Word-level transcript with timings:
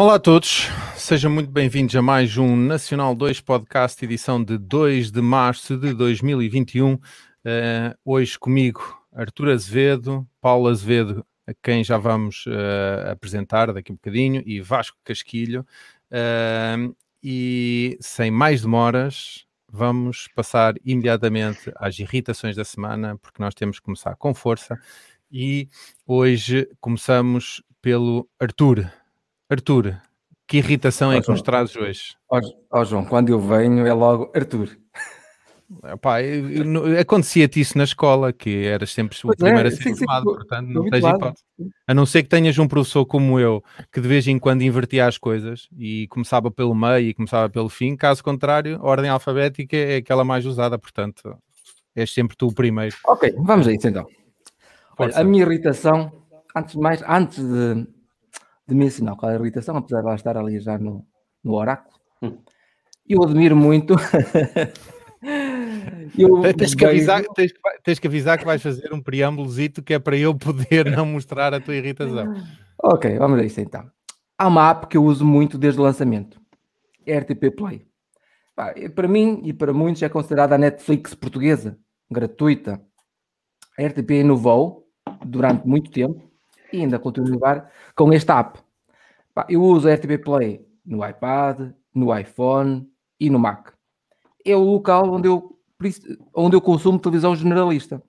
Olá 0.00 0.14
a 0.14 0.18
todos, 0.18 0.66
sejam 0.96 1.30
muito 1.30 1.50
bem-vindos 1.50 1.94
a 1.94 2.00
mais 2.00 2.38
um 2.38 2.56
Nacional 2.56 3.14
2 3.14 3.42
Podcast, 3.42 4.02
edição 4.02 4.42
de 4.42 4.56
2 4.56 5.10
de 5.10 5.20
março 5.20 5.76
de 5.76 5.92
2021. 5.92 6.94
Uh, 6.94 7.00
eh, 7.44 7.94
hoje 8.02 8.38
comigo 8.38 8.98
Artur 9.12 9.50
Azevedo, 9.50 10.26
Paulo 10.40 10.68
Azevedo, 10.68 11.22
a 11.46 11.52
quem 11.52 11.84
já 11.84 11.98
vamos 11.98 12.46
uh, 12.46 13.10
apresentar 13.10 13.74
daqui 13.74 13.92
a 13.92 13.94
um 13.94 13.96
bocadinho, 13.96 14.42
e 14.46 14.58
Vasco 14.62 14.96
Casquilho. 15.04 15.66
Uh, 16.10 16.96
e 17.22 17.98
sem 18.00 18.30
mais 18.30 18.62
demoras, 18.62 19.44
vamos 19.70 20.28
passar 20.34 20.76
imediatamente 20.82 21.70
às 21.76 21.98
irritações 21.98 22.56
da 22.56 22.64
semana, 22.64 23.18
porque 23.18 23.42
nós 23.42 23.54
temos 23.54 23.78
que 23.78 23.84
começar 23.84 24.16
com 24.16 24.32
força. 24.32 24.80
E 25.30 25.68
hoje 26.06 26.66
começamos 26.80 27.62
pelo 27.82 28.26
Artur. 28.40 28.90
Arthur, 29.50 30.00
que 30.46 30.58
irritação 30.58 31.10
oh, 31.10 31.12
é 31.12 31.20
que 31.20 31.28
nos 31.28 31.42
trazes 31.42 31.74
hoje? 31.74 32.14
Ó 32.30 32.38
oh, 32.38 32.78
oh, 32.78 32.84
João, 32.84 33.04
quando 33.04 33.30
eu 33.30 33.40
venho 33.40 33.84
é 33.84 33.92
logo 33.92 34.30
Arthur. 34.32 34.78
Epá, 35.84 36.18
acontecia-te 37.00 37.60
isso 37.60 37.76
na 37.76 37.84
escola, 37.84 38.32
que 38.32 38.64
eras 38.64 38.92
sempre 38.92 39.16
o 39.18 39.22
pois 39.22 39.38
é, 39.40 39.44
primeiro 39.44 39.68
é, 39.68 39.72
a 39.72 39.76
ser 39.76 39.82
sim, 39.82 39.96
formado, 39.96 40.30
sim, 40.30 40.36
portanto 40.36 40.68
não 40.68 40.88
tens 40.88 41.04
hipótese. 41.04 41.44
A 41.86 41.94
não 41.94 42.06
ser 42.06 42.22
que 42.22 42.28
tenhas 42.28 42.58
um 42.58 42.68
professor 42.68 43.04
como 43.04 43.40
eu, 43.40 43.62
que 43.92 44.00
de 44.00 44.06
vez 44.06 44.26
em 44.28 44.38
quando 44.38 44.62
invertia 44.62 45.06
as 45.06 45.18
coisas 45.18 45.68
e 45.76 46.06
começava 46.08 46.50
pelo 46.50 46.74
meio 46.74 47.08
e 47.08 47.14
começava 47.14 47.48
pelo 47.48 47.68
fim, 47.68 47.96
caso 47.96 48.22
contrário, 48.22 48.78
a 48.80 48.86
ordem 48.86 49.10
alfabética 49.10 49.76
é 49.76 49.96
aquela 49.96 50.24
mais 50.24 50.46
usada, 50.46 50.78
portanto 50.78 51.36
és 51.94 52.12
sempre 52.12 52.36
tu 52.36 52.46
o 52.46 52.54
primeiro. 52.54 52.96
Ok, 53.04 53.34
vamos 53.38 53.66
a 53.66 53.72
isso 53.72 53.88
então. 53.88 54.06
Olha, 54.98 55.16
a 55.16 55.24
minha 55.24 55.44
irritação, 55.44 56.12
antes 56.56 56.74
de 56.74 56.80
mais, 56.80 57.02
antes 57.02 57.38
de, 57.38 57.86
de 58.70 58.76
me 58.76 58.86
ensinar 58.86 59.16
qual 59.16 59.30
é 59.30 59.36
a 59.36 59.38
irritação, 59.38 59.76
apesar 59.76 60.00
de 60.00 60.06
ela 60.06 60.14
estar 60.14 60.36
ali 60.36 60.58
já 60.60 60.78
no, 60.78 61.04
no 61.44 61.54
oráculo. 61.54 61.94
Hum. 62.22 62.38
Eu 63.06 63.22
admiro 63.22 63.56
muito. 63.56 63.96
eu 66.16 66.40
tens, 66.54 66.74
que 66.74 66.84
avisar, 66.84 67.22
tens, 67.34 67.52
tens, 67.82 67.98
que 67.98 68.06
avisar 68.06 68.38
que 68.38 68.44
vais 68.44 68.62
fazer 68.62 68.94
um 68.94 69.02
preâmbulozito 69.02 69.82
que 69.82 69.94
é 69.94 69.98
para 69.98 70.16
eu 70.16 70.34
poder 70.34 70.90
não 70.90 71.04
mostrar 71.04 71.52
a 71.52 71.60
tua 71.60 71.74
irritação. 71.74 72.32
Ok, 72.82 73.18
vamos 73.18 73.40
a 73.40 73.44
isso 73.44 73.60
então. 73.60 73.90
Há 74.38 74.46
uma 74.46 74.70
app 74.70 74.86
que 74.86 74.96
eu 74.96 75.04
uso 75.04 75.24
muito 75.24 75.58
desde 75.58 75.80
o 75.80 75.82
lançamento: 75.82 76.40
RTP 77.06 77.54
Play. 77.56 77.86
Para 78.94 79.08
mim 79.08 79.40
e 79.44 79.52
para 79.52 79.72
muitos 79.72 80.02
é 80.02 80.08
considerada 80.08 80.54
a 80.54 80.58
Netflix 80.58 81.14
portuguesa, 81.14 81.78
gratuita. 82.10 82.80
A 83.78 83.86
RTP 83.86 84.10
inovou 84.10 84.86
durante 85.24 85.66
muito 85.66 85.90
tempo 85.90 86.29
e 86.72 86.80
ainda 86.80 86.98
continuo 86.98 87.28
a 87.28 87.32
jogar 87.32 87.72
com 87.94 88.12
esta 88.12 88.38
app. 88.38 88.58
Eu 89.48 89.62
uso 89.62 89.88
a 89.88 89.94
RTP 89.94 90.18
Play 90.22 90.66
no 90.84 91.06
iPad, 91.06 91.72
no 91.94 92.16
iPhone 92.16 92.88
e 93.18 93.30
no 93.30 93.38
Mac. 93.38 93.68
É 94.44 94.56
o 94.56 94.60
local 94.60 95.12
onde 95.12 95.28
eu, 95.28 95.56
onde 96.34 96.56
eu 96.56 96.60
consumo 96.60 96.98
televisão 96.98 97.34
generalista. 97.34 98.02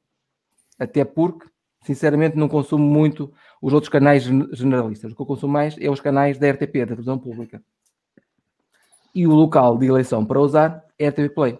Até 0.80 1.04
porque, 1.06 1.48
sinceramente, 1.84 2.38
não 2.38 2.48
consumo 2.48 2.84
muito 2.84 3.32
os 3.62 3.74
outros 3.74 3.90
canais 3.90 4.24
generalistas. 4.24 5.12
O 5.12 5.16
que 5.16 5.22
eu 5.22 5.26
consumo 5.26 5.54
mais 5.54 5.76
é 5.80 5.90
os 5.90 6.00
canais 6.00 6.38
da 6.38 6.50
RTP, 6.50 6.80
da 6.80 6.88
televisão 6.88 7.20
pública. 7.20 7.62
E 9.14 9.28
o 9.28 9.32
local 9.32 9.78
de 9.78 9.86
eleição 9.86 10.26
para 10.26 10.40
usar 10.40 10.84
é 10.98 11.08
a 11.08 11.10
RTP 11.10 11.34
Play. 11.34 11.60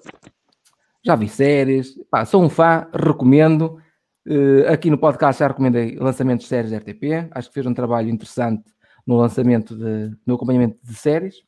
Já 1.04 1.16
vi 1.16 1.28
séries, 1.28 1.96
pá, 2.10 2.26
sou 2.26 2.44
um 2.44 2.50
fã, 2.50 2.88
recomendo. 2.94 3.82
Uh, 4.28 4.72
aqui 4.72 4.92
no 4.92 5.00
podcast 5.00 5.40
já 5.40 5.48
recomendei 5.48 5.96
lançamentos 5.96 6.44
de 6.44 6.50
séries 6.50 6.70
da 6.70 6.78
RTP, 6.78 7.30
acho 7.32 7.48
que 7.48 7.56
fez 7.56 7.66
um 7.66 7.74
trabalho 7.74 8.10
interessante 8.10 8.64
no 9.06 9.18
lançamento, 9.18 9.76
de, 9.76 10.16
no 10.26 10.36
acompanhamento 10.36 10.78
de 10.84 10.94
séries. 10.94 11.44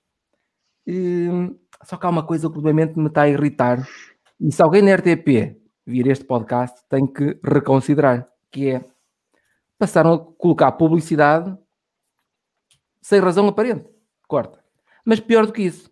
Só 1.84 1.98
que 1.98 2.06
há 2.06 2.10
uma 2.10 2.26
coisa 2.26 2.50
que 2.50 2.58
obviamente 2.58 2.98
me 2.98 3.08
está 3.08 3.24
a 3.24 3.30
irritar, 3.30 3.88
e 4.40 4.52
se 4.52 4.62
alguém 4.62 4.82
na 4.82 4.96
RTP 4.96 5.56
vir 5.86 6.08
este 6.08 6.26
podcast 6.26 6.82
tem 6.90 7.06
que 7.06 7.40
reconsiderar, 7.44 8.28
que 8.52 8.70
é 8.70 8.86
passaram 9.78 10.14
a 10.14 10.20
colocar 10.20 10.72
publicidade 10.72 11.56
sem 13.02 13.20
razão 13.20 13.48
aparente. 13.48 13.90
Corta. 14.28 14.64
Mas 15.06 15.20
pior 15.20 15.46
do 15.46 15.54
que 15.54 15.62
isso, 15.62 15.92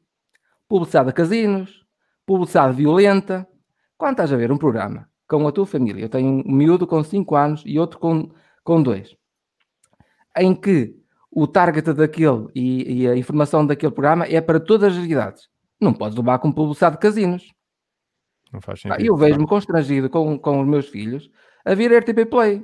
publicidade 0.68 1.10
a 1.10 1.14
casinos, 1.14 1.86
publicidade 2.26 2.76
violenta. 2.76 3.48
Quando 3.98 4.14
estás 4.14 4.34
a 4.34 4.38
ver 4.38 4.52
um 4.52 4.58
programa 4.58 5.11
com 5.40 5.48
a 5.48 5.52
tua 5.52 5.66
família. 5.66 6.04
Eu 6.04 6.10
tenho 6.10 6.44
um 6.46 6.52
miúdo 6.52 6.86
com 6.86 7.02
5 7.02 7.36
anos 7.36 7.64
e 7.66 7.80
outro 7.80 8.00
com 8.00 8.24
2. 8.24 8.42
Com 8.64 8.84
dois, 8.84 9.16
em 10.38 10.54
que 10.54 10.96
o 11.32 11.48
target 11.48 11.94
daquele 11.94 12.48
e, 12.54 13.02
e, 13.02 13.08
a 13.08 13.16
informação 13.16 13.66
daquele 13.66 13.92
programa 13.92 14.26
é 14.26 14.40
para 14.40 14.60
todas 14.60 14.96
as 14.96 15.04
idades. 15.04 15.50
Não 15.80 15.94
podes 15.94 16.16
levar 16.16 16.38
com 16.38 16.52
publicidade 16.52 16.98
de 16.98 17.02
casinos. 17.02 17.52
Não 18.54 18.62
faz 18.62 18.82
sentido. 18.82 19.04
Eu 19.04 19.16
vejo-me 19.18 19.48
constrangido 19.48 20.12
com, 20.12 20.38
com 20.38 20.62
os 20.62 20.68
meus 20.68 20.90
filhos 20.90 21.28
a 21.66 21.74
vir 21.74 21.92
RTP 21.92 22.30
Play. 22.30 22.64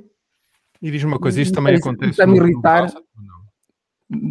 E 0.80 0.90
diz-me 0.90 1.10
uma 1.10 1.18
coisa, 1.18 1.40
isto 1.40 1.54
também 1.54 1.74
isso, 1.74 1.88
acontece 1.88 2.24
no, 2.24 2.36
irritar. 2.36 2.82
no 2.82 2.92
browser? 2.92 3.02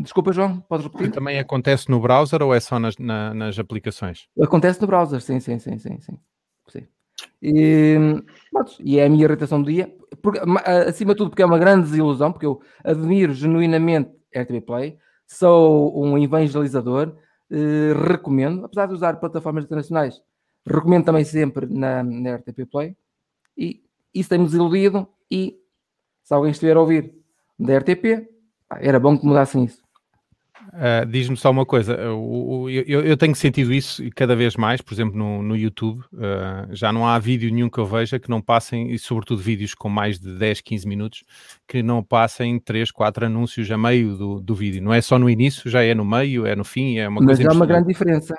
Desculpa, 0.04 0.32
João, 0.32 0.62
podes 0.62 0.86
repetir? 0.86 1.12
também 1.12 1.38
acontece 1.38 1.90
no 1.90 2.00
browser 2.00 2.42
ou 2.42 2.54
é 2.54 2.60
só 2.62 2.80
nas, 2.80 2.98
na, 2.98 3.34
nas 3.34 3.60
aplicações? 3.60 4.30
Acontece 4.42 4.80
no 4.80 4.88
browser, 4.88 5.20
sim, 5.20 5.42
sim, 5.42 5.60
sim, 5.60 5.78
sim, 5.78 6.00
sim. 6.00 6.18
sim. 6.70 6.88
E, 7.42 7.96
e 8.80 9.00
é 9.00 9.06
a 9.06 9.10
minha 9.10 9.26
irritação 9.26 9.62
do 9.62 9.72
dia, 9.72 9.94
porque, 10.22 10.40
acima 10.88 11.14
de 11.14 11.18
tudo, 11.18 11.30
porque 11.30 11.42
é 11.42 11.46
uma 11.46 11.60
grande 11.60 11.86
desilusão, 11.86 12.32
porque 12.32 12.46
eu 12.46 12.62
admiro 12.84 13.34
genuinamente 13.34 14.12
RTP 14.36 14.66
Play, 14.66 14.98
sou 15.26 16.00
um 16.02 16.18
evangelizador, 16.18 17.16
eh, 17.52 17.94
recomendo, 18.08 18.66
apesar 18.66 18.88
de 18.88 18.94
usar 18.94 19.20
plataformas 19.20 19.66
internacionais, 19.66 20.22
recomendo 20.66 21.06
também 21.06 21.24
sempre 21.24 21.66
na, 21.68 22.04
na 22.04 22.36
RTP 22.36 22.66
Play, 22.70 22.96
e 23.58 23.84
isso 24.14 24.30
tem-me 24.30 24.46
desiludido, 24.46 25.08
e 25.30 25.58
se 26.24 26.34
alguém 26.34 26.52
estiver 26.52 26.76
a 26.76 26.82
ouvir 26.82 27.14
da 27.60 27.78
RTP, 27.78 28.28
era 28.80 29.00
bom 29.00 29.18
que 29.18 29.26
mudassem 29.26 29.64
isso. 29.64 29.87
Uh, 30.78 31.08
Diz-me 31.08 31.36
só 31.36 31.50
uma 31.50 31.66
coisa, 31.66 31.94
eu, 31.96 32.68
eu, 32.70 33.02
eu, 33.02 33.18
tenho 33.18 33.34
sentido 33.34 33.74
isso 33.74 34.04
cada 34.16 34.36
vez 34.36 34.56
mais, 34.56 34.80
por 34.80 34.94
exemplo, 34.94 35.18
no, 35.18 35.42
no 35.42 35.56
YouTube, 35.56 36.02
uh, 36.14 36.68
já 36.70 36.94
não 36.94 37.08
há 37.08 37.18
vídeo 37.18 37.52
nenhum 37.52 37.68
que 37.68 37.80
eu 37.80 37.86
veja 37.86 38.20
que 38.20 38.30
não 38.30 38.40
passem, 38.40 38.92
e 38.92 39.00
sobretudo 39.00 39.42
vídeos 39.42 39.74
com 39.74 39.90
mais 39.90 40.20
de 40.20 40.38
10, 40.38 40.62
15 40.62 40.88
minutos, 40.88 41.24
que 41.68 41.82
não 41.82 42.04
passem 42.04 42.60
3, 42.60 42.92
4 42.92 43.26
anúncios 43.26 43.72
a 43.72 43.78
meio 43.78 44.16
do, 44.16 44.40
do 44.40 44.54
vídeo. 44.54 44.84
Não 44.84 44.94
é 44.94 45.02
só 45.02 45.18
no 45.18 45.28
início, 45.28 45.68
já 45.68 45.82
é 45.82 45.96
no 45.96 46.06
meio, 46.06 46.46
é 46.46 46.56
no 46.56 46.64
fim, 46.64 47.00
é 47.00 47.08
uma 47.08 47.22
Mas 47.22 47.38
coisa 47.38 47.44
Mas 47.46 47.54
há 47.54 47.58
uma 47.58 47.66
grande 47.66 47.88
diferença. 47.88 48.36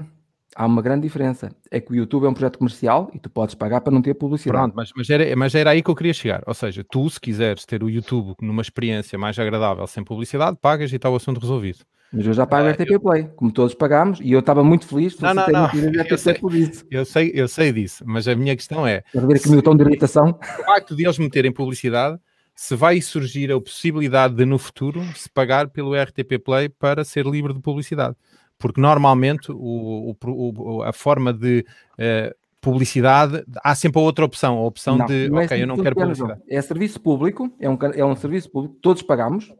Há 0.55 0.65
uma 0.65 0.81
grande 0.81 1.03
diferença. 1.03 1.51
É 1.73 1.81
que 1.81 1.91
o 1.91 1.97
YouTube 1.97 2.25
é 2.25 2.29
um 2.29 2.35
projeto 2.35 2.59
comercial 2.59 3.11
e 3.13 3.19
tu 3.19 3.29
podes 3.29 3.57
pagar 3.57 3.81
para 3.81 3.93
não 3.93 4.01
ter 4.01 4.15
publicidade. 4.15 4.61
Pronto, 4.61 4.75
mas, 4.77 4.91
mas, 4.97 5.11
era, 5.11 5.37
mas 5.37 5.55
era 5.57 5.71
aí 5.71 5.83
que 5.83 5.91
eu 5.91 5.97
queria 5.97 6.15
chegar. 6.15 6.43
Ou 6.47 6.55
seja, 6.55 6.85
tu, 6.89 7.11
se 7.11 7.21
quiseres 7.21 7.65
ter 7.67 7.83
o 7.83 7.91
YouTube 7.91 8.35
numa 8.41 8.63
experiência 8.63 9.19
mais 9.19 9.37
agradável, 9.39 9.87
sem 9.89 10.05
publicidade, 10.05 10.57
pagas 10.61 10.93
e 10.93 10.97
está 10.97 11.11
o 11.11 11.17
assunto 11.17 11.41
resolvido. 11.41 11.81
Mas 12.13 12.27
eu 12.27 12.33
já 12.33 12.47
pago 12.47 12.67
a 12.67 12.71
RTP 12.71 12.99
Play, 13.01 13.29
como 13.37 13.53
todos 13.53 13.75
pagamos, 13.75 14.19
e 14.21 14.33
eu 14.33 14.41
estava 14.41 14.65
muito 14.65 14.87
feliz 14.87 15.19
não, 15.21 15.35
não, 15.35 15.47
não. 15.47 15.71
Eu 16.09 16.17
sei, 16.17 16.35
por 16.35 16.55
isso. 16.55 16.87
Eu 16.91 17.05
sei, 17.05 17.31
eu 17.35 17.47
sei 17.47 17.71
disso, 17.71 18.03
mas 18.07 18.27
a 18.27 18.35
minha 18.35 18.57
questão 18.57 18.87
é. 18.87 19.03
Quero 19.13 19.27
ver 19.27 19.37
aqui 19.37 19.49
o 19.49 19.53
meu 19.53 19.63
tom 19.63 19.77
de 19.77 19.85
irritação. 19.85 20.39
O 20.59 20.65
facto 20.65 20.97
de 20.97 21.05
eles 21.05 21.19
meterem 21.19 21.53
publicidade, 21.53 22.19
se 22.55 22.75
vai 22.75 23.01
surgir 23.01 23.53
a 23.53 23.61
possibilidade 23.61 24.35
de 24.35 24.45
no 24.45 24.59
futuro 24.59 25.03
se 25.15 25.29
pagar 25.29 25.69
pelo 25.69 25.95
RTP 25.95 26.39
Play 26.43 26.69
para 26.69 27.05
ser 27.05 27.27
livre 27.27 27.53
de 27.53 27.61
publicidade. 27.61 28.17
Porque 28.59 28.81
normalmente 28.81 29.53
o, 29.53 30.17
o, 30.27 30.83
a 30.83 30.93
forma 30.93 31.33
de 31.33 31.65
uh, 31.93 32.35
publicidade, 32.61 33.45
há 33.63 33.75
sempre 33.75 34.01
a 34.01 34.03
outra 34.03 34.25
opção, 34.25 34.59
a 34.59 34.65
opção 34.65 34.97
não, 34.97 35.07
de, 35.07 35.29
não 35.29 35.41
é 35.41 35.45
ok, 35.45 35.55
assim, 35.55 35.61
eu 35.61 35.67
não 35.69 35.77
quero 35.77 35.95
publicidade. 35.95 36.41
É 36.49 36.61
serviço 36.61 37.01
público, 37.01 37.53
é 37.61 37.71
um, 37.71 37.79
é 37.95 38.05
um 38.05 38.17
serviço 38.17 38.51
público, 38.51 38.77
todos 38.83 39.03
pagamos, 39.03 39.55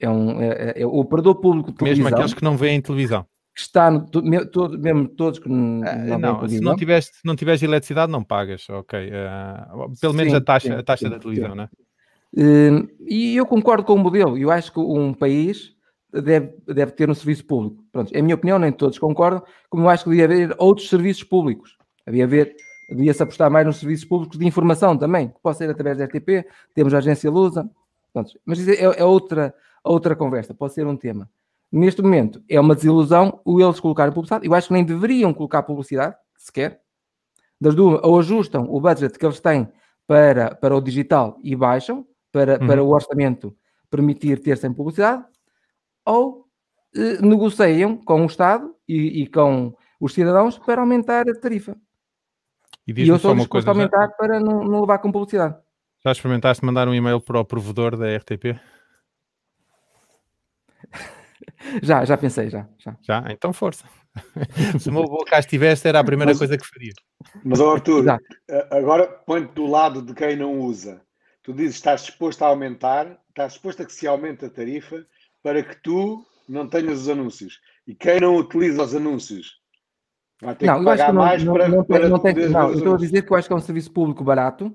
é, 0.00 0.08
um, 0.08 0.40
é, 0.40 0.48
é, 0.48 0.82
é 0.82 0.86
o 0.86 0.94
operador 0.96 1.36
público 1.36 1.70
de 1.70 1.78
televisão. 1.78 2.04
Mesmo 2.04 2.16
aqueles 2.16 2.34
que 2.34 2.44
não 2.44 2.56
veem 2.56 2.80
televisão. 2.80 3.26
Que 3.54 3.60
está, 3.60 3.90
no, 3.90 4.06
todo, 4.50 4.78
mesmo 4.78 5.08
todos 5.08 5.38
que 5.38 5.48
não, 5.48 5.80
uh, 5.80 6.18
não 6.18 6.48
se 6.48 6.60
não 6.60 6.76
tiveres, 6.76 7.10
não 7.24 7.34
tiveres 7.34 7.62
eletricidade, 7.62 8.12
não 8.12 8.22
pagas, 8.22 8.68
ok. 8.70 9.10
Uh, 9.10 9.92
pelo 10.00 10.14
menos 10.14 10.32
sim, 10.32 10.38
a 10.38 10.40
taxa, 10.40 10.68
sim, 10.68 10.74
a 10.74 10.82
taxa 10.82 11.06
sim, 11.06 11.10
da 11.10 11.18
televisão, 11.18 11.54
né? 11.54 11.68
Uh, 12.32 12.88
e 13.00 13.36
eu 13.36 13.44
concordo 13.46 13.84
com 13.84 13.94
o 13.94 13.98
modelo. 13.98 14.38
Eu 14.38 14.50
acho 14.50 14.72
que 14.72 14.78
um 14.78 15.12
país 15.12 15.76
deve, 16.12 16.54
deve 16.66 16.92
ter 16.92 17.10
um 17.10 17.14
serviço 17.14 17.44
público. 17.44 17.84
Pronto, 17.92 18.14
é 18.14 18.20
a 18.20 18.22
minha 18.22 18.34
opinião, 18.34 18.58
nem 18.58 18.72
todos 18.72 18.98
concordam, 18.98 19.42
como 19.68 19.84
eu 19.84 19.88
acho 19.88 20.04
que 20.04 20.10
devia 20.10 20.24
haver 20.24 20.54
outros 20.58 20.88
serviços 20.88 21.24
públicos. 21.24 21.76
Havia 22.06 22.24
haver, 22.24 22.54
devia-se 22.90 23.22
apostar 23.22 23.50
mais 23.50 23.66
nos 23.66 23.76
serviços 23.76 24.06
públicos 24.06 24.38
de 24.38 24.46
informação 24.46 24.96
também, 24.96 25.28
que 25.28 25.40
pode 25.42 25.58
ser 25.58 25.68
através 25.68 25.98
da 25.98 26.04
RTP, 26.04 26.46
temos 26.74 26.94
a 26.94 26.98
agência 26.98 27.30
Lusa, 27.30 27.68
pronto, 28.12 28.30
mas 28.46 28.66
é, 28.66 28.82
é, 28.82 29.04
outra, 29.04 29.54
outra 29.88 30.14
conversa, 30.14 30.54
pode 30.54 30.74
ser 30.74 30.86
um 30.86 30.96
tema. 30.96 31.28
Neste 31.70 32.00
momento 32.00 32.42
é 32.48 32.58
uma 32.58 32.74
desilusão 32.74 33.40
o 33.44 33.60
eles 33.60 33.78
colocarem 33.78 34.12
publicidade, 34.12 34.46
eu 34.46 34.54
acho 34.54 34.68
que 34.68 34.74
nem 34.74 34.84
deveriam 34.84 35.34
colocar 35.34 35.62
publicidade, 35.62 36.16
sequer, 36.36 36.80
das 37.60 37.74
duas, 37.74 38.00
ou 38.02 38.18
ajustam 38.18 38.66
o 38.70 38.80
budget 38.80 39.18
que 39.18 39.26
eles 39.26 39.40
têm 39.40 39.68
para, 40.06 40.54
para 40.54 40.74
o 40.74 40.80
digital 40.80 41.38
e 41.42 41.54
baixam, 41.54 42.06
para, 42.32 42.58
uhum. 42.58 42.66
para 42.66 42.82
o 42.82 42.88
orçamento 42.88 43.54
permitir 43.90 44.40
ter 44.40 44.56
sem 44.56 44.72
publicidade, 44.72 45.24
ou 46.04 46.46
eh, 46.94 47.20
negociam 47.20 47.96
com 47.96 48.22
o 48.22 48.26
Estado 48.26 48.74
e, 48.88 49.22
e, 49.22 49.26
com 49.26 49.74
os 50.00 50.14
cidadãos 50.14 50.58
para 50.58 50.80
aumentar 50.80 51.28
a 51.28 51.34
tarifa. 51.34 51.76
E, 52.86 52.92
e 52.92 53.08
eu 53.08 53.18
sou 53.18 53.34
disposto 53.34 53.68
a 53.68 53.72
aumentar 53.72 54.06
já... 54.06 54.08
para 54.08 54.40
não, 54.40 54.64
não 54.64 54.80
levar 54.80 54.98
com 54.98 55.12
publicidade. 55.12 55.56
Já 56.02 56.12
experimentaste 56.12 56.64
mandar 56.64 56.88
um 56.88 56.94
e-mail 56.94 57.20
para 57.20 57.40
o 57.40 57.44
provedor 57.44 57.96
da 57.96 58.16
RTP? 58.16 58.58
Já, 61.82 62.04
já 62.04 62.16
pensei, 62.16 62.50
já. 62.50 62.68
Já, 62.78 62.96
já? 63.02 63.24
então 63.30 63.52
força. 63.52 63.84
Se 64.78 64.88
o 64.88 64.92
meu 64.92 65.02
avô 65.02 65.24
cá 65.24 65.38
estivesse, 65.38 65.88
era 65.88 66.00
a 66.00 66.04
primeira 66.04 66.32
mas, 66.32 66.38
coisa 66.38 66.58
que 66.58 66.66
faria. 66.66 66.92
Mas, 67.44 67.60
oh 67.60 67.70
Arthur, 67.70 68.04
agora 68.70 69.06
põe-te 69.06 69.52
do 69.52 69.66
lado 69.66 70.02
de 70.02 70.14
quem 70.14 70.36
não 70.36 70.58
usa. 70.60 71.00
Tu 71.42 71.52
dizes 71.52 71.74
que 71.74 71.78
estás 71.78 72.02
disposto 72.02 72.42
a 72.42 72.48
aumentar, 72.48 73.18
estás 73.28 73.52
disposto 73.52 73.82
a 73.82 73.86
que 73.86 73.92
se 73.92 74.06
aumente 74.06 74.44
a 74.44 74.50
tarifa 74.50 75.04
para 75.42 75.62
que 75.62 75.80
tu 75.82 76.24
não 76.48 76.68
tenhas 76.68 77.00
os 77.00 77.08
anúncios. 77.08 77.60
E 77.86 77.94
quem 77.94 78.20
não 78.20 78.36
utiliza 78.36 78.82
os 78.82 78.94
anúncios 78.94 79.58
vai 80.42 80.54
ter 80.54 80.66
não, 80.66 80.78
que 80.78 80.84
pagar 80.84 81.12
não, 81.12 81.22
mais 81.22 81.42
não, 81.42 81.52
para, 81.52 81.68
não, 81.68 81.84
para 81.84 82.08
não, 82.08 82.18
tem, 82.18 82.34
não, 82.48 82.68
eu 82.68 82.74
estou 82.74 82.94
a 82.94 82.98
dizer 82.98 83.22
que 83.22 83.32
eu 83.32 83.36
acho 83.36 83.48
que 83.48 83.52
é 83.52 83.56
um 83.56 83.60
serviço 83.60 83.90
público 83.90 84.22
barato 84.22 84.74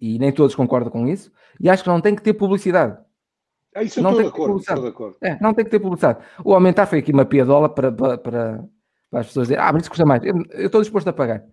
e 0.00 0.18
nem 0.18 0.32
todos 0.32 0.54
concordam 0.54 0.90
com 0.90 1.06
isso 1.06 1.32
e 1.60 1.68
acho 1.68 1.82
que 1.82 1.88
não 1.88 2.00
tem 2.00 2.14
que 2.14 2.22
ter 2.22 2.34
publicidade. 2.34 2.98
É 3.78 3.84
isso 3.84 4.02
não 4.02 4.12
tem 4.12 4.22
de 4.22 4.28
acordo, 4.28 4.58
estou 4.58 4.80
de 4.80 4.88
acordo. 4.88 5.16
É, 5.22 5.38
não 5.40 5.54
tem 5.54 5.64
que 5.64 5.70
ter 5.70 5.80
publicidade. 5.80 6.18
O 6.44 6.54
aumentar 6.54 6.86
foi 6.86 6.98
aqui 6.98 7.12
uma 7.12 7.24
piadola 7.24 7.68
para, 7.68 7.92
para, 7.92 8.18
para, 8.18 8.64
para 9.10 9.20
as 9.20 9.26
pessoas 9.26 9.48
dizerem 9.48 9.64
ah, 9.64 9.72
mas 9.72 9.82
isso 9.82 9.90
custa 9.90 10.04
mais. 10.04 10.22
Eu, 10.24 10.34
eu 10.50 10.66
estou 10.66 10.80
disposto 10.80 11.08
a 11.08 11.12
pagar. 11.12 11.44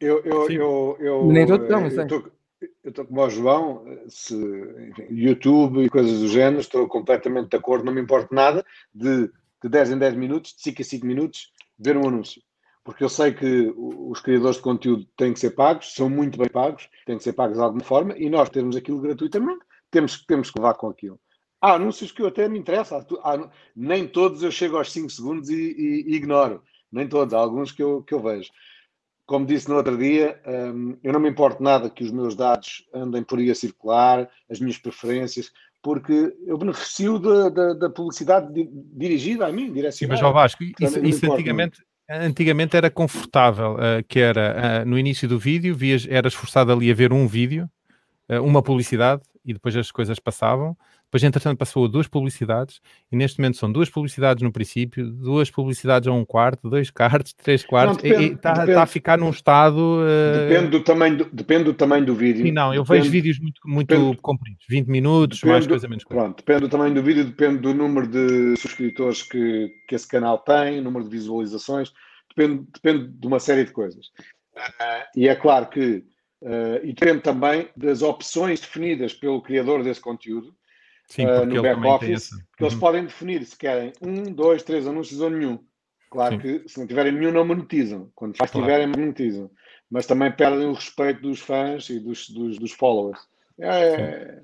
Eu, 0.00 0.22
eu, 0.24 0.50
eu, 0.50 0.96
eu, 1.00 1.26
nem 1.26 1.46
todos 1.46 1.68
não, 1.68 1.86
eu, 1.86 1.90
eu, 1.90 2.32
eu 2.82 2.90
estou 2.90 3.04
como 3.04 3.22
o 3.22 3.30
João, 3.30 3.84
se, 4.08 4.34
enfim, 4.34 5.06
YouTube 5.10 5.82
e 5.82 5.88
coisas 5.88 6.20
do 6.20 6.28
género, 6.28 6.60
estou 6.60 6.86
completamente 6.88 7.50
de 7.50 7.56
acordo, 7.56 7.84
não 7.84 7.92
me 7.92 8.00
importa 8.00 8.34
nada 8.34 8.64
de, 8.94 9.30
de 9.62 9.68
10 9.68 9.92
em 9.92 9.98
10 9.98 10.14
minutos, 10.14 10.54
de 10.54 10.62
5 10.62 10.80
em 10.80 10.84
5 10.84 11.06
minutos, 11.06 11.52
ver 11.78 11.96
um 11.96 12.08
anúncio. 12.08 12.42
Porque 12.82 13.02
eu 13.02 13.08
sei 13.08 13.32
que 13.32 13.72
os 13.76 14.20
criadores 14.20 14.56
de 14.56 14.62
conteúdo 14.62 15.06
têm 15.16 15.32
que 15.32 15.40
ser 15.40 15.50
pagos, 15.50 15.94
são 15.94 16.10
muito 16.10 16.38
bem 16.38 16.48
pagos, 16.48 16.88
têm 17.06 17.16
que 17.16 17.24
ser 17.24 17.32
pagos 17.32 17.56
de 17.56 17.62
alguma 17.62 17.82
forma, 17.82 18.16
e 18.18 18.28
nós 18.28 18.50
temos 18.50 18.76
aquilo 18.76 19.00
gratuitamente, 19.00 19.64
temos, 19.90 20.24
temos 20.26 20.50
que 20.50 20.58
levar 20.58 20.74
com 20.74 20.88
aquilo. 20.88 21.18
Há 21.64 21.74
anúncios 21.74 22.12
que 22.12 22.20
eu 22.20 22.26
até 22.26 22.48
me 22.48 22.58
interessa, 22.58 23.06
há, 23.22 23.50
nem 23.74 24.06
todos 24.06 24.42
eu 24.42 24.50
chego 24.50 24.76
aos 24.76 24.92
5 24.92 25.08
segundos 25.10 25.48
e, 25.48 25.54
e, 25.54 26.04
e 26.08 26.16
ignoro, 26.16 26.62
nem 26.92 27.08
todos, 27.08 27.32
há 27.32 27.38
alguns 27.38 27.72
que 27.72 27.82
eu, 27.82 28.02
que 28.02 28.12
eu 28.12 28.20
vejo 28.20 28.50
como 29.26 29.46
disse 29.46 29.68
no 29.68 29.76
outro 29.76 29.96
dia, 29.96 30.38
um, 30.46 30.96
eu 31.02 31.12
não 31.12 31.20
me 31.20 31.30
importo 31.30 31.62
nada 31.62 31.88
que 31.88 32.04
os 32.04 32.10
meus 32.10 32.34
dados 32.34 32.84
andem 32.92 33.22
por 33.22 33.38
aí 33.38 33.50
a 33.50 33.54
circular, 33.54 34.28
as 34.50 34.60
minhas 34.60 34.76
preferências, 34.76 35.50
porque 35.82 36.34
eu 36.46 36.58
beneficio 36.58 37.18
da, 37.18 37.48
da, 37.48 37.74
da 37.74 37.90
publicidade 37.90 38.52
di, 38.52 38.68
dirigida 38.70 39.46
a 39.46 39.52
mim, 39.52 39.72
direcionada. 39.72 39.92
Sim, 39.92 40.24
mas, 40.24 40.34
Vasco, 40.34 40.64
isso, 40.78 41.04
isso 41.04 41.32
antigamente, 41.32 41.82
antigamente 42.08 42.76
era 42.76 42.90
confortável, 42.90 43.74
uh, 43.74 44.04
que 44.06 44.20
era 44.20 44.82
uh, 44.82 44.88
no 44.88 44.98
início 44.98 45.26
do 45.26 45.38
vídeo, 45.38 45.74
vias, 45.74 46.06
eras 46.08 46.34
forçado 46.34 46.72
ali 46.72 46.90
a 46.90 46.94
ver 46.94 47.12
um 47.12 47.26
vídeo, 47.26 47.68
uh, 48.28 48.42
uma 48.42 48.62
publicidade, 48.62 49.22
e 49.44 49.52
depois 49.54 49.74
as 49.76 49.90
coisas 49.90 50.18
passavam. 50.18 50.76
Depois, 51.14 51.22
entretanto, 51.22 51.56
passou 51.56 51.84
a 51.84 51.88
duas 51.88 52.08
publicidades 52.08 52.80
e 53.12 53.14
neste 53.14 53.38
momento 53.38 53.56
são 53.56 53.70
duas 53.70 53.88
publicidades 53.88 54.42
no 54.42 54.50
princípio, 54.50 55.08
duas 55.08 55.48
publicidades 55.48 56.08
a 56.08 56.12
um 56.12 56.24
quarto, 56.24 56.68
dois 56.68 56.90
quartos, 56.90 57.32
três 57.32 57.64
quartos. 57.64 58.02
Está 58.02 58.66
tá 58.66 58.82
a 58.82 58.86
ficar 58.86 59.16
num 59.16 59.30
estado. 59.30 59.78
Uh... 59.78 60.48
Depende, 60.48 60.70
do 60.70 60.80
tamanho 60.82 61.16
do, 61.18 61.24
depende 61.32 61.64
do 61.64 61.72
tamanho 61.72 62.04
do 62.04 62.16
vídeo. 62.16 62.44
Sim, 62.44 62.50
não, 62.50 62.74
eu 62.74 62.82
depende, 62.82 63.02
vejo 63.02 63.12
vídeos 63.12 63.38
muito, 63.38 63.60
muito 63.64 63.86
depende, 63.86 64.16
compridos, 64.16 64.64
20 64.68 64.88
minutos, 64.88 65.40
mais 65.44 65.64
coisa, 65.64 65.86
menos 65.86 66.02
coisa. 66.02 66.20
Pronto, 66.20 66.36
depende 66.38 66.60
do 66.62 66.68
tamanho 66.68 66.92
do 66.92 67.02
vídeo, 67.04 67.24
depende 67.24 67.58
do 67.58 67.72
número 67.72 68.08
de 68.08 68.56
subscritores 68.56 69.22
que, 69.22 69.70
que 69.86 69.94
esse 69.94 70.08
canal 70.08 70.38
tem, 70.38 70.80
número 70.80 71.04
de 71.04 71.10
visualizações, 71.10 71.92
depende, 72.34 72.66
depende 72.74 73.06
de 73.06 73.26
uma 73.28 73.38
série 73.38 73.64
de 73.64 73.70
coisas. 73.70 74.06
Uh, 74.56 75.04
e 75.16 75.28
é 75.28 75.36
claro 75.36 75.66
que. 75.68 76.04
Uh, 76.42 76.82
e 76.82 76.92
depende 76.92 77.20
também 77.20 77.68
das 77.76 78.02
opções 78.02 78.60
definidas 78.60 79.14
pelo 79.14 79.40
criador 79.40 79.84
desse 79.84 80.00
conteúdo 80.00 80.52
Sim, 81.06 81.26
uh, 81.26 81.44
no 81.44 81.62
back-office, 81.62 82.30
que 82.56 82.64
eles 82.64 82.74
uhum. 82.74 82.80
podem 82.80 83.04
definir 83.04 83.44
se 83.44 83.56
querem 83.56 83.92
um, 84.00 84.32
dois, 84.32 84.62
três 84.62 84.86
anúncios 84.86 85.20
ou 85.20 85.30
nenhum. 85.30 85.58
Claro 86.10 86.36
Sim. 86.36 86.40
que 86.40 86.68
se 86.68 86.78
não 86.78 86.86
tiverem 86.86 87.12
nenhum, 87.12 87.32
não 87.32 87.44
monetizam. 87.44 88.10
Quando 88.14 88.36
já 88.36 88.46
claro. 88.46 88.66
tiverem, 88.66 88.86
monetizam. 88.86 89.50
Mas 89.90 90.06
também 90.06 90.30
perdem 90.32 90.66
o 90.66 90.72
respeito 90.72 91.22
dos 91.22 91.40
fãs 91.40 91.90
e 91.90 92.00
dos, 92.00 92.28
dos, 92.30 92.58
dos 92.58 92.72
followers. 92.72 93.20
É, 93.60 94.40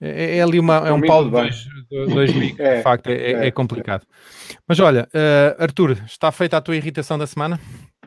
é, 0.00 0.38
é, 0.38 0.42
ali 0.42 0.58
uma, 0.58 0.76
é 0.76 0.92
um 0.92 1.00
pau 1.02 1.24
de 1.24 1.30
dois, 1.30 1.66
dois 1.90 2.30
é, 2.58 2.78
de 2.78 2.82
facto, 2.82 3.08
é, 3.08 3.14
é, 3.14 3.32
é, 3.32 3.46
é 3.48 3.50
complicado. 3.50 4.06
Mas 4.66 4.80
olha, 4.80 5.06
uh, 5.14 5.62
Arthur, 5.62 6.02
está 6.06 6.32
feita 6.32 6.56
a 6.56 6.60
tua 6.60 6.76
irritação 6.76 7.18
da 7.18 7.26
semana? 7.26 7.60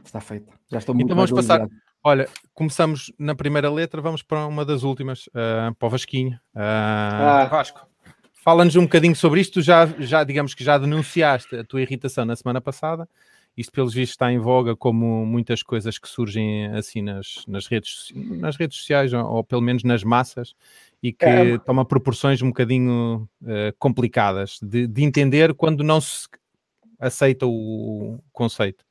Está 0.04 0.20
feita. 0.20 0.52
Já 0.72 0.80
estou 0.80 0.96
muito 0.96 1.06
Então 1.06 1.16
vamos 1.16 1.32
passar, 1.32 1.68
Olha, 2.06 2.28
começamos 2.54 3.14
na 3.18 3.34
primeira 3.34 3.72
letra, 3.72 4.02
vamos 4.02 4.22
para 4.22 4.46
uma 4.46 4.66
das 4.66 4.84
últimas, 4.84 5.28
uh, 5.28 5.74
para 5.80 5.88
o 5.88 5.90
Vasquinho. 5.90 6.34
Uh, 6.54 6.60
ah. 6.60 7.48
Vasco, 7.50 7.88
fala-nos 8.34 8.76
um 8.76 8.84
bocadinho 8.84 9.16
sobre 9.16 9.40
isto. 9.40 9.62
Já, 9.62 9.86
já, 10.00 10.22
digamos 10.26 10.54
que 10.54 10.66
já 10.66 10.78
denunciaste 10.78 11.56
a 11.56 11.64
tua 11.64 11.82
irritação 11.82 12.26
na 12.26 12.36
semana 12.36 12.60
passada. 12.60 13.08
Isto, 13.56 13.72
pelos 13.72 13.94
vistos, 13.94 14.16
está 14.16 14.30
em 14.34 14.38
voga 14.38 14.76
como 14.76 15.26
muitas 15.26 15.64
coisas 15.64 15.98
que 15.98 16.10
surgem 16.10 16.66
assim 16.76 17.02
nas, 17.02 17.46
nas, 17.48 17.68
redes, 17.68 18.12
nas 18.14 18.58
redes 18.58 18.80
sociais, 18.80 19.14
ou, 19.14 19.24
ou 19.26 19.44
pelo 19.44 19.62
menos 19.62 19.84
nas 19.84 20.04
massas, 20.04 20.56
e 21.02 21.14
que 21.14 21.24
é. 21.24 21.58
toma 21.60 21.86
proporções 21.86 22.42
um 22.42 22.48
bocadinho 22.48 23.30
uh, 23.44 23.74
complicadas 23.80 24.60
de, 24.62 24.88
de 24.88 25.04
entender 25.04 25.54
quando 25.54 25.86
não 25.86 26.02
se 26.02 26.28
aceita 27.00 27.46
o 27.46 28.20
conceito. 28.34 28.84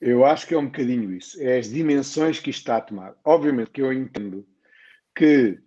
Eu 0.00 0.24
acho 0.24 0.46
que 0.46 0.54
é 0.54 0.58
um 0.58 0.66
bocadinho 0.66 1.12
isso. 1.12 1.40
É 1.42 1.58
as 1.58 1.68
dimensões 1.68 2.40
que 2.40 2.50
está 2.50 2.76
a 2.76 2.80
tomar. 2.80 3.14
Obviamente 3.24 3.70
que 3.70 3.82
eu 3.82 3.92
entendo 3.92 4.46
que 5.14 5.58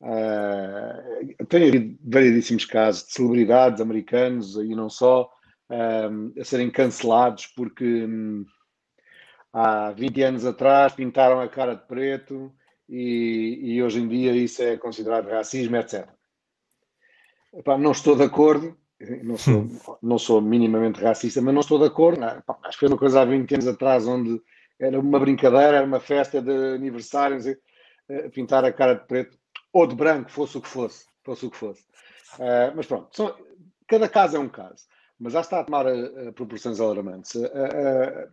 uh, 0.00 1.46
tenho 1.46 1.68
havido 1.68 1.98
variedíssimos 2.02 2.64
casos 2.64 3.06
de 3.06 3.12
celebridades 3.12 3.80
americanos 3.80 4.56
e 4.56 4.74
não 4.74 4.88
só 4.88 5.30
um, 5.70 6.32
a 6.40 6.44
serem 6.44 6.70
cancelados 6.70 7.46
porque 7.48 8.04
um, 8.04 8.46
há 9.52 9.92
20 9.92 10.22
anos 10.22 10.46
atrás 10.46 10.94
pintaram 10.94 11.40
a 11.40 11.48
cara 11.48 11.74
de 11.74 11.86
preto 11.86 12.50
e, 12.88 13.74
e 13.74 13.82
hoje 13.82 14.00
em 14.00 14.08
dia 14.08 14.34
isso 14.34 14.62
é 14.62 14.78
considerado 14.78 15.28
racismo, 15.28 15.76
etc. 15.76 16.08
Epá, 17.52 17.76
não 17.76 17.92
estou 17.92 18.16
de 18.16 18.22
acordo 18.22 18.74
não 19.22 19.36
sou, 19.36 19.68
não 20.02 20.18
sou 20.18 20.40
minimamente 20.40 21.00
racista, 21.00 21.40
mas 21.40 21.54
não 21.54 21.60
estou 21.60 21.78
de 21.78 21.86
acordo. 21.86 22.24
É? 22.24 22.42
Acho 22.64 22.78
que 22.78 22.80
foi 22.80 22.88
uma 22.88 22.98
coisa 22.98 23.22
há 23.22 23.24
20 23.24 23.54
anos 23.54 23.66
atrás 23.66 24.06
onde 24.06 24.40
era 24.78 24.98
uma 24.98 25.18
brincadeira, 25.18 25.78
era 25.78 25.86
uma 25.86 26.00
festa 26.00 26.40
de 26.40 26.74
aniversário, 26.74 27.38
eh, 28.08 28.28
pintar 28.30 28.64
a 28.64 28.72
cara 28.72 28.94
de 28.94 29.06
preto 29.06 29.38
ou 29.72 29.86
de 29.86 29.94
branco, 29.94 30.30
fosse 30.30 30.58
o 30.58 30.60
que 30.60 30.68
fosse. 30.68 31.06
Fosse 31.24 31.46
o 31.46 31.50
que 31.50 31.56
fosse. 31.56 31.82
Uh, 32.38 32.74
mas 32.74 32.86
pronto, 32.86 33.14
são, 33.14 33.34
cada 33.86 34.08
caso 34.08 34.36
é 34.36 34.40
um 34.40 34.48
caso. 34.48 34.84
Mas 35.18 35.32
já 35.34 35.40
está 35.40 35.60
a 35.60 35.64
tomar 35.64 35.86
uh, 35.86 36.32
proporções 36.32 36.80
alarmantes. 36.80 37.34
Uh, 37.34 38.30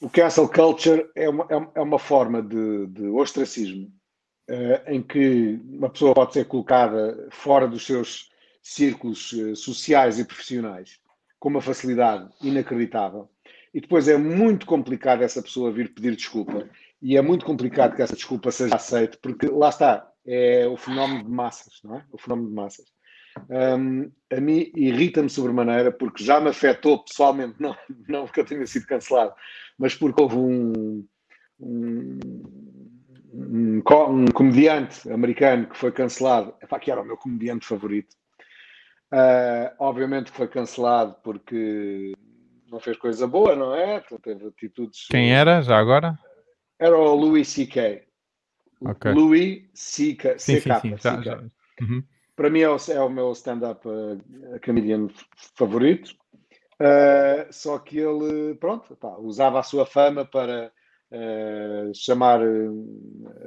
o 0.00 0.08
cancel 0.08 0.48
culture 0.48 1.10
é 1.14 1.28
uma, 1.28 1.44
é, 1.50 1.78
é 1.78 1.80
uma 1.80 1.98
forma 1.98 2.42
de, 2.42 2.86
de 2.88 3.06
ostracismo 3.08 3.92
em 4.86 5.00
que 5.00 5.60
uma 5.64 5.88
pessoa 5.88 6.12
pode 6.12 6.34
ser 6.34 6.44
colocada 6.44 7.28
fora 7.30 7.66
dos 7.66 7.86
seus 7.86 8.31
círculos 8.62 9.34
eh, 9.34 9.54
sociais 9.54 10.18
e 10.18 10.24
profissionais 10.24 11.00
com 11.38 11.48
uma 11.48 11.60
facilidade 11.60 12.30
inacreditável. 12.40 13.28
E 13.74 13.80
depois 13.80 14.06
é 14.06 14.16
muito 14.16 14.64
complicado 14.64 15.22
essa 15.22 15.42
pessoa 15.42 15.72
vir 15.72 15.92
pedir 15.92 16.14
desculpa. 16.14 16.68
E 17.00 17.16
é 17.16 17.22
muito 17.22 17.44
complicado 17.44 17.96
que 17.96 18.02
essa 18.02 18.14
desculpa 18.14 18.52
seja 18.52 18.76
aceita, 18.76 19.18
porque 19.20 19.46
lá 19.46 19.70
está, 19.70 20.08
é 20.24 20.68
o 20.68 20.76
fenómeno 20.76 21.24
de 21.24 21.30
massas, 21.30 21.80
não 21.82 21.96
é? 21.96 22.04
O 22.12 22.18
fenómeno 22.18 22.48
de 22.48 22.54
massas. 22.54 22.86
Um, 23.48 24.10
a 24.30 24.40
mim 24.40 24.70
irrita-me 24.76 25.28
sobremaneira, 25.28 25.90
porque 25.90 26.22
já 26.22 26.40
me 26.40 26.50
afetou 26.50 27.02
pessoalmente, 27.02 27.56
não, 27.58 27.74
não 28.06 28.24
porque 28.26 28.40
eu 28.40 28.44
tenha 28.44 28.66
sido 28.66 28.86
cancelado, 28.86 29.34
mas 29.76 29.96
porque 29.96 30.22
houve 30.22 30.36
um, 30.36 31.04
um, 31.58 32.20
um 33.32 34.26
comediante 34.32 35.10
americano 35.10 35.66
que 35.66 35.76
foi 35.76 35.90
cancelado, 35.90 36.54
epá, 36.62 36.78
que 36.78 36.90
era 36.90 37.00
o 37.00 37.04
meu 37.04 37.16
comediante 37.16 37.66
favorito. 37.66 38.14
Uh, 39.12 39.68
obviamente 39.78 40.30
foi 40.30 40.48
cancelado 40.48 41.14
porque 41.22 42.14
não 42.70 42.80
fez 42.80 42.96
coisa 42.96 43.26
boa, 43.26 43.54
não 43.54 43.74
é? 43.74 44.02
Teve 44.22 44.46
atitudes. 44.46 45.06
Quem 45.10 45.34
era, 45.34 45.60
já 45.60 45.78
agora? 45.78 46.18
Era 46.78 46.96
o 46.96 47.14
Louis 47.14 47.46
C.K. 47.46 48.06
Okay. 48.80 49.12
Louis 49.12 49.68
C.K. 49.74 50.38
Sim, 50.38 50.60
sim, 50.60 50.70
sim, 50.80 50.96
já, 50.98 51.20
já. 51.20 51.44
Uhum. 51.82 52.02
Para 52.34 52.48
mim 52.48 52.60
é 52.60 52.70
o, 52.70 52.76
é 52.88 53.00
o 53.00 53.10
meu 53.10 53.32
stand-up 53.32 53.86
uh, 53.86 54.18
comedian 54.64 55.08
favorito. 55.54 56.14
Uh, 56.80 57.46
só 57.52 57.78
que 57.78 57.98
ele, 57.98 58.54
pronto, 58.54 58.96
pá, 58.96 59.16
usava 59.18 59.60
a 59.60 59.62
sua 59.62 59.84
fama 59.84 60.24
para 60.24 60.72
uh, 61.12 61.94
chamar 61.94 62.40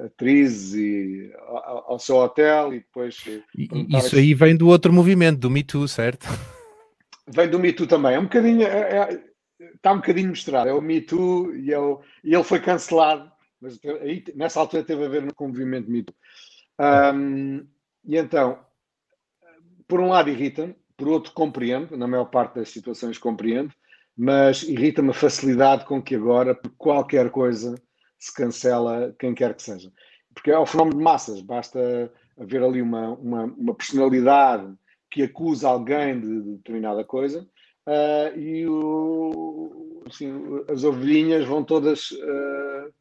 atrizes 0.06 0.74
e, 0.76 1.34
ao, 1.48 1.94
ao, 1.94 2.00
seu 2.00 2.18
hotel 2.18 2.74
e 2.74 2.80
depois. 2.80 3.18
Isso 3.90 4.16
aí 4.16 4.34
vem 4.34 4.56
do 4.56 4.68
outro 4.68 4.94
movimento, 4.94 5.40
do 5.40 5.50
Me 5.50 5.64
Too, 5.64 5.88
certo? 5.88 6.28
Vem 7.28 7.50
do 7.50 7.60
Me 7.60 7.74
Too 7.74 7.88
também. 7.88 8.16
É 8.16 8.20
um 8.20 8.24
bocadinho. 8.24 8.62
É, 8.64 8.98
é, 8.98 9.24
está 9.74 9.92
um 9.92 9.98
bocadinho 9.98 10.30
misturado. 10.30 10.70
É 10.70 10.74
o 10.74 10.82
Me 10.82 11.02
Too 11.02 11.56
e, 11.56 11.74
é 11.74 11.80
o, 11.80 12.02
e 12.24 12.34
ele 12.34 12.44
foi 12.44 12.60
cancelado. 12.60 13.32
Mas 13.60 13.80
aí, 14.02 14.24
nessa 14.36 14.60
altura 14.60 14.84
teve 14.84 15.06
a 15.06 15.10
ver 15.10 15.34
com 15.34 15.46
o 15.46 15.48
movimento 15.48 15.90
Me 15.90 16.04
Too. 16.04 16.16
Um, 16.80 17.66
e 18.06 18.18
então, 18.18 18.60
por 19.88 20.00
um 20.00 20.10
lado 20.10 20.30
irrita-me, 20.30 20.76
por 20.96 21.08
outro 21.08 21.32
compreendo, 21.34 21.98
na 21.98 22.08
maior 22.08 22.26
parte 22.26 22.56
das 22.56 22.70
situações 22.70 23.18
compreendo, 23.18 23.74
mas 24.18 24.64
irrita-me 24.64 25.10
a 25.10 25.14
facilidade 25.14 25.86
com 25.86 26.02
que 26.02 26.16
agora, 26.16 26.56
por 26.56 26.72
qualquer 26.78 27.30
coisa, 27.30 27.76
se 28.18 28.34
cancela 28.34 29.14
quem 29.20 29.34
quer 29.34 29.54
que 29.54 29.64
seja. 29.64 29.92
Porque 30.34 30.52
é 30.52 30.58
o 30.58 30.66
fenómeno 30.66 30.98
de 30.98 31.04
massas, 31.04 31.42
basta 31.42 32.12
haver 32.38 32.64
ali 32.64 32.82
uma, 32.82 33.10
uma, 33.12 33.44
uma 33.44 33.76
personalidade 33.76 34.74
que 35.12 35.24
acusa 35.24 35.70
alguém 35.70 36.20
de, 36.20 36.42
de 36.42 36.52
determinada 36.58 37.04
coisa 37.04 37.48
uh, 37.88 38.38
e 38.38 38.68
o, 38.68 40.04
assim, 40.06 40.32
as 40.70 40.84
ovelhinhas 40.84 41.46
vão 41.46 41.64
todas 41.64 42.12
uh, 42.12 42.94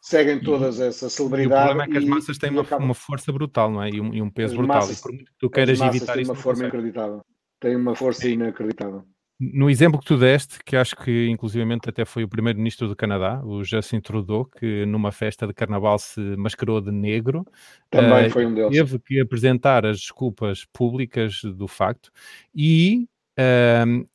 seguem 0.00 0.40
todas 0.40 0.78
e, 0.78 0.84
essa 0.84 1.10
celebridade. 1.10 1.62
o 1.62 1.66
problema 1.66 1.84
é 1.84 1.86
que 1.88 1.98
as 1.98 2.04
massas 2.04 2.38
têm 2.38 2.50
uma, 2.50 2.76
uma, 2.78 2.94
força 2.94 3.30
brutal, 3.32 3.70
não 3.70 3.82
é? 3.82 3.90
E 3.90 4.00
um, 4.00 4.14
e 4.14 4.22
um 4.22 4.30
peso 4.30 4.54
as 4.54 4.58
brutal. 4.58 4.76
Massas, 4.76 4.98
e 4.98 5.02
por 5.02 5.12
muito 5.12 5.30
que 5.30 5.38
tu 5.38 5.50
queiras 5.50 5.80
evitar 5.80 6.18
isso. 6.18 6.32
uma 6.32 6.40
forma 6.40 6.62
inacreditável. 6.62 7.22
Tem 7.60 7.76
uma 7.76 7.94
força 7.94 8.28
inacreditável. 8.28 9.04
No 9.40 9.70
exemplo 9.70 9.98
que 9.98 10.04
tu 10.04 10.18
deste, 10.18 10.62
que 10.62 10.76
acho 10.76 10.94
que 10.94 11.28
inclusivamente 11.28 11.88
até 11.88 12.04
foi 12.04 12.24
o 12.24 12.28
primeiro-ministro 12.28 12.86
do 12.86 12.94
Canadá, 12.94 13.40
o 13.42 13.64
Justin 13.64 13.98
Trudeau, 13.98 14.44
que 14.44 14.84
numa 14.84 15.10
festa 15.10 15.46
de 15.46 15.54
carnaval 15.54 15.98
se 15.98 16.20
mascarou 16.36 16.78
de 16.78 16.92
negro, 16.92 17.46
também 17.88 18.26
uh, 18.26 18.30
foi 18.30 18.44
um 18.44 18.52
deles. 18.52 18.76
Teve 18.76 18.98
que 18.98 19.18
apresentar 19.18 19.86
as 19.86 19.98
desculpas 19.98 20.66
públicas 20.66 21.40
do 21.42 21.66
facto 21.66 22.10
e 22.54 23.08
uh, 23.38 24.06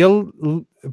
ele 0.00 0.30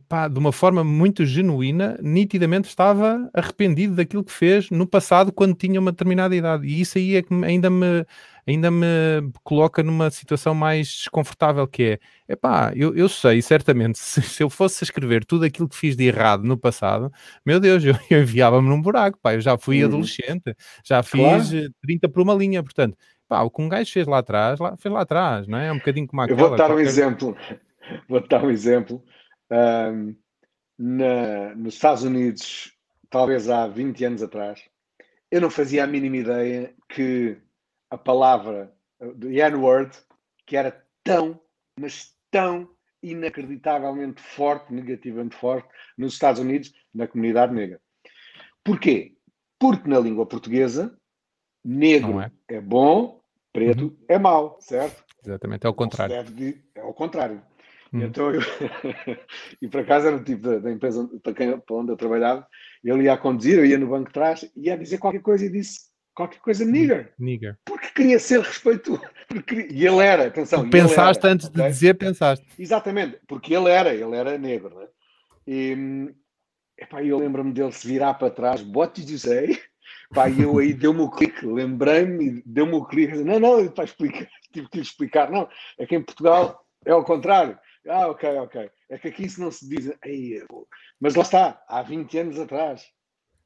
pá, 0.08 0.28
de 0.28 0.38
uma 0.38 0.52
forma 0.52 0.84
muito 0.84 1.26
genuína, 1.26 1.98
nitidamente 2.02 2.68
estava 2.68 3.30
arrependido 3.34 3.96
daquilo 3.96 4.24
que 4.24 4.32
fez 4.32 4.70
no 4.70 4.88
passado 4.88 5.32
quando 5.32 5.56
tinha 5.56 5.80
uma 5.80 5.92
determinada 5.92 6.36
idade. 6.36 6.68
E 6.68 6.82
isso 6.82 6.98
aí 6.98 7.16
é 7.16 7.22
que 7.22 7.34
ainda 7.44 7.70
me, 7.70 8.06
ainda 8.48 8.70
me 8.70 8.86
coloca 9.44 9.82
numa 9.84 10.10
situação 10.12 10.54
mais 10.54 10.88
desconfortável, 10.88 11.68
que 11.68 12.00
é, 12.28 12.34
epá, 12.34 12.72
eu, 12.76 12.96
eu 12.96 13.10
sei 13.10 13.42
certamente, 13.42 13.98
se, 14.00 14.22
se 14.22 14.44
eu 14.44 14.50
fosse 14.50 14.84
escrever 14.84 15.26
tudo 15.26 15.46
aquilo 15.46 15.70
que 15.70 15.76
fiz 15.76 15.96
de 15.96 16.06
errado 16.06 16.44
no 16.44 16.58
passado, 16.58 17.12
meu 17.46 17.60
Deus, 17.60 17.84
eu, 17.86 17.96
eu 18.10 18.22
enviava-me 18.22 18.68
num 18.68 18.82
buraco, 18.82 19.20
pá, 19.22 19.34
eu 19.34 19.42
já 19.42 19.58
fui 19.58 19.82
uhum. 19.82 19.90
adolescente, 19.90 20.56
já 20.84 21.02
fiz 21.04 21.50
claro. 21.50 21.74
30 21.82 22.10
por 22.10 22.22
uma 22.22 22.34
linha, 22.34 22.64
portanto, 22.64 22.98
pá, 23.28 23.42
o 23.42 23.50
que 23.50 23.62
um 23.62 23.70
gajo 23.70 23.92
fez 23.92 24.08
lá 24.08 24.20
atrás, 24.20 24.60
lá, 24.60 24.76
fez 24.78 24.94
lá 24.94 25.02
atrás, 25.02 25.48
não 25.48 25.58
é? 25.58 25.68
É 25.68 25.72
um 25.72 25.78
bocadinho 25.78 26.08
como 26.08 26.22
aquela... 26.22 26.40
Eu 26.42 26.48
vou 26.50 26.58
dar 26.58 26.66
um 26.66 26.68
qualquer... 26.70 26.86
exemplo, 26.86 27.38
vou 28.08 28.26
dar 28.28 28.44
um 28.44 28.52
exemplo, 28.52 29.04
um, 29.52 30.16
na, 30.78 31.56
nos 31.56 31.76
Estados 31.76 32.04
Unidos, 32.04 32.74
talvez 33.10 33.50
há 33.50 33.68
20 33.68 34.06
anos 34.06 34.24
atrás, 34.24 34.64
eu 35.32 35.42
não 35.42 35.50
fazia 35.50 35.84
a 35.84 35.88
mínima 35.88 36.18
ideia 36.18 36.74
que 36.88 37.38
a 37.90 37.98
palavra, 37.98 38.74
the 39.20 39.50
N-word, 39.50 39.98
que 40.46 40.56
era 40.56 40.84
tão, 41.04 41.40
mas 41.80 42.16
tão 42.32 42.70
inacreditavelmente 43.02 44.22
forte, 44.22 44.74
negativamente 44.74 45.36
forte, 45.36 45.68
nos 45.98 46.14
Estados 46.14 46.42
Unidos, 46.42 46.74
na 46.94 47.08
comunidade 47.08 47.54
negra. 47.54 47.80
Porquê? 48.64 49.16
Porque 49.58 49.90
na 49.90 50.00
língua 50.00 50.26
portuguesa, 50.26 50.98
negro 51.64 52.20
é. 52.20 52.32
é. 52.48 52.62
bom, 52.62 53.22
preto 53.54 53.86
uhum. 53.86 53.98
é 54.08 54.18
mau, 54.18 54.58
certo? 54.60 55.04
Exatamente, 55.26 55.66
é 55.66 55.70
o 55.70 55.74
contrário. 55.74 56.16
é 56.76 56.84
o 56.84 56.94
contrário. 56.94 57.42
Hum. 57.92 58.04
Então 58.04 58.32
eu, 58.32 58.42
e 59.62 59.68
por 59.68 59.82
acaso 59.82 60.08
era 60.08 60.16
o 60.16 60.24
tipo 60.24 60.44
da, 60.44 60.60
da 60.60 60.72
empresa 60.72 61.10
para, 61.24 61.34
quem, 61.34 61.60
para 61.60 61.76
onde 61.76 61.92
eu 61.92 61.98
trabalhava, 61.98 62.48
ele 62.84 63.04
ia 63.04 63.14
a 63.14 63.18
conduzir, 63.18 63.58
eu 63.58 63.66
ia 63.66 63.78
no 63.78 63.88
banco 63.88 64.08
de 64.08 64.14
trás, 64.14 64.50
ia 64.56 64.78
dizer 64.78 65.00
qualquer 65.00 65.22
coisa 65.22 65.46
e 65.46 65.50
disse 65.50 65.90
qualquer 66.14 66.40
coisa 66.40 66.64
hum, 66.64 66.72
nigger. 66.72 67.14
Nigger. 67.18 67.58
Porque 67.66 67.88
queria 67.96 68.20
ser 68.20 68.42
respeitoso. 68.42 69.02
Porque, 69.28 69.68
e 69.72 69.86
ele 69.86 70.00
era, 70.00 70.28
atenção. 70.28 70.64
Tu 70.64 70.70
pensaste 70.70 71.26
era, 71.26 71.34
antes 71.34 71.48
okay? 71.48 71.64
de 71.64 71.70
dizer, 71.70 71.94
pensaste. 71.96 72.46
Exatamente, 72.58 73.20
porque 73.28 73.54
ele 73.54 73.70
era, 73.70 73.94
ele 73.94 74.16
era 74.16 74.38
negro, 74.38 74.80
né? 74.80 74.88
E 75.48 76.14
epá, 76.78 77.04
eu 77.04 77.18
lembro-me 77.18 77.52
dele 77.52 77.72
se 77.72 77.88
virar 77.88 78.14
para 78.14 78.30
trás, 78.30 78.64
what 78.74 79.00
did 79.00 79.10
you 79.10 79.18
say? 79.18 79.60
Pá, 80.14 80.30
e 80.30 80.42
eu 80.42 80.58
aí 80.58 80.74
deu-me 80.74 81.02
o 81.02 81.10
clique, 81.10 81.46
lembrei-me, 81.46 82.42
deu-me 82.46 82.74
o 82.74 82.86
clique, 82.86 83.16
não, 83.18 83.40
não, 83.40 83.68
para 83.68 83.84
explicar, 83.84 84.28
tive 84.52 84.68
que 84.70 84.78
lhe 84.78 84.84
explicar, 84.84 85.32
não, 85.32 85.48
é 85.78 85.86
que 85.86 85.96
em 85.96 86.02
Portugal 86.02 86.66
é 86.86 86.92
ao 86.92 87.04
contrário. 87.04 87.58
Ah, 87.90 88.08
ok, 88.08 88.38
ok. 88.38 88.70
É 88.90 88.98
que 88.98 89.08
aqui 89.08 89.26
isso 89.26 89.42
não 89.42 89.52
se 89.52 89.68
diz. 89.68 89.92
Mas 91.00 91.16
lá 91.16 91.24
está, 91.24 91.62
há 91.68 91.82
20 91.82 92.18
anos 92.20 92.40
atrás. 92.40 92.84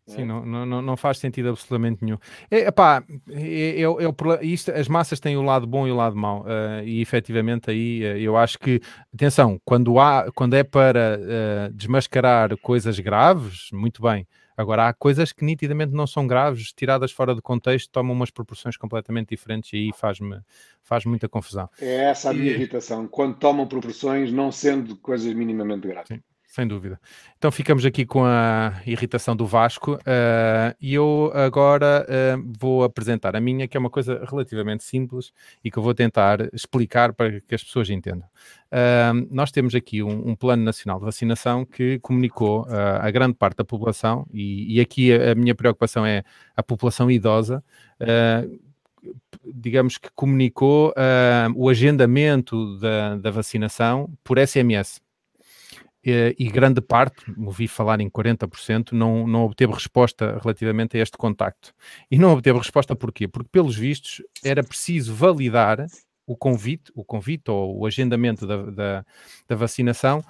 Sim, 0.06 0.26
não, 0.26 0.46
não, 0.46 0.82
não 0.82 0.98
faz 0.98 1.18
sentido 1.18 1.50
absolutamente 1.50 2.04
nenhum. 2.04 2.18
É, 2.52 2.68
epá, 2.68 3.02
é, 3.30 3.82
é, 3.82 3.84
é, 3.84 4.46
isto, 4.46 4.70
as 4.72 4.90
massas 4.90 5.18
têm 5.18 5.38
o 5.38 5.42
lado 5.42 5.66
bom 5.66 5.88
e 5.88 5.92
o 5.92 5.96
lado 5.96 6.14
mau, 6.14 6.42
uh, 6.42 6.84
e 6.84 7.02
efetivamente 7.02 7.72
aí 7.72 8.04
uh, 8.04 8.18
eu 8.18 8.36
acho 8.36 8.60
que, 8.60 8.82
atenção, 9.14 9.58
quando, 9.64 9.98
há, 10.00 10.30
quando 10.36 10.56
é 10.56 10.64
para 10.64 11.18
uh, 11.18 11.74
desmascarar 11.74 12.58
coisas 12.58 13.00
graves, 13.00 13.70
muito 13.72 14.02
bem. 14.02 14.28
Agora, 14.56 14.88
há 14.88 14.94
coisas 14.94 15.32
que 15.32 15.44
nitidamente 15.44 15.94
não 15.94 16.06
são 16.06 16.28
graves, 16.28 16.72
tiradas 16.74 17.12
fora 17.12 17.34
de 17.34 17.42
contexto, 17.42 17.90
tomam 17.92 18.14
umas 18.14 18.30
proporções 18.32 18.78
completamente 18.78 19.30
diferentes 19.30 19.74
e 19.74 19.78
aí 19.78 19.92
faz-me 19.94 20.40
faz 20.82 21.06
muita 21.06 21.30
confusão. 21.30 21.70
É 21.80 22.10
essa 22.10 22.30
a 22.30 22.34
minha 22.34 22.52
e... 22.52 22.56
irritação, 22.56 23.08
quando 23.08 23.36
tomam 23.38 23.68
proporções 23.68 24.32
não 24.32 24.52
sendo 24.52 24.96
coisas 24.98 25.34
minimamente 25.34 25.88
graves. 25.88 26.08
Sim 26.10 26.22
sem 26.54 26.68
dúvida. 26.68 27.00
Então 27.36 27.52
ficamos 27.52 27.84
aqui 27.84 28.06
com 28.06 28.24
a 28.24 28.80
irritação 28.86 29.36
do 29.36 29.44
Vasco 29.44 29.96
uh, 29.96 30.76
e 30.80 30.94
eu 30.94 31.32
agora 31.34 32.06
uh, 32.08 32.54
vou 32.60 32.84
apresentar 32.84 33.36
a 33.36 33.42
minha, 33.42 33.68
que 33.68 33.76
é 33.76 33.80
uma 33.80 33.90
coisa 33.90 34.24
relativamente 34.30 34.84
simples 34.84 35.34
e 35.64 35.72
que 35.72 35.80
eu 35.80 35.82
vou 35.82 35.96
tentar 35.96 36.48
explicar 36.54 37.12
para 37.12 37.42
que 37.42 37.56
as 37.56 37.64
pessoas 37.64 37.90
entendam. 37.90 38.28
Uh, 38.72 39.28
nós 39.32 39.52
temos 39.52 39.74
aqui 39.74 40.04
um, 40.04 40.30
um, 40.30 40.36
plano 40.36 40.64
nacional 40.64 41.00
de 41.00 41.06
vacinação 41.06 41.66
que 41.66 41.98
comunicou 42.00 42.68
a 42.70 43.10
grande 43.10 43.34
parte 43.34 43.58
da 43.58 43.66
população 43.66 44.28
e, 44.32 44.76
e, 44.76 44.80
aqui 44.80 45.12
a, 45.12 45.32
a, 45.32 45.36
minha 45.36 45.56
preocupação 45.56 46.06
é 46.06 46.24
a 46.56 46.62
população 46.62 47.10
idosa 47.10 47.64
digamos 49.44 49.98
que 49.98 50.10
comunicou 50.16 50.92
uh, 50.92 51.52
o 51.56 51.68
agendamento 51.68 52.78
da, 52.80 53.18
da, 53.18 53.32
vacinação 53.32 54.10
por 54.24 54.38
SMS. 54.40 55.02
Eh, 56.06 56.36
e 56.38 56.50
grande 56.50 56.82
parte, 56.82 57.24
ouvi 57.38 57.68
falar 57.68 58.02
em 58.02 58.10
40%, 58.10 58.92
não, 58.92 59.26
não 59.26 59.44
obteve 59.44 59.72
resposta 59.72 60.38
relativamente 60.42 60.98
a 60.98 61.02
este 61.02 61.18
contacto. 61.18 61.74
E 62.12 62.18
não 62.18 62.34
obteve 62.34 62.58
resposta 62.58 62.96
porquê? 62.96 63.28
Porque, 63.28 63.50
pelos 63.50 63.76
vistos, 63.76 64.22
era 64.44 64.64
preciso 64.64 65.14
validar 65.14 65.86
o 66.26 66.36
convite, 66.36 66.92
o 66.96 67.04
convite 67.04 67.50
ou 67.50 67.80
o 67.80 67.86
agendamento 67.86 68.46
da, 68.46 68.64
da, 68.72 69.06
da 69.48 69.56
vacinação 69.56 70.24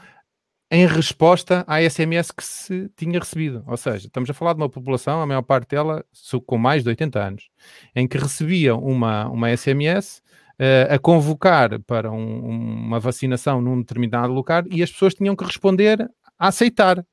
em 0.73 0.87
resposta 0.87 1.63
à 1.67 1.87
SMS 1.87 2.31
que 2.31 2.43
se 2.43 2.89
tinha 2.97 3.19
recebido. 3.19 3.63
Ou 3.67 3.77
seja, 3.77 4.07
estamos 4.07 4.27
a 4.27 4.33
falar 4.33 4.53
de 4.53 4.59
uma 4.59 4.69
população, 4.69 5.21
a 5.21 5.25
maior 5.25 5.43
parte 5.43 5.69
dela 5.69 6.03
com 6.47 6.57
mais 6.57 6.81
de 6.81 6.89
80 6.89 7.19
anos, 7.19 7.49
em 7.95 8.07
que 8.07 8.17
recebia 8.17 8.75
uma, 8.75 9.29
uma 9.29 9.55
SMS 9.55 10.23
uh, 10.59 10.95
a 10.95 10.97
convocar 10.97 11.79
para 11.83 12.11
um, 12.11 12.39
uma 12.39 12.99
vacinação 12.99 13.61
num 13.61 13.81
determinado 13.81 14.33
lugar 14.33 14.65
e 14.71 14.81
as 14.81 14.91
pessoas 14.91 15.13
tinham 15.13 15.35
que 15.35 15.45
responder 15.45 16.09
a 16.39 16.47
aceitar. 16.47 17.05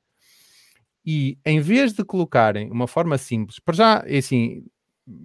E 1.05 1.37
em 1.45 1.59
vez 1.59 1.93
de 1.93 2.03
colocarem 2.03 2.71
uma 2.71 2.87
forma 2.87 3.15
simples, 3.19 3.59
para 3.59 3.75
já, 3.75 4.03
é 4.07 4.17
assim, 4.17 4.63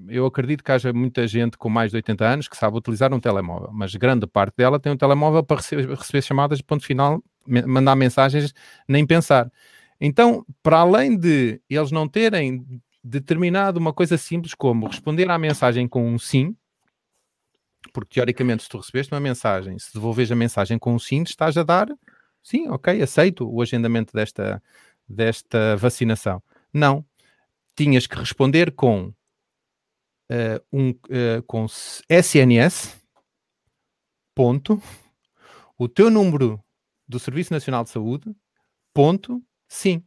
eu 0.08 0.26
acredito 0.26 0.62
que 0.62 0.72
haja 0.72 0.92
muita 0.92 1.26
gente 1.26 1.56
com 1.56 1.70
mais 1.70 1.90
de 1.90 1.96
80 1.96 2.22
anos 2.26 2.48
que 2.48 2.56
sabe 2.58 2.76
utilizar 2.76 3.14
um 3.14 3.20
telemóvel, 3.20 3.70
mas 3.72 3.94
grande 3.94 4.26
parte 4.26 4.56
dela 4.58 4.78
tem 4.78 4.92
um 4.92 4.96
telemóvel 4.96 5.42
para 5.42 5.56
receber, 5.56 5.88
receber 5.88 6.20
chamadas 6.20 6.58
de 6.58 6.64
ponto 6.64 6.84
final, 6.84 7.22
mandar 7.46 7.96
mensagens, 7.96 8.52
nem 8.88 9.06
pensar. 9.06 9.50
Então, 10.00 10.44
para 10.62 10.78
além 10.78 11.16
de 11.16 11.60
eles 11.70 11.90
não 11.90 12.08
terem 12.08 12.64
determinado 13.02 13.78
uma 13.78 13.92
coisa 13.92 14.18
simples 14.18 14.54
como 14.54 14.86
responder 14.86 15.30
à 15.30 15.38
mensagem 15.38 15.88
com 15.88 16.06
um 16.08 16.18
sim, 16.18 16.56
porque 17.92 18.14
teoricamente 18.14 18.64
se 18.64 18.68
tu 18.68 18.78
recebeste 18.78 19.12
uma 19.12 19.20
mensagem, 19.20 19.78
se 19.78 19.94
devolves 19.94 20.30
a 20.30 20.36
mensagem 20.36 20.78
com 20.78 20.94
um 20.94 20.98
sim, 20.98 21.22
estás 21.22 21.56
a 21.56 21.62
dar 21.62 21.88
sim, 22.46 22.68
ok, 22.68 23.02
aceito 23.02 23.48
o 23.52 23.60
agendamento 23.60 24.12
desta, 24.12 24.62
desta 25.08 25.76
vacinação. 25.76 26.40
Não. 26.72 27.04
Tinhas 27.74 28.06
que 28.06 28.16
responder 28.16 28.70
com, 28.70 29.12
uh, 30.30 30.62
um, 30.72 30.90
uh, 30.90 31.42
com 31.46 31.66
SNS, 32.08 32.96
ponto, 34.32 34.80
o 35.76 35.88
teu 35.88 36.08
número 36.08 36.62
do 37.08 37.18
Serviço 37.18 37.52
Nacional 37.52 37.84
de 37.84 37.90
Saúde, 37.90 38.34
ponto, 38.92 39.42
sim. 39.68 40.02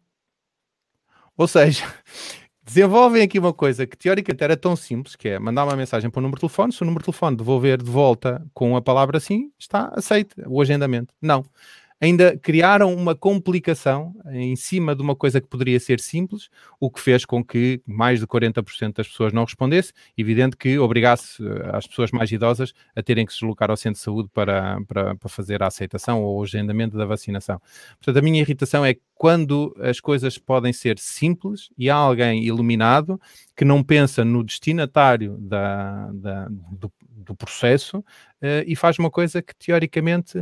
Ou 1.37 1.47
seja, 1.47 1.83
desenvolvem 2.63 3.23
aqui 3.23 3.39
uma 3.39 3.53
coisa 3.53 3.87
que 3.87 3.97
teoricamente 3.97 4.43
era 4.43 4.57
tão 4.57 4.75
simples, 4.75 5.15
que 5.15 5.29
é 5.29 5.39
mandar 5.39 5.65
uma 5.65 5.75
mensagem 5.75 6.09
para 6.09 6.19
o 6.19 6.21
número 6.21 6.37
de 6.37 6.41
telefone, 6.41 6.73
se 6.73 6.81
o 6.81 6.85
número 6.85 7.01
de 7.01 7.05
telefone 7.05 7.37
devolver 7.37 7.81
de 7.81 7.89
volta 7.89 8.45
com 8.53 8.75
a 8.75 8.81
palavra 8.81 9.19
sim, 9.19 9.51
está 9.57 9.91
aceito 9.93 10.35
o 10.47 10.61
agendamento. 10.61 11.13
Não 11.21 11.43
ainda 12.01 12.37
criaram 12.37 12.93
uma 12.93 13.13
complicação 13.13 14.15
em 14.31 14.55
cima 14.55 14.95
de 14.95 15.01
uma 15.01 15.15
coisa 15.15 15.41
que 15.41 15.47
poderia 15.47 15.79
ser 15.79 15.99
simples, 15.99 16.49
o 16.79 16.89
que 16.89 16.99
fez 16.99 17.25
com 17.25 17.43
que 17.43 17.81
mais 17.85 18.19
de 18.19 18.27
40% 18.27 18.93
das 18.93 19.07
pessoas 19.07 19.33
não 19.33 19.43
respondesse, 19.43 19.91
evidente 20.17 20.55
que 20.55 20.79
obrigasse 20.79 21.43
eh, 21.45 21.69
as 21.73 21.85
pessoas 21.85 22.11
mais 22.11 22.31
idosas 22.31 22.73
a 22.95 23.03
terem 23.03 23.25
que 23.25 23.33
se 23.33 23.39
deslocar 23.39 23.69
ao 23.69 23.77
centro 23.77 23.99
de 23.99 24.03
saúde 24.03 24.29
para, 24.33 24.79
para, 24.87 25.15
para 25.15 25.29
fazer 25.29 25.61
a 25.61 25.67
aceitação 25.67 26.23
ou 26.23 26.39
o 26.39 26.43
agendamento 26.43 26.97
da 26.97 27.05
vacinação. 27.05 27.61
Portanto, 27.97 28.17
a 28.17 28.21
minha 28.21 28.41
irritação 28.41 28.85
é 28.85 28.95
quando 29.13 29.75
as 29.81 29.99
coisas 29.99 30.37
podem 30.37 30.71
ser 30.71 30.97
simples 30.97 31.69
e 31.77 31.89
há 31.89 31.95
alguém 31.95 32.45
iluminado 32.45 33.19
que 33.55 33.65
não 33.65 33.83
pensa 33.83 34.23
no 34.23 34.41
destinatário 34.45 35.37
da, 35.37 36.09
da 36.13 36.47
do, 36.49 36.89
do, 37.09 37.35
processo 37.35 37.97
uh, 37.97 38.63
e 38.65 38.77
faz 38.77 38.97
uma 38.97 39.11
coisa 39.11 39.41
que 39.41 39.53
teoricamente 39.53 40.39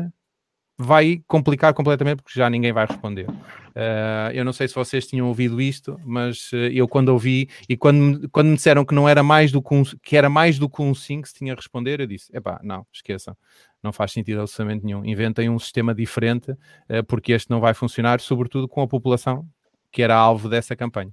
vai 0.77 1.23
complicar 1.27 1.73
completamente 1.73 2.21
porque 2.21 2.39
já 2.39 2.49
ninguém 2.49 2.71
vai 2.71 2.85
responder. 2.85 3.27
Uh, 3.27 4.29
eu 4.33 4.45
não 4.45 4.53
sei 4.53 4.67
se 4.67 4.75
vocês 4.75 5.07
tinham 5.07 5.27
ouvido 5.27 5.59
isto, 5.59 5.99
mas 6.05 6.51
uh, 6.51 6.57
eu 6.71 6.87
quando 6.87 7.09
ouvi 7.09 7.49
e 7.67 7.75
quando, 7.75 8.29
quando 8.29 8.47
me 8.47 8.55
disseram 8.55 8.85
que 8.85 8.93
não 8.93 9.09
era 9.09 9.23
mais 9.23 9.51
do 9.51 9.61
que 9.61 9.73
um, 9.73 9.83
que 10.03 10.15
era 10.15 10.29
mais 10.29 10.59
do 10.59 10.69
que 10.69 10.81
um 10.81 10.93
sim 10.93 11.21
que 11.21 11.29
se 11.29 11.35
tinha 11.35 11.53
a 11.53 11.55
responder, 11.55 11.99
eu 11.99 12.05
disse: 12.05 12.35
epá, 12.35 12.59
não, 12.63 12.85
esqueçam, 12.93 13.35
não 13.81 13.91
faz 13.91 14.11
sentido 14.11 14.41
absolutamente 14.41 14.85
nenhum. 14.85 15.03
Inventem 15.03 15.49
um 15.49 15.57
sistema 15.57 15.95
diferente, 15.95 16.51
uh, 16.51 17.03
porque 17.07 17.31
este 17.31 17.49
não 17.49 17.59
vai 17.59 17.73
funcionar, 17.73 18.19
sobretudo 18.19 18.67
com 18.67 18.81
a 18.81 18.87
população 18.87 19.47
que 19.91 20.03
era 20.03 20.15
alvo 20.15 20.47
dessa 20.47 20.75
campanha. 20.75 21.11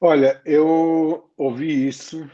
Olha, 0.00 0.40
eu 0.44 1.30
ouvi 1.36 1.86
isso 1.88 2.28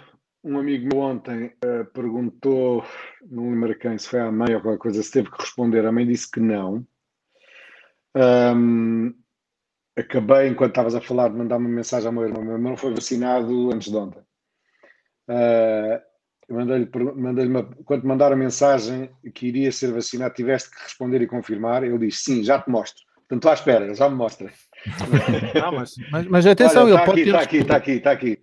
um 0.45 0.59
amigo 0.59 0.89
meu 0.93 1.03
ontem 1.03 1.47
uh, 1.65 1.85
perguntou, 1.93 2.85
não 3.29 3.51
lembro 3.51 3.77
quem, 3.79 3.97
se 3.97 4.09
foi 4.09 4.21
à 4.21 4.31
mãe 4.31 4.55
ou 4.55 4.61
qualquer 4.61 4.79
coisa, 4.79 5.03
se 5.03 5.11
teve 5.11 5.31
que 5.31 5.41
responder. 5.41 5.87
A 5.87 5.91
mãe 5.91 6.07
disse 6.07 6.31
que 6.31 6.39
não. 6.39 6.87
Um, 8.15 9.15
acabei, 9.97 10.49
enquanto 10.49 10.73
estavas 10.73 10.95
a 10.95 11.01
falar, 11.01 11.29
de 11.29 11.37
mandar 11.37 11.57
uma 11.57 11.69
mensagem 11.69 12.07
ao 12.07 12.13
meu 12.13 12.25
irmão. 12.25 12.45
Meu 12.45 12.53
irmão 12.53 12.77
foi 12.77 12.93
vacinado 12.93 13.73
antes 13.73 13.91
de 13.91 13.97
ontem. 13.97 14.21
Uh, 15.29 16.53
mandei-lhe, 16.55 16.91
mandei 17.17 17.47
uma, 17.47 17.65
quando 17.87 18.07
mandaram 18.07 18.37
a 18.37 18.39
mensagem 18.39 19.11
que 19.35 19.47
iria 19.47 19.73
ser 19.73 19.93
vacinado, 19.93 20.35
tiveste 20.35 20.71
que 20.71 20.83
responder 20.83 21.23
e 21.23 21.27
confirmar. 21.27 21.83
Ele 21.83 21.99
disse: 21.99 22.25
Sim, 22.25 22.45
já 22.45 22.61
te 22.61 22.69
mostro. 22.69 23.03
Portanto, 23.17 23.39
estou 23.39 23.51
à 23.51 23.55
espera, 23.55 23.95
já 23.95 24.11
me 24.11 24.17
mostra. 24.17 24.53
Não, 25.59 25.73
mas, 25.73 25.95
mas, 26.11 26.27
mas 26.27 26.47
atenção, 26.47 26.83
Olha, 26.83 26.91
ele 26.91 26.99
tá 26.99 27.05
pode 27.07 27.21
aqui, 27.23 27.31
ter. 27.31 27.31
Está 27.31 27.43
aqui, 27.43 27.57
está 27.57 27.77
aqui, 27.77 27.91
está 27.93 28.11
aqui. 28.13 28.43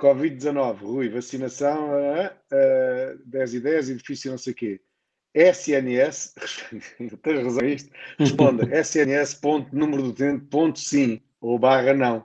Covid-19, 0.00 0.76
Rui, 0.80 1.08
vacinação 1.08 1.90
uh, 1.90 2.26
uh, 2.26 3.18
10 3.26 3.54
e 3.54 3.60
10, 3.60 3.90
edifício 3.90 4.30
não 4.30 4.38
sei 4.38 4.52
o 4.52 4.56
quê. 4.56 4.80
SNS, 5.34 6.34
tens 7.22 7.44
razão 7.44 7.66
isto, 7.66 7.90
responda, 8.18 8.64
SNS 8.78 9.34
ponto 9.34 9.74
número 9.74 10.02
do 10.02 10.08
utente 10.10 10.44
ponto 10.46 10.78
sim, 10.78 11.20
ou 11.40 11.58
barra 11.58 11.92
não. 11.92 12.24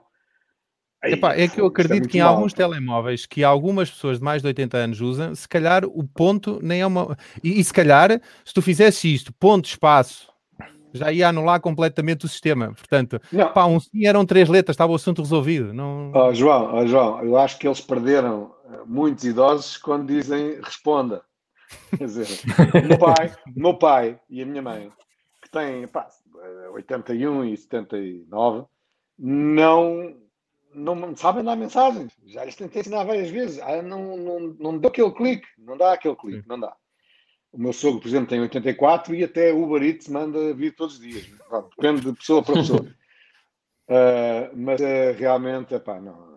Aí, 1.02 1.14
Epá, 1.14 1.34
é 1.34 1.48
que 1.48 1.60
eu 1.60 1.64
é 1.64 1.68
acredito 1.68 2.08
que 2.08 2.18
em 2.18 2.20
mal. 2.20 2.34
alguns 2.34 2.52
telemóveis 2.52 3.24
que 3.24 3.42
algumas 3.42 3.90
pessoas 3.90 4.18
de 4.18 4.24
mais 4.24 4.42
de 4.42 4.48
80 4.48 4.76
anos 4.76 5.00
usam, 5.00 5.34
se 5.34 5.48
calhar 5.48 5.84
o 5.84 6.04
ponto 6.04 6.60
nem 6.62 6.82
é 6.82 6.86
uma... 6.86 7.16
E, 7.42 7.58
e 7.58 7.64
se 7.64 7.72
calhar, 7.72 8.20
se 8.44 8.52
tu 8.52 8.60
fizesse 8.60 9.12
isto, 9.12 9.32
ponto, 9.32 9.66
espaço, 9.66 10.29
já 10.92 11.12
ia 11.12 11.28
anular 11.28 11.60
completamente 11.60 12.24
o 12.24 12.28
sistema. 12.28 12.72
Portanto, 12.72 13.20
não. 13.32 13.52
pá, 13.52 13.66
um 13.66 13.80
sim 13.80 14.06
eram 14.06 14.24
três 14.24 14.48
letras, 14.48 14.74
estava 14.74 14.92
o 14.92 14.96
assunto 14.96 15.22
resolvido. 15.22 15.72
Não... 15.72 16.12
Oh, 16.14 16.32
João, 16.34 16.74
oh, 16.74 16.86
João, 16.86 17.22
eu 17.24 17.36
acho 17.36 17.58
que 17.58 17.66
eles 17.66 17.80
perderam 17.80 18.54
eh, 18.70 18.80
muitos 18.86 19.24
idosos 19.24 19.76
quando 19.76 20.06
dizem 20.06 20.60
responda. 20.62 21.22
Quer 21.96 22.04
dizer, 22.04 22.26
o 22.84 22.88
meu 22.88 22.98
pai, 22.98 23.36
meu 23.54 23.74
pai 23.74 24.20
e 24.28 24.42
a 24.42 24.46
minha 24.46 24.62
mãe, 24.62 24.92
que 25.42 25.50
têm 25.50 25.86
pá, 25.86 26.08
81 26.72 27.44
e 27.44 27.56
79, 27.56 28.64
não, 29.18 30.16
não 30.74 31.16
sabem 31.16 31.44
dar 31.44 31.56
mensagens. 31.56 32.12
Já 32.26 32.44
lhes 32.44 32.56
tentei 32.56 32.80
ensinar 32.80 33.04
várias 33.04 33.30
vezes. 33.30 33.60
Ah, 33.60 33.82
não, 33.82 34.16
não, 34.16 34.40
não 34.58 34.78
dá 34.78 34.88
aquele 34.88 35.12
clique, 35.12 35.46
não 35.58 35.76
dá 35.76 35.92
aquele 35.92 36.16
clique, 36.16 36.48
não 36.48 36.58
dá. 36.58 36.74
O 37.52 37.60
meu 37.60 37.72
sogro, 37.72 38.00
por 38.00 38.08
exemplo, 38.08 38.28
tem 38.28 38.40
84 38.40 39.14
e 39.14 39.24
até 39.24 39.52
o 39.52 39.64
Uber 39.64 39.82
Eats 39.82 40.08
manda 40.08 40.54
vir 40.54 40.74
todos 40.74 40.94
os 40.94 41.00
dias. 41.00 41.28
Depende 41.76 42.02
de 42.02 42.12
pessoa 42.12 42.42
para 42.42 42.54
pessoa. 42.54 42.82
Uh, 43.88 44.54
mas 44.54 44.80
uh, 44.80 45.18
realmente, 45.18 45.74
epá, 45.74 46.00
não. 46.00 46.30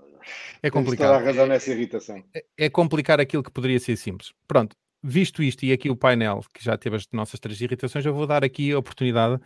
É 0.62 0.72
complicado. 0.72 1.10
Toda 1.10 1.20
a 1.20 1.26
razão 1.26 1.46
nessa 1.46 1.72
irritação. 1.72 2.24
É, 2.34 2.44
é 2.58 2.70
complicar 2.70 3.20
aquilo 3.20 3.44
que 3.44 3.52
poderia 3.52 3.80
ser 3.80 3.96
simples. 3.96 4.34
Pronto, 4.48 4.76
visto 5.04 5.44
isto 5.44 5.66
e 5.66 5.72
aqui 5.72 5.90
o 5.90 5.96
painel, 5.96 6.42
que 6.54 6.64
já 6.64 6.78
teve 6.78 6.96
as 6.96 7.08
nossas 7.12 7.40
três 7.40 7.60
irritações, 7.62 8.06
eu 8.06 8.14
vou 8.14 8.26
dar 8.26 8.44
aqui 8.44 8.72
a 8.72 8.80
oportunidade 8.80 9.40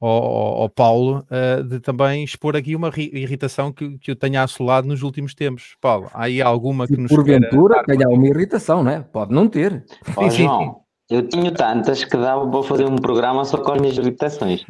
ao, 0.00 0.62
ao 0.62 0.68
Paulo 0.68 1.26
uh, 1.30 1.62
de 1.62 1.80
também 1.80 2.22
expor 2.24 2.56
aqui 2.56 2.76
uma 2.76 2.90
irritação 2.94 3.72
que, 3.72 3.96
que 3.98 4.10
eu 4.10 4.16
tenha 4.16 4.42
assolado 4.42 4.86
nos 4.86 5.02
últimos 5.02 5.34
tempos. 5.34 5.76
Paulo, 5.80 6.10
há 6.12 6.24
aí 6.24 6.42
alguma 6.42 6.86
que 6.86 6.94
e 6.94 6.96
nos. 6.98 7.10
Porventura, 7.10 7.82
tenha 7.84 8.08
uma 8.08 8.26
irritação, 8.26 8.82
não 8.82 8.90
é? 8.90 9.00
Pode 9.00 9.32
não 9.32 9.48
ter. 9.48 9.84
sim, 10.30 10.30
sim. 10.30 10.85
Eu 11.08 11.28
tenho 11.28 11.52
tantas 11.52 12.02
que 12.02 12.16
dava 12.16 12.48
para 12.48 12.62
fazer 12.64 12.84
um 12.84 12.96
programa 12.96 13.44
só 13.44 13.58
com 13.58 13.72
as 13.72 13.80
minhas 13.80 13.96
irritações. 13.96 14.66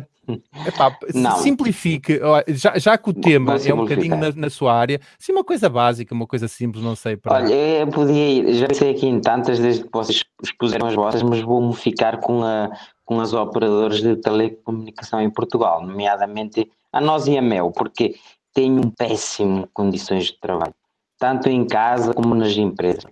Epá, 0.66 0.94
simplifique, 1.38 2.20
já, 2.48 2.78
já 2.78 2.98
que 2.98 3.08
o 3.08 3.14
tema 3.14 3.56
é 3.56 3.72
um 3.72 3.78
bocadinho 3.78 4.16
na, 4.16 4.32
na, 4.32 4.50
sua 4.50 4.74
área, 4.74 5.00
sim, 5.18 5.32
uma 5.32 5.44
coisa 5.44 5.68
básica, 5.68 6.14
uma 6.14 6.26
coisa 6.26 6.46
simples, 6.46 6.84
não 6.84 6.94
sei. 6.94 7.16
Para... 7.16 7.36
Olha, 7.36 7.54
eu 7.54 7.86
podia 7.86 8.28
ir, 8.28 8.54
já 8.54 8.66
sei 8.74 8.90
aqui 8.90 9.06
em 9.06 9.18
tantas 9.18 9.58
desde 9.58 9.84
que 9.84 9.90
vocês 9.90 10.24
expuseram 10.42 10.88
as 10.88 10.94
vossas, 10.94 11.22
mas 11.22 11.40
vou-me 11.40 11.74
ficar 11.74 12.18
com, 12.18 12.44
a, 12.44 12.70
com 13.04 13.18
as 13.20 13.32
operadoras 13.32 14.02
de 14.02 14.16
telecomunicação 14.16 15.22
em 15.22 15.30
Portugal, 15.30 15.86
nomeadamente 15.86 16.70
a 16.92 17.00
nós 17.00 17.26
e 17.26 17.38
a 17.38 17.42
Mel, 17.42 17.70
porque 17.70 18.16
um 18.58 18.90
péssimo 18.90 19.68
condições 19.72 20.26
de 20.26 20.40
trabalho, 20.40 20.74
tanto 21.18 21.48
em 21.48 21.66
casa 21.66 22.12
como 22.14 22.34
nas 22.34 22.56
empresas. 22.56 23.04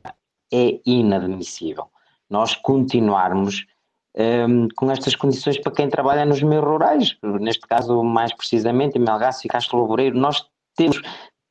É 0.53 0.79
inadmissível 0.87 1.89
nós 2.31 2.55
continuarmos 2.55 3.67
um, 4.17 4.69
com 4.77 4.91
estas 4.91 5.15
condições 5.15 5.59
para 5.59 5.73
quem 5.73 5.89
trabalha 5.89 6.25
nos 6.25 6.43
meios 6.43 6.65
rurais, 6.65 7.17
neste 7.41 7.67
caso 7.67 8.03
mais 8.03 8.33
precisamente 8.33 8.97
em 8.97 9.01
Melgaço 9.01 9.47
e 9.47 9.49
Castro 9.49 9.79
Loureiro, 9.79 10.19
nós 10.19 10.45
temos 10.77 11.01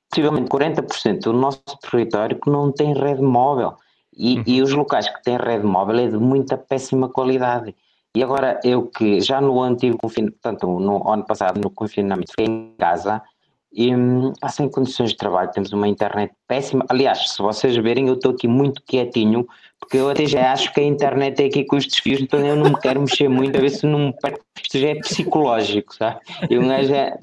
possivelmente 0.10 0.50
40% 0.50 1.20
do 1.22 1.34
nosso 1.34 1.64
território 1.82 2.40
que 2.40 2.50
não 2.50 2.72
tem 2.72 2.94
rede 2.94 3.22
móvel 3.22 3.76
e, 4.16 4.38
uhum. 4.38 4.44
e 4.46 4.62
os 4.62 4.72
locais 4.72 5.10
que 5.10 5.24
têm 5.24 5.38
rede 5.38 5.66
móvel 5.66 6.00
é 6.00 6.08
de 6.08 6.18
muita 6.18 6.58
péssima 6.58 7.10
qualidade. 7.10 7.76
E 8.16 8.24
agora 8.24 8.60
eu 8.64 8.88
que 8.88 9.20
já 9.22 9.42
no 9.42 9.62
antigo 9.62 9.98
confinamento, 9.98 10.38
portanto 10.40 10.68
no 10.80 11.12
ano 11.12 11.26
passado 11.26 11.60
no 11.60 11.72
confinamento 11.72 12.32
fiquei 12.32 12.46
em 12.46 12.76
casa 12.78 13.22
e 13.74 13.94
hum, 13.96 14.32
sem 14.50 14.70
condições 14.70 15.10
de 15.12 15.18
trabalho, 15.18 15.52
temos 15.52 15.74
uma 15.74 15.88
internet 15.88 16.32
péssima. 16.48 16.86
Aliás, 16.90 17.32
se 17.32 17.42
vocês 17.42 17.76
verem, 17.76 18.08
eu 18.08 18.14
estou 18.14 18.32
aqui 18.32 18.48
muito 18.48 18.82
quietinho, 18.84 19.48
porque 19.80 19.98
eu 19.98 20.10
até 20.10 20.26
já 20.26 20.52
acho 20.52 20.72
que 20.74 20.80
a 20.80 20.84
internet 20.84 21.42
é 21.42 21.48
aqui 21.48 21.66
com 21.66 21.76
os 21.76 21.88
desfios, 21.88 22.22
então 22.22 22.40
eu 22.40 22.56
não 22.56 22.70
me 22.70 22.80
quero 22.80 23.02
mexer 23.02 23.28
muito, 23.28 23.58
a 23.58 23.62
ver 23.62 23.70
se 23.70 23.86
não 23.86 24.14
Isto 24.62 24.80
já 24.80 24.90
é 24.90 24.96
psicológico, 24.96 25.96
sabe? 25.96 26.20
Eu, 26.50 26.62
é, 26.72 27.18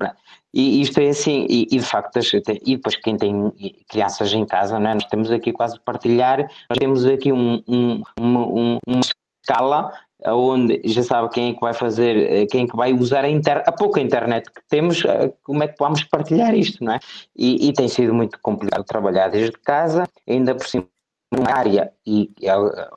e 0.53 0.81
isto 0.81 0.99
é 0.99 1.09
assim, 1.09 1.47
e, 1.49 1.63
e, 1.71 1.79
de 1.79 1.85
facto, 1.85 2.19
e 2.65 2.77
depois 2.77 2.97
quem 2.97 3.17
tem 3.17 3.53
crianças 3.89 4.33
em 4.33 4.45
casa, 4.45 4.81
não 4.81 4.91
é? 4.91 4.95
nós 4.95 5.05
temos 5.05 5.31
aqui 5.31 5.53
quase 5.53 5.79
partilhar, 5.81 6.41
nós 6.69 6.79
temos 6.79 7.07
aqui 7.07 7.33
um, 7.33 7.63
um, 7.69 8.03
uma, 8.19 8.47
uma 8.87 9.01
escala 9.43 9.93
onde 10.27 10.81
já 10.85 11.03
sabe 11.03 11.31
quem 11.31 11.51
é 11.51 11.55
que 11.55 11.61
vai 11.61 11.73
fazer, 11.73 12.17
eh, 12.17 12.47
quem 12.47 12.65
é 12.65 12.67
que 12.69 12.77
vai 12.77 12.93
usar 12.93 13.25
a, 13.25 13.29
inter, 13.29 13.63
a 13.67 13.73
pouca 13.73 14.01
internet 14.01 14.51
que 14.51 14.61
temos, 14.69 15.05
eh, 15.05 15.33
como 15.43 15.63
é 15.63 15.69
que 15.69 15.77
vamos 15.79 16.05
partilhar 16.05 16.55
isto, 16.55 16.85
não 16.85 16.95
é? 16.95 17.01
E, 17.37 17.69
e 17.69 17.73
tem 17.73 17.89
sido 17.89 18.13
muito 18.13 18.39
complicado 18.43 18.85
trabalhar 18.85 19.29
desde 19.29 19.57
casa, 19.59 20.05
ainda 20.29 20.55
por 20.55 20.67
cima 20.67 20.87
numa 21.33 21.51
área, 21.53 21.93
e 22.05 22.29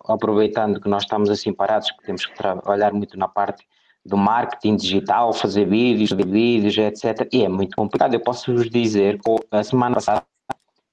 aproveitando 0.05 0.81
que 0.81 0.89
nós 0.89 1.03
estamos 1.03 1.29
assim 1.29 1.53
parados, 1.53 1.91
que 1.91 2.03
temos 2.03 2.25
que 2.25 2.35
trabalhar 2.35 2.91
muito 2.91 3.17
na 3.17 3.27
parte 3.27 3.63
do 4.05 4.17
marketing 4.17 4.75
digital, 4.75 5.31
fazer 5.33 5.65
vídeos, 5.65 6.11
vídeos, 6.11 6.77
etc. 6.77 7.27
E 7.31 7.45
é 7.45 7.49
muito 7.49 7.75
complicado. 7.75 8.13
Eu 8.13 8.19
posso 8.19 8.51
vos 8.51 8.69
dizer, 8.69 9.19
a 9.51 9.63
semana 9.63 9.95
passada, 9.95 10.25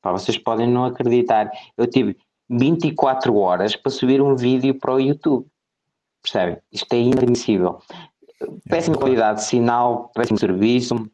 para 0.00 0.12
vocês 0.12 0.38
podem 0.38 0.68
não 0.68 0.84
acreditar, 0.84 1.50
eu 1.76 1.86
tive 1.86 2.16
24 2.48 3.36
horas 3.36 3.74
para 3.74 3.90
subir 3.90 4.20
um 4.20 4.36
vídeo 4.36 4.74
para 4.78 4.94
o 4.94 5.00
YouTube. 5.00 5.46
Percebem? 6.22 6.58
Isto 6.72 6.92
é 6.92 6.98
inadmissível. 6.98 7.78
Péssima 8.68 8.96
qualidade 8.96 9.40
de 9.40 9.44
sinal, 9.44 10.10
péssimo 10.14 10.38
serviço. 10.38 10.94
Um, 10.94 11.08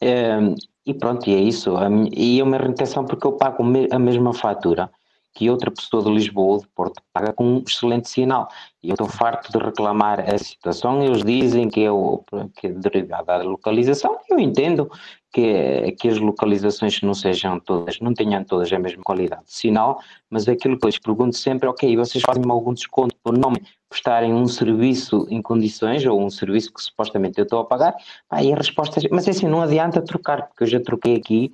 ehm, 0.00 0.54
e 0.86 0.94
pronto, 0.94 1.28
e 1.28 1.34
é 1.34 1.38
isso. 1.38 1.74
E 2.12 2.40
é 2.40 2.42
uma 2.42 2.56
retenção 2.56 3.04
porque 3.04 3.26
eu 3.26 3.32
pago 3.32 3.62
a 3.90 3.98
mesma 3.98 4.32
fatura 4.32 4.90
que 5.38 5.48
outra 5.48 5.70
pessoa 5.70 6.02
de 6.02 6.10
Lisboa 6.10 6.54
ou 6.54 6.60
de 6.60 6.66
Porto 6.74 7.00
paga 7.12 7.32
com 7.32 7.44
um 7.44 7.62
excelente 7.64 8.08
sinal. 8.08 8.48
E 8.82 8.88
eu 8.88 8.94
estou 8.94 9.06
farto 9.06 9.52
de 9.52 9.64
reclamar 9.64 10.18
a 10.18 10.36
situação. 10.36 11.00
Eles 11.00 11.22
dizem 11.22 11.68
que 11.68 11.84
é, 11.84 11.92
o, 11.92 12.24
que 12.56 12.66
é 12.66 12.70
derivada 12.70 13.38
da 13.38 13.44
localização. 13.44 14.18
Eu 14.28 14.40
entendo 14.40 14.90
que, 15.32 15.92
que 15.92 16.08
as 16.08 16.18
localizações 16.18 17.00
não 17.02 17.14
sejam 17.14 17.60
todas, 17.60 18.00
não 18.00 18.12
tenham 18.14 18.42
todas 18.42 18.72
a 18.72 18.78
mesma 18.80 19.04
qualidade 19.04 19.44
de 19.44 19.52
sinal, 19.52 20.00
mas 20.28 20.48
aquilo 20.48 20.76
que 20.76 20.84
eu 20.86 20.88
lhes 20.88 20.98
pergunto 20.98 21.36
sempre, 21.36 21.68
ok, 21.68 21.96
vocês 21.96 22.24
fazem 22.24 22.42
algum 22.48 22.74
desconto 22.74 23.14
por 23.22 23.38
não 23.38 23.52
prestarem 23.88 24.34
um 24.34 24.46
serviço 24.46 25.24
em 25.30 25.40
condições 25.40 26.04
ou 26.04 26.20
um 26.20 26.30
serviço 26.30 26.72
que 26.72 26.82
supostamente 26.82 27.38
eu 27.38 27.44
estou 27.44 27.60
a 27.60 27.64
pagar? 27.64 27.94
E 28.42 28.52
a 28.52 28.56
resposta 28.56 28.98
é, 28.98 29.08
mas 29.12 29.28
é 29.28 29.30
assim, 29.30 29.46
não 29.46 29.62
adianta 29.62 30.02
trocar, 30.02 30.48
porque 30.48 30.64
eu 30.64 30.66
já 30.66 30.80
troquei 30.80 31.14
aqui 31.14 31.52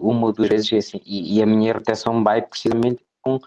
uma 0.00 0.26
ou 0.26 0.32
duas 0.32 0.48
vezes 0.48 0.72
e, 0.72 0.76
assim, 0.76 1.00
e, 1.04 1.36
e 1.36 1.42
a 1.42 1.46
minha 1.46 1.70
irritação 1.70 2.22
vai 2.22 2.42
precisamente 2.42 3.04
com 3.22 3.38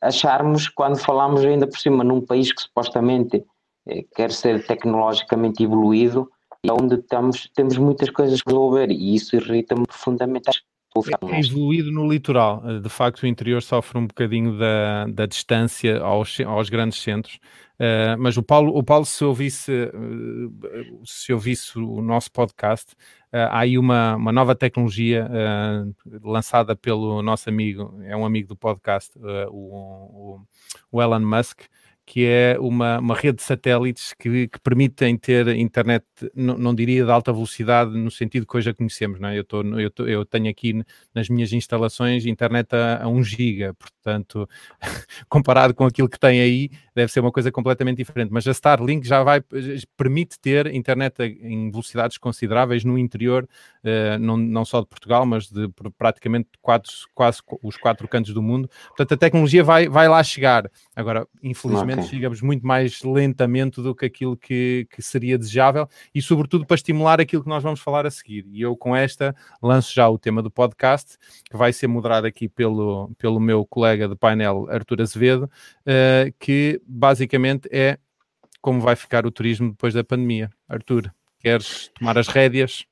acharmos, 0.00 0.68
quando 0.68 0.98
falamos 0.98 1.44
ainda 1.44 1.66
por 1.66 1.78
cima 1.78 2.04
num 2.04 2.20
país 2.20 2.52
que 2.52 2.62
supostamente 2.62 3.44
eh, 3.86 4.04
quer 4.14 4.30
ser 4.30 4.66
tecnologicamente 4.66 5.62
evoluído, 5.62 6.30
e 6.64 6.70
onde 6.70 6.94
estamos, 6.94 7.48
temos 7.54 7.76
muitas 7.76 8.08
coisas 8.10 8.40
a 8.40 8.50
resolver 8.50 8.90
e 8.90 9.14
isso 9.14 9.36
irrita-me 9.36 9.86
profundamente. 9.86 10.48
É 10.48 10.52
evoluído 11.38 11.90
no 11.90 12.08
litoral, 12.08 12.62
eh, 12.64 12.78
de 12.78 12.88
facto 12.88 13.22
o 13.22 13.26
interior 13.26 13.62
sofre 13.62 13.98
um 13.98 14.06
bocadinho 14.06 14.56
da, 14.56 15.06
da 15.06 15.26
distância 15.26 16.00
aos, 16.00 16.38
aos 16.40 16.68
grandes 16.68 17.00
centros, 17.02 17.40
uh, 17.80 18.16
mas 18.18 18.36
o 18.36 18.42
Paulo, 18.42 18.76
o 18.76 18.82
Paulo 18.82 19.04
se 19.04 19.24
ouvisse, 19.24 19.72
uh, 19.72 21.02
se 21.04 21.32
ouvisse 21.32 21.78
o 21.78 22.00
nosso 22.00 22.30
podcast, 22.30 22.94
Uh, 23.34 23.50
há 23.50 23.58
aí 23.58 23.76
uma, 23.76 24.14
uma 24.14 24.30
nova 24.30 24.54
tecnologia 24.54 25.28
lançada 26.22 26.76
pelo 26.76 27.20
nosso 27.20 27.48
amigo, 27.48 28.00
é 28.04 28.16
um 28.16 28.24
amigo 28.24 28.46
do 28.46 28.56
podcast, 28.56 29.10
o, 29.50 30.40
o, 30.92 31.02
Elon 31.02 31.18
Musk, 31.18 31.62
que 32.06 32.26
é 32.26 32.56
uma, 32.60 33.00
uma 33.00 33.16
rede 33.16 33.38
de 33.38 33.42
satélites 33.42 34.14
que, 34.14 34.46
que 34.46 34.60
permitem 34.60 35.16
ter 35.16 35.48
internet, 35.48 36.04
não, 36.34 36.56
não, 36.56 36.74
diria 36.74 37.04
de 37.04 37.10
alta 37.10 37.32
velocidade, 37.32 37.96
no 37.96 38.10
sentido 38.10 38.46
que 38.46 38.56
hoje 38.56 38.70
a 38.70 38.74
conhecemos. 38.74 39.20
Não 39.20 39.28
é? 39.28 39.38
eu, 39.38 39.44
tô, 39.44 39.62
eu, 39.62 39.90
tô, 39.90 40.06
eu 40.06 40.24
tenho 40.24 40.48
aqui 40.48 40.82
nas 41.14 41.28
minhas 41.28 41.52
instalações 41.52 42.26
internet 42.26 42.74
a, 42.74 43.04
a 43.04 43.08
1 43.08 43.22
giga, 43.24 43.74
portanto, 43.74 44.48
comparado 45.28 45.74
com 45.74 45.84
aquilo 45.84 46.08
que 46.08 46.18
tem 46.18 46.40
aí, 46.40 46.70
deve 46.94 47.10
ser 47.12 47.20
uma 47.20 47.32
coisa 47.32 47.50
completamente 47.50 47.98
diferente. 47.98 48.30
Mas 48.30 48.46
a 48.46 48.50
Starlink 48.52 49.06
já 49.06 49.22
vai, 49.22 49.42
permite 49.96 50.38
ter 50.38 50.66
internet 50.74 51.22
em 51.22 51.70
velocidades 51.70 52.18
consideráveis 52.18 52.84
no 52.84 52.98
interior, 52.98 53.48
uh, 53.84 54.18
não, 54.18 54.36
não 54.36 54.64
só 54.64 54.80
de 54.80 54.86
Portugal, 54.86 55.26
mas 55.26 55.50
de 55.50 55.68
praticamente 55.98 56.48
quatro, 56.60 56.92
quase 57.14 57.40
os 57.62 57.76
quatro 57.76 58.06
cantos 58.08 58.32
do 58.32 58.42
mundo. 58.42 58.68
Portanto, 58.88 59.14
a 59.14 59.16
tecnologia 59.16 59.64
vai, 59.64 59.88
vai 59.88 60.08
lá 60.08 60.22
chegar. 60.22 60.70
Agora, 60.94 61.26
infelizmente, 61.42 62.00
okay. 62.00 62.10
chegamos 62.10 62.40
muito 62.40 62.66
mais 62.66 63.02
lentamente 63.02 63.80
do 63.80 63.94
que 63.94 64.06
aquilo 64.06 64.36
que, 64.36 64.86
que 64.90 65.02
seria 65.02 65.38
desejável 65.38 65.88
e, 66.14 66.22
sobretudo, 66.22 66.64
para 66.64 66.76
estimular 66.76 67.20
aquilo 67.20 67.42
que 67.42 67.48
nós 67.48 67.62
vamos 67.62 67.80
falar 67.80 68.06
a 68.06 68.10
seguir. 68.10 68.46
E 68.52 68.62
eu, 68.62 68.76
com 68.76 68.94
esta, 68.94 69.34
lanço 69.60 69.92
já 69.92 70.08
o 70.08 70.16
tema 70.16 70.40
do 70.42 70.50
podcast, 70.50 71.18
que 71.50 71.56
vai 71.56 71.72
ser 71.72 71.88
moderado 71.88 72.26
aqui 72.26 72.48
pelo, 72.48 73.10
pelo 73.18 73.40
meu 73.40 73.66
colega 73.66 74.08
de 74.08 74.14
painel, 74.14 74.66
Artur 74.70 75.00
Azevedo, 75.00 75.44
uh, 75.44 76.32
que 76.38 76.80
basicamente 76.86 77.68
é 77.72 77.98
como 78.62 78.80
vai 78.80 78.96
ficar 78.96 79.26
o 79.26 79.30
turismo 79.30 79.70
depois 79.70 79.92
da 79.92 80.04
pandemia. 80.04 80.50
Artur, 80.68 81.10
queres 81.40 81.90
tomar 81.98 82.16
as 82.16 82.28
rédeas? 82.28 82.86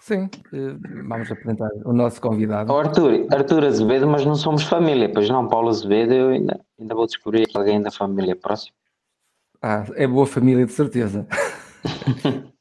Sim, 0.00 0.30
eh, 0.52 0.76
vamos 1.06 1.30
apresentar 1.30 1.68
o 1.84 1.92
nosso 1.92 2.22
convidado. 2.22 2.72
Oh, 2.72 2.78
Arthur, 2.78 3.26
Arthur 3.30 3.64
Azevedo, 3.66 4.06
mas 4.08 4.24
não 4.24 4.34
somos 4.34 4.62
família, 4.62 5.12
pois 5.12 5.28
não, 5.28 5.46
Paulo 5.46 5.68
Azevedo, 5.68 6.14
eu 6.14 6.28
ainda, 6.30 6.58
ainda 6.80 6.94
vou 6.94 7.06
descobrir 7.06 7.46
alguém 7.54 7.82
da 7.82 7.90
família 7.90 8.34
próximo. 8.34 8.74
Ah, 9.60 9.84
é 9.94 10.06
boa 10.06 10.26
família, 10.26 10.64
de 10.64 10.72
certeza. 10.72 11.26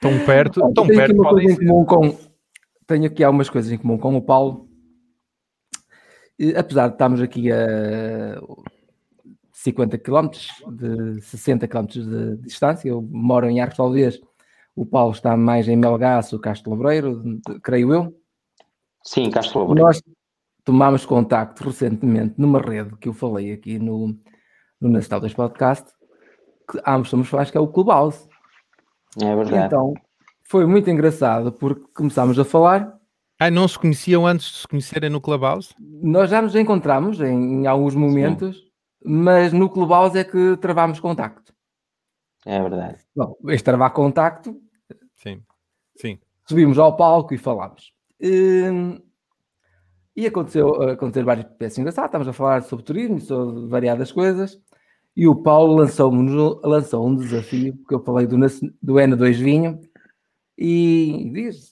tão 0.00 0.18
perto, 0.24 0.64
ah, 0.64 0.70
tão 0.74 0.86
perto. 0.86 1.26
Aqui 1.26 1.56
com, 1.86 2.18
tenho 2.86 3.06
aqui 3.06 3.24
algumas 3.24 3.48
coisas 3.48 3.70
em 3.72 3.78
comum 3.78 3.98
com 3.98 4.16
o 4.16 4.22
Paulo. 4.22 4.68
E, 6.38 6.54
apesar 6.56 6.88
de 6.88 6.94
estarmos 6.94 7.20
aqui 7.20 7.50
a 7.50 8.40
50 9.52 9.98
km, 9.98 10.28
de 10.72 11.20
60 11.20 11.68
km 11.68 11.86
de 11.86 12.36
distância, 12.38 12.88
eu 12.88 13.02
moro 13.02 13.48
em 13.48 13.60
Arcos 13.60 13.76
Talvez 13.76 14.20
o 14.76 14.84
Paulo 14.84 15.12
está 15.12 15.36
mais 15.36 15.68
em 15.68 15.76
Melgaço, 15.76 16.38
Castro 16.40 16.72
Labreiro, 16.72 17.22
creio 17.62 17.94
eu. 17.94 18.20
Sim, 19.04 19.30
Castro 19.30 19.60
Labreiro. 19.60 19.86
Nós 19.86 20.02
tomámos 20.64 21.06
contacto 21.06 21.64
recentemente 21.64 22.34
numa 22.38 22.60
rede 22.60 22.96
que 22.96 23.08
eu 23.08 23.12
falei 23.12 23.52
aqui 23.52 23.78
no, 23.78 24.18
no 24.80 24.88
Nacional 24.88 25.20
2 25.20 25.34
Podcast, 25.34 25.92
que 26.68 26.80
ambos 26.86 27.08
somos 27.08 27.28
fãs, 27.28 27.50
que 27.50 27.56
é 27.56 27.60
o 27.60 27.68
Clubhouse. 27.68 28.28
É 29.22 29.36
verdade. 29.36 29.66
Então, 29.66 29.94
foi 30.42 30.66
muito 30.66 30.90
engraçado 30.90 31.52
porque 31.52 31.84
começámos 31.94 32.38
a 32.38 32.44
falar. 32.44 32.98
Ah, 33.38 33.50
não 33.50 33.66
se 33.66 33.78
conheciam 33.78 34.26
antes 34.26 34.46
de 34.50 34.56
se 34.58 34.68
conhecerem 34.68 35.10
no 35.10 35.20
Clubhouse? 35.20 35.74
Nós 35.78 36.30
já 36.30 36.40
nos 36.40 36.54
encontramos 36.54 37.20
em, 37.20 37.62
em 37.62 37.66
alguns 37.66 37.94
momentos, 37.94 38.56
Sim. 38.56 38.64
mas 39.04 39.52
no 39.52 39.68
Clubhouse 39.68 40.16
é 40.16 40.24
que 40.24 40.56
travámos 40.58 41.00
contacto. 41.00 41.52
É 42.46 42.60
verdade. 42.60 42.98
Bom, 43.16 43.36
este 43.48 43.64
travar 43.64 43.90
contacto 43.92 44.60
Sim, 45.16 45.42
sim. 45.96 46.18
Subimos 46.46 46.78
ao 46.78 46.96
palco 46.96 47.32
e 47.32 47.38
falámos. 47.38 47.92
Hum, 48.20 49.00
e 50.14 50.26
aconteceu, 50.26 50.82
aconteceu 50.90 51.24
várias 51.24 51.46
peças 51.58 51.78
engraçadas. 51.78 52.08
Estávamos 52.08 52.28
a 52.28 52.32
falar 52.32 52.62
sobre 52.62 52.84
turismo 52.84 53.16
e 53.16 53.20
sobre 53.20 53.66
variadas 53.66 54.12
coisas. 54.12 54.60
E 55.16 55.28
o 55.28 55.36
Paulo 55.36 55.76
lançou, 55.76 56.10
lançou 56.64 57.06
um 57.06 57.14
desafio, 57.14 57.76
porque 57.76 57.94
eu 57.94 58.02
falei 58.02 58.26
do, 58.26 58.36
do 58.36 58.94
N2 58.94 59.34
Vinho. 59.34 59.80
E 60.56 61.30
diz 61.32 61.70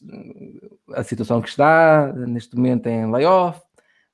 a 0.92 1.02
situação 1.02 1.40
que 1.40 1.48
está, 1.48 2.12
neste 2.12 2.56
momento 2.56 2.86
em 2.86 3.10
layoff, 3.10 3.60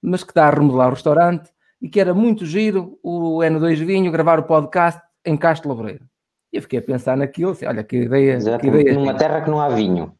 mas 0.00 0.22
que 0.22 0.30
está 0.30 0.46
a 0.46 0.50
remodelar 0.50 0.88
o 0.88 0.94
restaurante 0.94 1.50
e 1.80 1.88
que 1.88 2.00
era 2.00 2.12
muito 2.14 2.44
giro 2.44 2.98
o 3.02 3.38
N2 3.38 3.84
Vinho 3.84 4.12
gravar 4.12 4.38
o 4.38 4.44
podcast 4.44 5.00
em 5.24 5.36
Castro 5.36 5.68
Labreiro. 5.68 6.04
E 6.52 6.56
eu 6.56 6.62
fiquei 6.62 6.78
a 6.78 6.82
pensar 6.82 7.16
naquilo, 7.16 7.52
assim, 7.52 7.66
olha, 7.66 7.84
que 7.84 7.96
ideia. 7.96 8.34
Exato, 8.34 8.60
que 8.60 8.68
ideia 8.68 8.94
numa 8.94 9.14
terra 9.14 9.42
que 9.42 9.50
não 9.50 9.60
há 9.60 9.68
vinho. 9.68 10.14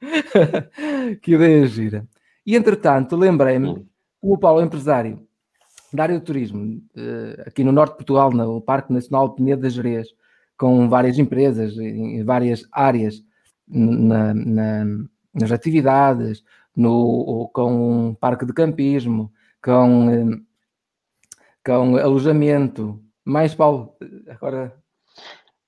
que 1.22 1.34
ideia 1.34 1.66
gira. 1.66 2.06
E 2.44 2.56
entretanto, 2.56 3.16
lembrei-me 3.16 3.74
que 3.74 3.84
o 4.22 4.38
Paulo 4.38 4.60
é 4.60 4.64
empresário 4.64 5.25
da 5.92 6.02
área 6.04 6.18
do 6.18 6.24
turismo, 6.24 6.82
eh, 6.96 7.44
aqui 7.46 7.64
no 7.64 7.72
norte 7.72 7.92
de 7.92 7.96
Portugal, 7.98 8.30
no 8.32 8.60
Parque 8.60 8.92
Nacional 8.92 9.34
Penedo 9.34 9.62
das 9.62 9.74
Jerez, 9.74 10.08
com 10.56 10.88
várias 10.88 11.18
empresas 11.18 11.76
em 11.78 12.22
várias 12.24 12.66
áreas 12.72 13.22
na, 13.68 14.32
na, 14.34 14.84
nas 15.34 15.52
atividades, 15.52 16.42
no, 16.74 17.50
com 17.52 18.08
um 18.08 18.14
parque 18.14 18.46
de 18.46 18.52
campismo, 18.52 19.32
com, 19.62 20.10
eh, 20.10 20.40
com 21.64 21.96
alojamento. 21.96 23.02
Mais, 23.24 23.54
Paulo, 23.54 23.96
agora 24.28 24.74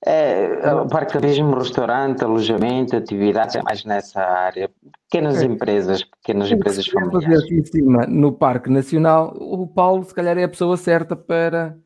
é, 0.05 0.85
parquerismo, 0.89 1.55
restaurante, 1.55 2.23
alojamento, 2.23 2.95
atividades, 2.95 3.55
é 3.55 3.61
mais 3.61 3.83
nessa 3.83 4.21
área. 4.21 4.71
Pequenas 5.09 5.41
é. 5.41 5.45
empresas, 5.45 6.03
pequenas 6.03 6.51
empresas 6.51 6.87
familiares. 6.87 7.43
aqui 7.43 7.55
em 7.55 7.65
cima, 7.65 8.05
no 8.07 8.31
Parque 8.31 8.69
Nacional, 8.69 9.35
o 9.37 9.67
Paulo, 9.67 10.03
se 10.03 10.13
calhar, 10.13 10.37
é 10.37 10.43
a 10.43 10.49
pessoa 10.49 10.77
certa 10.77 11.15
para, 11.15 11.77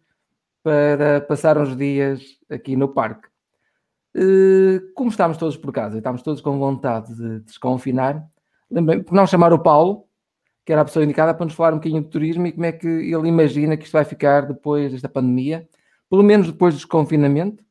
para 0.62 1.22
passar 1.22 1.58
uns 1.58 1.76
dias 1.76 2.22
aqui 2.50 2.76
no 2.76 2.88
parque. 2.88 3.28
Eh, 4.16 4.80
como 4.94 5.10
estamos 5.10 5.38
todos 5.38 5.58
por 5.58 5.72
casa 5.74 5.96
e 5.96 5.98
estamos 5.98 6.22
todos 6.22 6.40
com 6.40 6.60
vontade 6.60 7.16
de 7.16 7.40
desconfinar, 7.40 8.24
lembrei 8.70 9.02
por 9.02 9.16
não 9.16 9.26
chamar 9.26 9.52
o 9.54 9.60
Paulo, 9.60 10.06
que 10.64 10.72
era 10.72 10.82
a 10.82 10.86
pessoa 10.86 11.04
indicada 11.04 11.34
para 11.34 11.46
nos 11.46 11.56
falar 11.56 11.74
um 11.74 11.78
bocadinho 11.78 12.04
de 12.04 12.10
turismo 12.10 12.46
e 12.46 12.52
como 12.52 12.66
é 12.66 12.72
que 12.72 12.88
ele 12.88 13.28
imagina 13.28 13.76
que 13.76 13.86
isto 13.86 13.94
vai 13.94 14.06
ficar 14.06 14.46
depois 14.46 14.92
desta 14.92 15.10
pandemia, 15.10 15.68
pelo 16.10 16.22
menos 16.22 16.48
depois 16.52 16.76
do 16.76 16.78
desconfinamento 16.78 17.64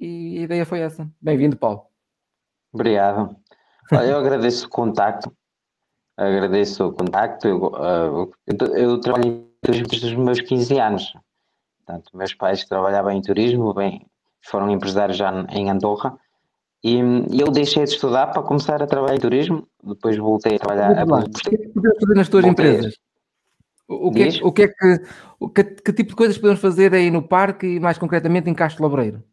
e 0.00 0.38
a 0.38 0.42
ideia 0.42 0.66
foi 0.66 0.80
essa. 0.80 1.08
Bem-vindo, 1.20 1.56
Paulo. 1.56 1.82
Obrigado. 2.72 3.36
Eu 3.90 4.18
agradeço 4.18 4.66
o 4.66 4.70
contacto. 4.70 5.32
Agradeço 6.16 6.88
o 6.88 6.92
contacto. 6.92 7.48
Eu, 7.48 7.66
uh, 7.66 8.30
eu, 8.46 8.76
eu 8.76 9.00
trabalho 9.00 9.26
em 9.26 9.48
turismo 9.62 9.86
desde 9.88 10.06
os 10.08 10.14
meus 10.14 10.40
15 10.40 10.78
anos. 10.78 11.12
Portanto, 11.84 12.10
meus 12.14 12.34
pais 12.34 12.64
trabalhavam 12.64 13.12
em 13.12 13.22
turismo, 13.22 13.72
bem, 13.72 14.06
foram 14.42 14.70
empresários 14.70 15.16
já 15.16 15.32
em 15.50 15.70
Andorra. 15.70 16.18
E, 16.84 16.98
e 17.32 17.40
eu 17.40 17.50
deixei 17.50 17.84
de 17.84 17.90
estudar 17.90 18.28
para 18.28 18.42
começar 18.42 18.82
a 18.82 18.86
trabalhar 18.86 19.16
em 19.16 19.20
turismo, 19.20 19.66
depois 19.82 20.16
voltei 20.16 20.56
a 20.56 20.58
trabalhar. 20.58 21.06
Lá, 21.06 21.20
o 21.20 21.30
que 21.30 21.54
é 21.54 21.58
que 21.58 21.68
podemos 21.68 21.98
fazer 21.98 22.14
nas 22.14 22.28
tuas 22.28 22.44
voltei. 22.44 22.66
empresas? 22.66 22.94
O 23.88 24.12
que, 24.12 24.22
é, 24.22 24.28
o 24.44 24.52
que 24.52 24.62
é 24.62 24.68
que, 24.68 25.02
o 25.40 25.48
que, 25.48 25.64
que, 25.64 25.92
tipo 25.94 26.10
de 26.10 26.16
coisas 26.16 26.36
podemos 26.36 26.60
fazer 26.60 26.92
aí 26.92 27.10
no 27.10 27.22
parque 27.22 27.66
e 27.66 27.80
mais 27.80 27.96
concretamente 27.96 28.50
em 28.50 28.54
Castro 28.54 28.82
Laboreiro? 28.82 29.24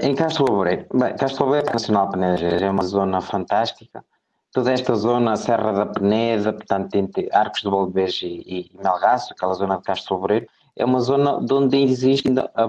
Em 0.00 0.14
Castro 0.14 0.44
Laboreiro, 0.44 0.86
bem, 0.94 1.14
Castro 1.14 1.44
Laboreiro 1.44 1.70
Nacional 1.70 2.08
Penejas 2.08 2.62
é 2.62 2.70
uma 2.70 2.84
zona 2.84 3.20
fantástica. 3.20 4.02
Toda 4.50 4.72
esta 4.72 4.94
zona, 4.94 5.36
Serra 5.36 5.72
da 5.72 5.84
Peneda, 5.84 6.54
portanto, 6.54 6.94
entre 6.94 7.28
Arcos 7.30 7.60
de 7.60 7.68
Valdebeja 7.68 8.26
e, 8.26 8.40
e 8.46 8.70
Melgaço, 8.82 9.34
aquela 9.34 9.52
zona 9.52 9.76
de 9.76 9.82
Castro 9.82 10.14
Laboreiro, 10.14 10.46
é 10.74 10.86
uma 10.86 11.00
zona 11.00 11.36
onde 11.36 11.76
existe 11.82 12.32
a, 12.54 12.62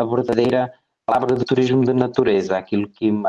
a 0.00 0.04
verdadeira 0.04 0.72
palavra 1.04 1.34
de 1.34 1.44
turismo 1.44 1.84
de 1.84 1.92
natureza, 1.92 2.56
aquilo 2.56 2.88
que 2.88 3.08
em 3.08 3.22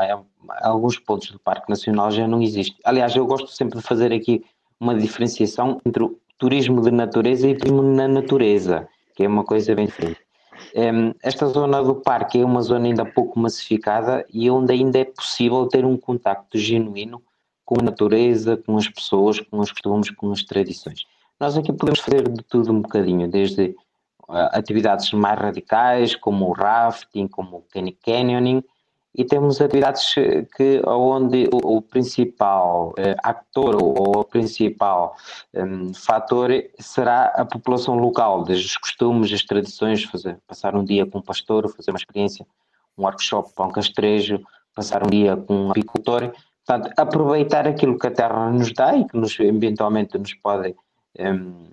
alguns 0.62 0.96
pontos 0.96 1.32
do 1.32 1.40
Parque 1.40 1.68
Nacional 1.68 2.12
já 2.12 2.28
não 2.28 2.40
existe. 2.40 2.76
Aliás, 2.84 3.16
eu 3.16 3.26
gosto 3.26 3.48
sempre 3.48 3.80
de 3.80 3.84
fazer 3.84 4.12
aqui 4.12 4.44
uma 4.78 4.94
diferenciação 4.94 5.80
entre 5.84 6.04
o 6.04 6.16
turismo 6.38 6.80
de 6.80 6.92
natureza 6.92 7.48
e 7.48 7.56
turismo 7.56 7.82
na 7.82 8.06
natureza, 8.06 8.88
que 9.16 9.24
é 9.24 9.28
uma 9.28 9.42
coisa 9.42 9.74
bem 9.74 9.86
diferente. 9.86 10.25
Esta 11.22 11.46
zona 11.46 11.82
do 11.82 11.94
parque 11.94 12.38
é 12.38 12.44
uma 12.44 12.60
zona 12.60 12.84
ainda 12.84 13.04
pouco 13.04 13.40
massificada 13.40 14.26
e 14.30 14.50
onde 14.50 14.74
ainda 14.74 14.98
é 14.98 15.06
possível 15.06 15.66
ter 15.66 15.86
um 15.86 15.96
contacto 15.96 16.58
genuíno 16.58 17.22
com 17.64 17.80
a 17.80 17.82
natureza, 17.82 18.58
com 18.58 18.76
as 18.76 18.86
pessoas, 18.86 19.40
com 19.40 19.58
os 19.58 19.72
costumes, 19.72 20.10
com 20.10 20.30
as 20.30 20.42
tradições. 20.42 21.06
Nós 21.40 21.56
aqui 21.56 21.72
podemos 21.72 22.00
fazer 22.00 22.28
de 22.28 22.42
tudo 22.42 22.72
um 22.72 22.82
bocadinho, 22.82 23.26
desde 23.26 23.74
atividades 24.28 25.10
mais 25.12 25.38
radicais, 25.38 26.14
como 26.14 26.46
o 26.46 26.52
rafting, 26.52 27.26
como 27.26 27.56
o 27.56 27.64
canyoning, 28.04 28.62
e 29.16 29.24
temos 29.24 29.60
atividades 29.60 30.14
que 30.56 30.82
onde 30.86 31.48
o, 31.50 31.76
o 31.76 31.82
principal 31.82 32.92
eh, 32.98 33.16
actor 33.22 33.74
ou 33.82 34.18
o 34.18 34.24
principal 34.24 35.16
um, 35.54 35.94
fator 35.94 36.50
será 36.78 37.26
a 37.34 37.44
população 37.44 37.96
local, 37.96 38.44
desde 38.44 38.66
os 38.66 38.76
costumes, 38.76 39.32
as 39.32 39.42
tradições, 39.42 40.04
fazer, 40.04 40.38
passar 40.46 40.76
um 40.76 40.84
dia 40.84 41.06
com 41.06 41.18
um 41.18 41.22
pastor, 41.22 41.66
fazer 41.74 41.90
uma 41.92 41.98
experiência, 41.98 42.46
um 42.98 43.04
workshop 43.04 43.54
para 43.54 43.64
um 43.64 43.70
castrejo, 43.70 44.38
passar 44.74 45.06
um 45.06 45.10
dia 45.10 45.34
com 45.34 45.54
um 45.54 45.70
apicultor, 45.70 46.32
portanto, 46.66 46.92
aproveitar 46.98 47.66
aquilo 47.66 47.98
que 47.98 48.06
a 48.06 48.10
terra 48.10 48.50
nos 48.50 48.70
dá 48.74 48.94
e 48.94 49.06
que 49.06 49.16
nos, 49.16 49.40
eventualmente 49.40 50.18
nos 50.18 50.34
pode 50.34 50.74
um, 51.18 51.70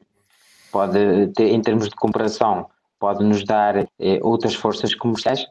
pode 0.72 1.28
ter, 1.36 1.50
em 1.50 1.62
termos 1.62 1.90
de 1.90 1.96
comparação, 1.96 2.68
pode 2.98 3.24
nos 3.24 3.44
dar 3.44 3.78
eh, 3.78 4.20
outras 4.22 4.56
forças 4.56 4.96
comerciais. 4.96 5.46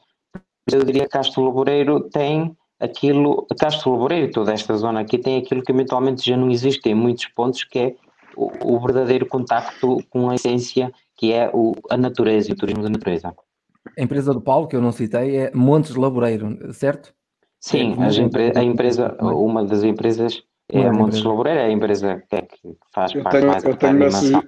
Eu 0.70 0.84
diria 0.84 1.02
que 1.02 1.08
Castro 1.08 1.44
Laboreiro 1.44 2.08
tem 2.10 2.56
aquilo, 2.78 3.46
Castro 3.58 3.92
Laboreiro, 3.92 4.32
toda 4.32 4.52
esta 4.52 4.76
zona 4.76 5.00
aqui, 5.00 5.18
tem 5.18 5.38
aquilo 5.38 5.62
que 5.62 5.72
eventualmente 5.72 6.28
já 6.28 6.36
não 6.36 6.50
existe 6.50 6.88
em 6.88 6.94
muitos 6.94 7.26
pontos, 7.28 7.64
que 7.64 7.78
é 7.78 7.96
o, 8.36 8.74
o 8.74 8.80
verdadeiro 8.80 9.26
contacto 9.26 9.98
com 10.10 10.30
a 10.30 10.34
essência, 10.34 10.92
que 11.16 11.32
é 11.32 11.50
o, 11.52 11.72
a 11.90 11.96
natureza 11.96 12.50
e 12.50 12.52
o 12.52 12.56
turismo 12.56 12.82
da 12.82 12.88
natureza. 12.88 13.34
A 13.98 14.02
empresa 14.02 14.32
do 14.32 14.40
Paulo, 14.40 14.68
que 14.68 14.76
eu 14.76 14.80
não 14.80 14.92
citei, 14.92 15.36
é 15.36 15.52
Montes 15.54 15.94
Laboreiro, 15.94 16.72
certo? 16.72 17.12
Sim, 17.60 17.94
é, 18.00 18.58
a 18.58 18.64
empresa, 18.64 19.16
uma 19.20 19.64
das 19.64 19.84
empresas 19.84 20.42
é 20.68 20.86
a 20.86 20.92
Montes 20.92 21.22
Laboreiro, 21.22 21.60
é 21.60 21.66
a 21.66 21.70
empresa 21.70 22.22
que, 22.28 22.36
é 22.36 22.42
que 22.42 22.76
faz 22.92 23.14
eu 23.14 23.22
parte 23.22 23.38
tenho, 23.38 23.52
mais 23.52 23.64
eu 23.64 23.76
tenho, 23.76 23.96
uma, 23.96 24.44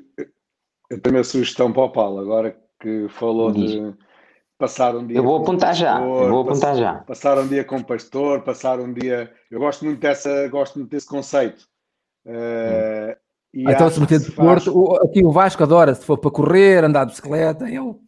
eu 0.91 1.01
tenho 1.01 1.17
uma 1.17 1.25
sugestão 1.25 1.73
para 1.73 1.85
o 1.85 1.91
Paulo, 1.91 2.19
agora 2.19 2.57
que 2.81 3.07
falou 3.09 3.53
Diz. 3.53 3.73
de 3.73 3.95
passar 4.65 4.97
um 4.97 5.07
dia. 5.07 5.19
Eu 5.19 5.23
vou 5.23 5.37
apontar 5.37 5.75
já, 5.75 6.01
eu 6.01 6.29
vou 6.31 6.41
apontar 6.41 6.71
passar, 6.71 6.75
já. 6.77 6.95
Passar 6.95 7.39
um 7.39 7.47
dia 7.47 7.65
com 7.65 7.77
o 7.77 7.85
pastor, 7.85 8.41
passar 8.43 8.81
um 8.81 8.93
dia. 8.93 9.31
Eu 9.51 9.61
gosto 9.61 9.85
muito 9.85 10.01
dessa, 10.01 10.49
gosto 10.49 10.79
muito 10.79 10.91
desse 10.91 11.07
conceito. 11.07 11.69
Uh, 12.25 13.15
e 13.53 13.71
então, 13.71 13.91
se 13.91 14.01
meter 14.01 14.21
de 14.21 14.31
faz... 14.31 14.65
Porto, 14.65 15.03
aqui 15.05 15.25
o 15.25 15.31
Vasco 15.31 15.63
adora, 15.63 15.95
se 15.95 16.05
for 16.05 16.17
para 16.17 16.31
correr, 16.31 16.83
andar 16.83 17.05
de 17.05 17.11
bicicleta, 17.11 17.69
eu. 17.69 18.01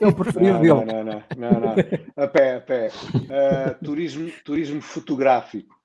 É 0.00 0.06
o 0.08 0.12
preferido 0.12 0.58
dele. 0.58 0.84
Não, 0.84 0.84
não, 0.84 1.04
não, 1.04 1.22
não, 1.36 1.60
não. 1.60 1.74
A 2.16 2.26
pé, 2.26 2.56
a 2.56 2.60
pé. 2.60 2.90
Uh, 3.14 3.84
turismo, 3.84 4.30
turismo 4.44 4.80
fotográfico. 4.80 5.76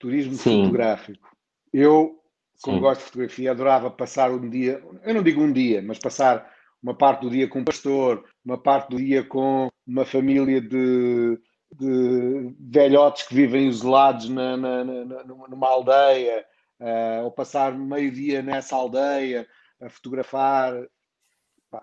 Turismo 0.00 0.34
Sim. 0.34 0.64
fotográfico. 0.64 1.28
Eu 1.72 2.16
como 2.60 2.76
Sim. 2.76 2.82
gosto 2.82 3.00
de 3.00 3.06
fotografia, 3.06 3.50
adorava 3.52 3.90
passar 3.90 4.30
um 4.30 4.50
dia, 4.50 4.82
eu 5.02 5.14
não 5.14 5.22
digo 5.22 5.40
um 5.40 5.50
dia, 5.50 5.80
mas 5.80 5.98
passar 5.98 6.46
uma 6.82 6.94
parte 6.94 7.22
do 7.22 7.30
dia 7.30 7.48
com 7.48 7.60
um 7.60 7.64
pastor, 7.64 8.24
uma 8.44 8.58
parte 8.58 8.90
do 8.90 8.96
dia 8.96 9.22
com 9.22 9.68
uma 9.86 10.04
família 10.04 10.60
de, 10.60 11.38
de 11.72 12.54
velhotes 12.58 13.26
que 13.26 13.34
vivem 13.34 13.68
isolados 13.68 14.28
na, 14.28 14.56
na, 14.56 14.84
na, 14.84 15.24
numa 15.24 15.68
aldeia, 15.68 16.44
uh, 16.80 17.24
ou 17.24 17.30
passar 17.30 17.76
meio 17.76 18.10
dia 18.10 18.42
nessa 18.42 18.76
aldeia 18.76 19.46
a 19.80 19.88
fotografar. 19.88 20.74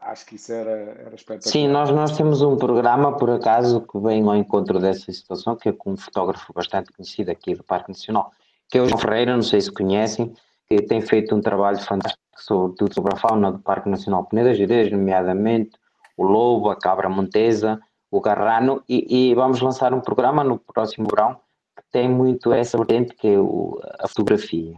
Acho 0.02 0.26
que 0.26 0.36
isso 0.36 0.52
era, 0.52 0.72
era 0.72 1.16
espetacular. 1.16 1.52
Sim, 1.52 1.70
nós, 1.70 1.90
nós 1.92 2.18
temos 2.18 2.42
um 2.42 2.58
programa, 2.58 3.16
por 3.16 3.30
acaso, 3.30 3.88
que 3.88 3.98
vem 4.00 4.22
ao 4.22 4.36
encontro 4.36 4.80
dessa 4.80 5.12
situação, 5.14 5.56
que 5.56 5.70
é 5.70 5.72
com 5.72 5.92
um 5.92 5.98
fotógrafo 5.98 6.52
bastante 6.54 6.92
conhecido 6.92 7.30
aqui 7.32 7.56
do 7.56 7.64
Parque 7.64 7.90
Nacional, 7.90 8.32
que 8.70 8.78
é 8.78 8.82
o 8.82 8.90
João 8.90 9.00
Ferreira, 9.00 9.34
não 9.34 9.42
sei 9.42 9.62
se 9.62 9.72
conhecem, 9.72 10.34
que 10.70 10.82
tem 10.82 11.02
feito 11.02 11.36
um 11.36 11.42
trabalho 11.42 11.80
fantástico 11.80 12.22
sobre, 12.38 12.94
sobre 12.94 13.14
a 13.14 13.18
fauna 13.18 13.52
do 13.52 13.60
Parque 13.60 13.90
Nacional 13.90 14.26
Peneda 14.26 14.54
Gerês, 14.54 14.92
nomeadamente 14.92 15.72
o 16.18 16.24
lobo, 16.24 16.70
a 16.70 16.76
cabra 16.76 17.08
montesa, 17.08 17.80
o 18.12 18.20
garrano, 18.20 18.84
e, 18.90 19.30
e, 19.30 19.36
vamos 19.36 19.62
lançar 19.62 19.94
um 19.94 20.02
programa 20.02 20.44
no 20.44 20.58
próximo 20.58 21.08
verão 21.08 21.36
que 21.76 21.84
tem 21.92 22.10
muito 22.10 22.52
essa 22.52 22.78
vertente 22.78 23.14
que 23.14 23.28
é 23.28 23.40
o, 23.40 23.80
a 24.00 24.08
fotografia. 24.08 24.76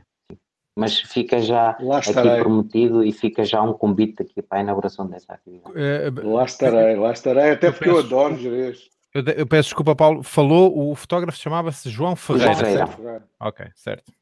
Mas 0.77 0.99
fica 0.99 1.39
já 1.41 1.71
aqui 1.71 2.13
prometido 2.39 3.03
e 3.03 3.11
fica 3.11 3.43
já 3.43 3.61
um 3.61 3.73
convite 3.73 4.21
aqui 4.21 4.41
para 4.41 4.59
a 4.59 4.61
inauguração 4.61 5.07
dessa 5.07 5.33
atividade. 5.33 5.73
É, 5.75 6.09
lá 6.23 6.43
estarei, 6.45 6.95
lá 6.95 7.11
estarei, 7.11 7.51
até 7.51 7.71
porque 7.71 7.89
eu, 7.89 7.95
peço, 7.95 8.13
eu 8.13 8.19
adoro 8.19 8.37
Jerez. 8.37 8.89
Eu, 9.13 9.23
eu, 9.23 9.47
peço 9.47 9.69
desculpa, 9.69 9.95
Paulo. 9.95 10.23
Falou, 10.23 10.91
o 10.91 10.95
fotógrafo 10.95 11.37
chamava-se 11.37 11.89
João 11.89 12.15
Ferreira. 12.15 12.53
João 12.53 12.87
Ferreira. 12.87 13.23
Ok, 13.39 13.67
certo. 13.75 14.13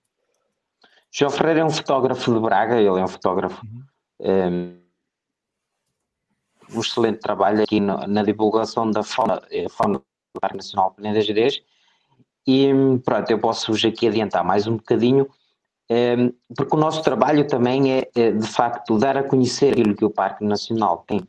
João 1.12 1.32
Ferreira 1.32 1.62
é 1.62 1.66
um 1.66 1.70
fotógrafo 1.70 2.34
de 2.34 2.40
Braga, 2.40 2.78
ele 2.78 3.00
é 3.00 3.04
um 3.04 3.08
fotógrafo. 3.08 3.66
Uhum. 3.66 3.84
Um, 4.20 4.78
um, 6.76 6.80
excelente 6.80 7.20
trabalho 7.20 7.64
aqui 7.64 7.80
no, 7.80 8.06
na 8.08 8.24
divulgação 8.24 8.92
da 8.92 9.04
fauna, 9.04 9.42
eh, 9.50 9.70
fauna 9.70 10.00
do 10.00 10.42
Parque 10.42 10.58
Nacional 10.58 10.92
Peneda 10.92 11.22
Gerês. 11.22 11.62
E 12.46 12.70
pronto, 13.04 13.30
eu 13.30 13.40
posso-vos 13.40 13.84
aqui 13.84 14.08
adiantar 14.08 14.44
mais 14.44 14.68
um 14.68 14.78
bocadinho, 14.78 15.28
um, 15.90 16.34
porque 16.56 16.76
o 16.76 16.80
nosso 16.80 17.02
trabalho 17.02 17.48
também 17.48 17.94
é, 17.94 18.10
é, 18.16 18.32
de 18.32 18.48
facto, 18.48 18.98
dar 18.98 19.18
a 19.18 19.24
conhecer 19.24 19.74
aquilo 19.74 19.96
que 19.96 20.06
o 20.06 20.10
Parque 20.10 20.44
Nacional 20.44 21.04
tem 21.08 21.28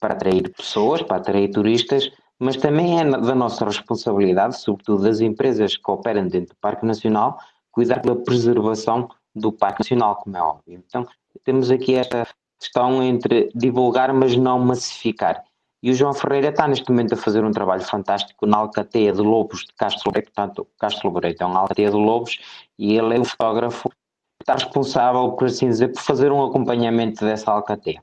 para 0.00 0.14
atrair 0.14 0.52
pessoas, 0.52 1.02
para 1.02 1.16
atrair 1.16 1.50
turistas, 1.50 2.10
mas 2.38 2.56
também 2.56 3.00
é 3.00 3.04
da 3.04 3.34
nossa 3.34 3.64
responsabilidade, 3.64 4.58
sobretudo 4.58 5.04
das 5.04 5.20
empresas 5.20 5.76
que 5.76 5.90
operam 5.90 6.26
dentro 6.26 6.54
do 6.54 6.60
Parque 6.60 6.84
Nacional, 6.84 7.38
cuidar 7.74 8.00
da 8.00 8.14
preservação 8.14 9.08
do 9.34 9.50
Parque 9.52 9.80
Nacional, 9.80 10.16
como 10.16 10.36
é 10.36 10.40
óbvio. 10.40 10.82
Então, 10.86 11.06
temos 11.42 11.70
aqui 11.70 11.96
esta 11.96 12.26
questão 12.58 13.02
entre 13.02 13.50
divulgar, 13.54 14.14
mas 14.14 14.36
não 14.36 14.60
massificar. 14.60 15.42
E 15.82 15.90
o 15.90 15.94
João 15.94 16.14
Ferreira 16.14 16.48
está 16.48 16.66
neste 16.68 16.88
momento 16.88 17.14
a 17.14 17.16
fazer 17.16 17.44
um 17.44 17.50
trabalho 17.50 17.82
fantástico 17.82 18.46
na 18.46 18.58
Alcateia 18.58 19.12
de 19.12 19.20
Lobos 19.20 19.66
de 19.66 19.74
Castro 19.74 20.04
Loboreiro, 20.06 20.32
portanto, 20.32 20.66
Castro 20.78 21.08
Loboreiro 21.08 21.36
é 21.40 21.44
uma 21.44 21.60
Alcateia 21.60 21.90
de 21.90 21.96
Lobos 21.96 22.38
e 22.78 22.96
ele 22.96 23.16
é 23.16 23.20
um 23.20 23.24
fotógrafo 23.24 23.90
que 23.90 23.96
está 24.42 24.54
responsável, 24.54 25.32
por 25.32 25.46
assim 25.46 25.68
dizer, 25.68 25.88
por 25.88 26.00
fazer 26.00 26.32
um 26.32 26.42
acompanhamento 26.42 27.24
dessa 27.24 27.50
Alcateia. 27.50 28.02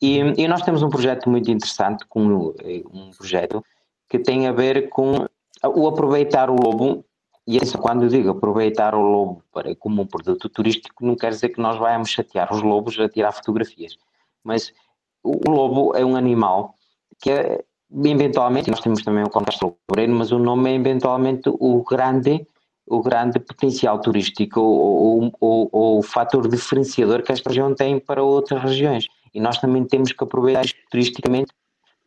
E, 0.00 0.18
e 0.18 0.46
nós 0.46 0.62
temos 0.62 0.82
um 0.82 0.88
projeto 0.88 1.28
muito 1.28 1.50
interessante, 1.50 2.04
com, 2.06 2.52
um 2.92 3.10
projeto 3.16 3.64
que 4.08 4.18
tem 4.18 4.46
a 4.46 4.52
ver 4.52 4.88
com 4.88 5.26
o 5.64 5.88
aproveitar 5.88 6.50
o 6.50 6.54
lobo 6.54 7.04
e 7.48 7.56
isso, 7.56 7.78
quando 7.78 8.02
eu 8.02 8.10
digo 8.10 8.28
aproveitar 8.28 8.94
o 8.94 9.00
lobo 9.00 9.42
para, 9.50 9.74
como 9.74 10.02
um 10.02 10.06
produto 10.06 10.50
turístico, 10.50 11.02
não 11.02 11.16
quer 11.16 11.30
dizer 11.30 11.48
que 11.48 11.58
nós 11.58 11.78
vayamos 11.78 12.10
chatear 12.10 12.52
os 12.52 12.60
lobos 12.60 13.00
a 13.00 13.08
tirar 13.08 13.32
fotografias. 13.32 13.96
Mas 14.44 14.70
o, 15.24 15.50
lobo 15.50 15.96
é 15.96 16.04
um 16.04 16.14
animal 16.14 16.74
que 17.18 17.30
é, 17.30 17.64
eventualmente, 18.04 18.70
nós 18.70 18.80
temos 18.80 19.02
também 19.02 19.24
o 19.24 19.30
contexto 19.30 19.62
loboreiro, 19.62 20.12
mas 20.12 20.30
o 20.30 20.38
nome 20.38 20.72
é 20.72 20.74
eventualmente 20.74 21.48
o 21.48 21.82
grande, 21.82 22.46
o 22.86 23.00
grande 23.00 23.40
potencial 23.40 23.98
turístico 23.98 24.60
ou, 24.60 25.32
ou, 25.40 25.68
ou 25.72 25.98
o 26.00 26.02
fator 26.02 26.46
diferenciador 26.48 27.22
que 27.22 27.32
esta 27.32 27.48
região 27.48 27.74
tem 27.74 27.98
para 27.98 28.22
outras 28.22 28.60
regiões. 28.60 29.08
E 29.32 29.40
nós 29.40 29.56
também 29.56 29.86
temos 29.86 30.12
que 30.12 30.22
aproveitar 30.22 30.66
isto 30.66 30.78
turisticamente 30.90 31.50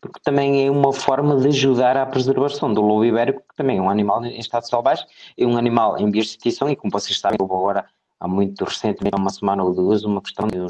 porque 0.02 0.20
também 0.24 0.66
é 0.66 0.72
uma 0.72 0.92
forma 0.92 1.40
de 1.40 1.48
ajudar 1.50 1.96
à 1.96 2.06
preservação 2.06 2.74
do 2.74 2.82
lobo 2.82 3.06
ibérico, 3.06 3.44
que 3.48 3.56
também 3.56 3.78
é 3.78 3.82
um 3.82 3.90
animal 3.90 4.26
em 4.26 4.40
estado 4.40 4.68
selvagem, 4.68 5.06
é 5.38 5.46
um 5.46 5.58
animal 5.58 5.98
em 6.00 6.10
vias 6.10 6.26
de 6.26 6.32
extinção 6.32 6.70
e 6.70 6.76
como 6.76 6.92
vocês 6.92 7.20
sabem, 7.20 7.38
houve 7.40 7.54
agora 7.54 7.86
há 8.20 8.28
muito 8.28 8.66
recentemente, 8.66 9.16
há 9.16 9.20
uma 9.20 9.30
semana 9.30 9.64
ou 9.64 9.74
duas, 9.74 10.04
uma 10.04 10.22
questão 10.22 10.48
de 10.48 10.60
um 10.60 10.68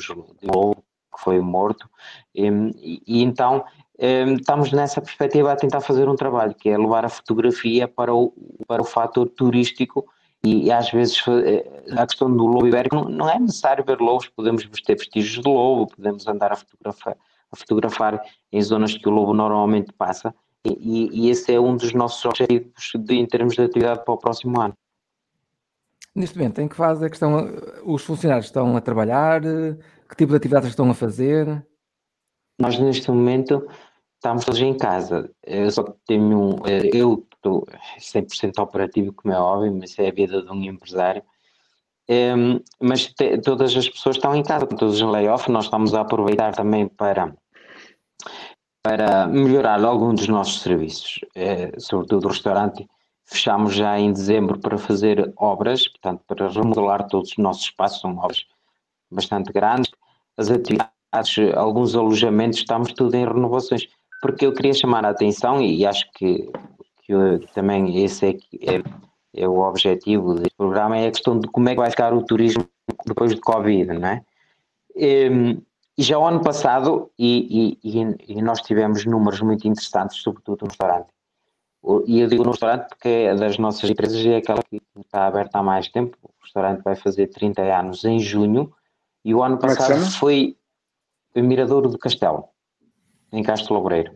lobo 0.53 0.83
que 1.15 1.23
foi 1.23 1.39
morto. 1.39 1.89
E, 2.35 3.01
e 3.07 3.23
então 3.23 3.63
um, 3.99 4.35
estamos 4.35 4.71
nessa 4.71 5.01
perspectiva 5.01 5.51
a 5.51 5.55
tentar 5.55 5.79
fazer 5.79 6.09
um 6.09 6.15
trabalho, 6.15 6.53
que 6.53 6.69
é 6.69 6.77
levar 6.77 7.05
a 7.05 7.09
fotografia 7.09 7.87
para 7.87 8.13
o, 8.13 8.33
para 8.67 8.81
o 8.81 8.85
fator 8.85 9.29
turístico 9.29 10.05
e, 10.43 10.65
e 10.65 10.71
às 10.71 10.89
vezes 10.89 11.23
eh, 11.27 11.83
a 11.95 12.07
questão 12.07 12.35
do 12.35 12.47
lobo 12.47 12.67
ibérico 12.67 12.95
não, 12.95 13.03
não, 13.03 13.29
é 13.29 13.37
necessário 13.37 13.83
ver 13.85 13.99
lobos, 13.99 14.27
podemos 14.27 14.67
ter 14.81 14.97
vestígios 14.97 15.43
de 15.43 15.47
lobo, 15.47 15.87
podemos 15.95 16.27
andar 16.27 16.51
a 16.51 16.55
fotografar, 16.55 17.15
a 17.51 17.57
fotografar 17.57 18.21
em 18.51 18.61
zonas 18.61 18.97
que 18.97 19.07
o 19.07 19.11
lobo 19.11 19.33
normalmente 19.33 19.91
passa 19.93 20.33
e, 20.63 21.09
e 21.11 21.29
esse 21.29 21.53
é 21.53 21.59
um 21.59 21.75
dos 21.75 21.93
nossos 21.93 22.23
objetivos 22.23 22.91
de, 22.95 23.15
em 23.15 23.25
termos 23.25 23.55
de 23.55 23.63
atividade 23.63 24.03
para 24.05 24.13
o 24.13 24.17
próximo 24.17 24.59
ano. 24.61 24.77
Neste 26.13 26.37
momento, 26.37 26.59
em 26.59 26.67
que 26.67 26.75
fase 26.75 27.05
é 27.05 27.09
que 27.09 27.15
estão, 27.15 27.49
os 27.85 28.03
funcionários 28.03 28.47
estão 28.47 28.75
a 28.75 28.81
trabalhar? 28.81 29.41
Que 29.41 30.15
tipo 30.15 30.31
de 30.31 30.37
atividades 30.37 30.69
estão 30.69 30.89
a 30.89 30.93
fazer? 30.93 31.65
Nós, 32.59 32.77
neste 32.77 33.09
momento, 33.09 33.65
estamos 34.15 34.45
todos 34.45 34.59
em 34.61 34.77
casa. 34.77 35.31
Eu 35.41 35.71
só 35.71 35.83
tenho 36.05 36.37
um. 36.37 36.67
Eu 36.67 37.25
estou 37.33 37.65
100% 37.97 38.59
operativo, 38.59 39.13
como 39.13 39.33
é 39.33 39.39
óbvio, 39.39 39.73
mas 39.73 39.97
é 39.97 40.09
a 40.09 40.13
vida 40.13 40.43
de 40.43 40.51
um 40.51 40.61
empresário. 40.63 41.23
Um, 42.11 42.59
mas 42.81 43.07
te, 43.07 43.37
todas 43.37 43.75
as 43.75 43.87
pessoas 43.87 44.17
estão 44.17 44.35
em 44.35 44.43
casa, 44.43 44.67
todos 44.67 44.99
em 44.99 45.09
layoff. 45.09 45.49
Nós 45.49 45.65
estamos 45.65 45.93
a 45.93 46.01
aproveitar 46.01 46.53
também 46.53 46.87
para, 46.87 47.33
para 48.83 49.27
melhorar 49.27 49.81
algum 49.83 50.13
dos 50.13 50.27
nossos 50.27 50.61
serviços, 50.61 51.19
é, 51.33 51.71
sobretudo 51.79 52.25
o 52.25 52.29
restaurante 52.29 52.85
Fechamos 53.33 53.73
já 53.73 53.97
em 53.97 54.11
dezembro 54.11 54.59
para 54.59 54.77
fazer 54.77 55.31
obras, 55.37 55.87
portanto, 55.87 56.21
para 56.27 56.49
remodelar 56.49 57.07
todos 57.07 57.31
os 57.31 57.37
nossos 57.37 57.63
espaços, 57.63 58.01
são 58.01 58.17
obras 58.17 58.45
bastante 59.09 59.53
grandes. 59.53 59.89
As 60.35 60.51
atividades, 60.51 61.55
alguns 61.55 61.95
alojamentos, 61.95 62.59
estamos 62.59 62.91
tudo 62.91 63.15
em 63.15 63.25
renovações. 63.25 63.87
Porque 64.21 64.45
eu 64.45 64.53
queria 64.53 64.73
chamar 64.73 65.05
a 65.05 65.11
atenção, 65.11 65.61
e 65.61 65.85
acho 65.85 66.11
que, 66.11 66.51
que 67.05 67.47
também 67.53 68.03
esse 68.03 68.27
é, 68.27 68.75
é, 68.75 68.83
é, 69.35 69.47
o 69.47 69.59
objetivo 69.59 70.35
deste 70.35 70.55
programa, 70.55 70.97
é 70.97 71.07
a 71.07 71.11
questão 71.11 71.39
de 71.39 71.47
como 71.47 71.69
é 71.69 71.73
que 71.73 71.79
vai 71.79 71.89
ficar 71.89 72.13
o 72.13 72.23
turismo 72.23 72.67
depois 73.05 73.33
de 73.33 73.41
Covid, 73.41 73.93
não 73.93 74.07
é? 74.07 74.21
E, 74.95 75.57
já 75.97 76.17
o 76.17 76.25
ano 76.25 76.41
passado, 76.41 77.11
e, 77.17 77.77
e, 77.83 78.07
e 78.27 78.41
nós 78.41 78.61
tivemos 78.61 79.05
números 79.05 79.41
muito 79.41 79.67
interessantes, 79.67 80.17
sobretudo 80.17 80.63
no 80.63 80.69
restaurante, 80.69 81.07
e 82.05 82.19
eu 82.19 82.27
digo 82.27 82.43
no 82.43 82.51
restaurante 82.51 82.89
porque 82.89 83.07
é 83.07 83.35
das 83.35 83.57
nossas 83.57 83.89
empresas 83.89 84.17
e 84.17 84.29
é 84.29 84.37
aquela 84.37 84.61
que 84.61 84.79
está 84.99 85.25
aberta 85.25 85.57
há 85.57 85.63
mais 85.63 85.87
tempo. 85.87 86.15
O 86.23 86.43
restaurante 86.43 86.83
vai 86.83 86.95
fazer 86.95 87.27
30 87.27 87.61
anos 87.61 88.03
em 88.05 88.19
junho 88.19 88.71
e 89.25 89.33
o 89.33 89.41
ano 89.41 89.55
é 89.55 89.59
passado 89.59 89.93
é 89.93 90.05
foi 90.05 90.55
em 91.35 91.41
Miradouro 91.41 91.89
do 91.89 91.97
Castelo, 91.97 92.45
em 93.31 93.41
Castro 93.41 93.73
Lobreiro. 93.73 94.13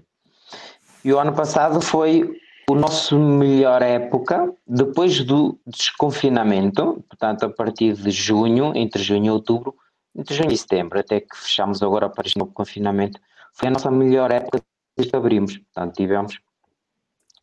E 1.04 1.12
o 1.12 1.20
ano 1.20 1.34
passado 1.34 1.82
foi 1.82 2.40
o 2.70 2.76
nosso 2.76 3.18
melhor 3.18 3.82
época 3.82 4.54
depois 4.68 5.24
do 5.24 5.60
desconfinamento, 5.66 7.04
portanto 7.08 7.44
a 7.44 7.50
partir 7.50 7.94
de 7.94 8.10
junho, 8.12 8.72
entre 8.76 9.04
junho 9.04 9.26
e 9.26 9.30
outubro, 9.30 9.76
entre 10.16 10.34
junho 10.34 10.52
e 10.52 10.58
setembro, 10.58 11.00
até 11.00 11.20
que 11.20 11.36
fechamos 11.38 11.84
agora 11.84 12.10
para 12.10 12.28
novo 12.36 12.52
confinamento, 12.52 13.20
foi 13.54 13.68
a 13.68 13.72
nossa 13.72 13.92
melhor 13.92 14.32
época 14.32 14.62
desde 14.98 15.12
que 15.12 15.18
abrimos. 15.18 15.58
Portanto, 15.58 15.96
tivemos 15.96 16.40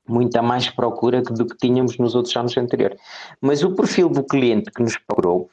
muita 0.09 0.43
mais 0.43 0.69
procura 0.69 1.23
do 1.23 1.47
que 1.47 1.57
tínhamos 1.57 1.97
nos 1.99 2.15
outros 2.15 2.37
anos 2.37 2.57
anteriores. 2.57 2.99
Mas 3.41 3.63
o 3.63 3.75
perfil 3.75 4.09
do 4.09 4.25
cliente 4.25 4.71
que 4.71 4.83
nos 4.83 4.97
procurou 4.97 5.51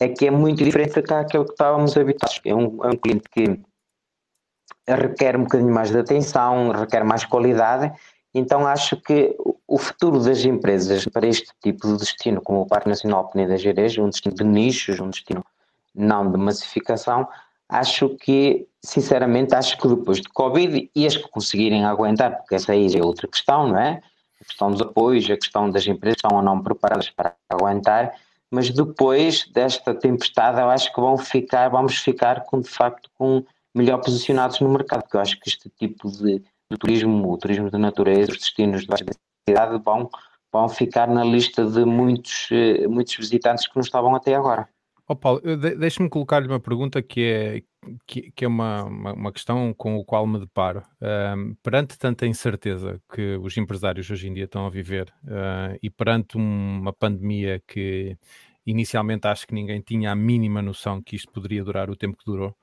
é 0.00 0.08
que 0.08 0.26
é 0.26 0.30
muito 0.30 0.62
diferente 0.62 1.00
daquele 1.00 1.44
que 1.44 1.50
estávamos 1.50 1.96
habituados. 1.96 2.40
É 2.44 2.54
um, 2.54 2.84
é 2.84 2.88
um 2.88 2.96
cliente 2.96 3.28
que 3.30 3.60
requer 4.86 5.36
um 5.36 5.42
bocadinho 5.42 5.72
mais 5.72 5.90
de 5.90 5.98
atenção, 5.98 6.70
requer 6.70 7.04
mais 7.04 7.24
qualidade, 7.24 7.92
então 8.38 8.66
acho 8.66 8.96
que 8.96 9.36
o 9.66 9.78
futuro 9.78 10.22
das 10.22 10.44
empresas 10.44 11.04
para 11.06 11.26
este 11.26 11.50
tipo 11.62 11.86
de 11.88 11.98
destino, 11.98 12.40
como 12.40 12.62
o 12.62 12.66
Parque 12.66 12.88
Nacional 12.88 13.28
Peneda 13.28 13.56
Gerês, 13.56 13.96
um 13.98 14.08
destino 14.08 14.34
de 14.34 14.44
nichos, 14.44 15.00
um 15.00 15.10
destino 15.10 15.44
não 15.94 16.30
de 16.30 16.38
massificação, 16.38 17.28
acho 17.68 18.10
que, 18.16 18.66
sinceramente, 18.82 19.54
acho 19.54 19.76
que 19.76 19.88
depois 19.88 20.20
de 20.20 20.28
Covid 20.28 20.90
e 20.94 21.06
as 21.06 21.16
que 21.16 21.28
conseguirem 21.28 21.84
aguentar, 21.84 22.38
porque 22.38 22.54
essa 22.54 22.72
aí 22.72 22.96
é 22.96 23.04
outra 23.04 23.28
questão, 23.28 23.68
não 23.68 23.78
é? 23.78 24.00
A 24.40 24.44
questão 24.44 24.70
dos 24.70 24.80
apoios, 24.80 25.28
a 25.30 25.36
questão 25.36 25.70
das 25.70 25.86
empresas 25.86 26.16
estão 26.16 26.36
ou 26.36 26.42
não 26.42 26.62
preparadas 26.62 27.10
para 27.10 27.34
aguentar, 27.50 28.14
mas 28.50 28.70
depois 28.70 29.46
desta 29.48 29.94
tempestade 29.94 30.60
eu 30.60 30.70
acho 30.70 30.92
que 30.92 31.00
vão 31.00 31.18
ficar, 31.18 31.68
vamos 31.68 31.98
ficar 31.98 32.44
com, 32.44 32.60
de 32.60 32.68
facto 32.68 33.10
com 33.18 33.44
melhor 33.74 33.98
posicionados 33.98 34.60
no 34.60 34.68
mercado, 34.70 35.02
porque 35.02 35.16
eu 35.16 35.20
acho 35.20 35.38
que 35.38 35.48
este 35.48 35.68
tipo 35.78 36.10
de, 36.10 36.42
de 36.70 36.78
turismo, 36.78 37.32
o 37.32 37.38
turismo 37.38 37.70
de 37.70 37.78
natureza, 37.78 38.32
os 38.32 38.38
destinos 38.38 38.82
de 38.82 38.86
baixa 38.86 39.04
densidade 39.04 39.82
vão, 39.82 40.10
vão 40.52 40.68
ficar 40.68 41.08
na 41.08 41.24
lista 41.24 41.64
de 41.64 41.84
muitos, 41.84 42.48
eh, 42.50 42.86
muitos 42.86 43.14
visitantes 43.16 43.66
que 43.66 43.76
não 43.76 43.82
estavam 43.82 44.14
até 44.14 44.34
agora. 44.34 44.68
Oh, 45.10 45.16
Paulo, 45.16 45.40
deixe-me 45.78 46.10
colocar-lhe 46.10 46.46
uma 46.46 46.60
pergunta 46.60 47.00
que 47.00 47.22
é, 47.22 47.62
que, 48.06 48.30
que 48.30 48.44
é 48.44 48.48
uma, 48.48 48.84
uma, 48.84 49.12
uma, 49.14 49.32
questão 49.32 49.72
com 49.72 49.98
a 49.98 50.04
qual 50.04 50.26
me 50.26 50.38
deparo. 50.38 50.82
Um, 51.00 51.54
perante 51.62 51.98
tanta 51.98 52.26
incerteza 52.26 53.00
que 53.10 53.36
os 53.36 53.56
empresários 53.56 54.10
hoje 54.10 54.28
em 54.28 54.34
dia 54.34 54.44
estão 54.44 54.66
a 54.66 54.70
viver 54.70 55.10
uh, 55.24 55.78
e 55.82 55.88
perante 55.88 56.36
uma 56.36 56.92
pandemia 56.92 57.62
que 57.66 58.18
inicialmente 58.66 59.26
acho 59.26 59.46
que 59.46 59.54
ninguém 59.54 59.80
tinha 59.80 60.12
a 60.12 60.14
mínima 60.14 60.60
noção 60.60 61.00
que 61.00 61.16
isto 61.16 61.32
poderia 61.32 61.64
durar 61.64 61.88
o 61.88 61.96
tempo 61.96 62.18
que 62.18 62.26
durou, 62.26 62.54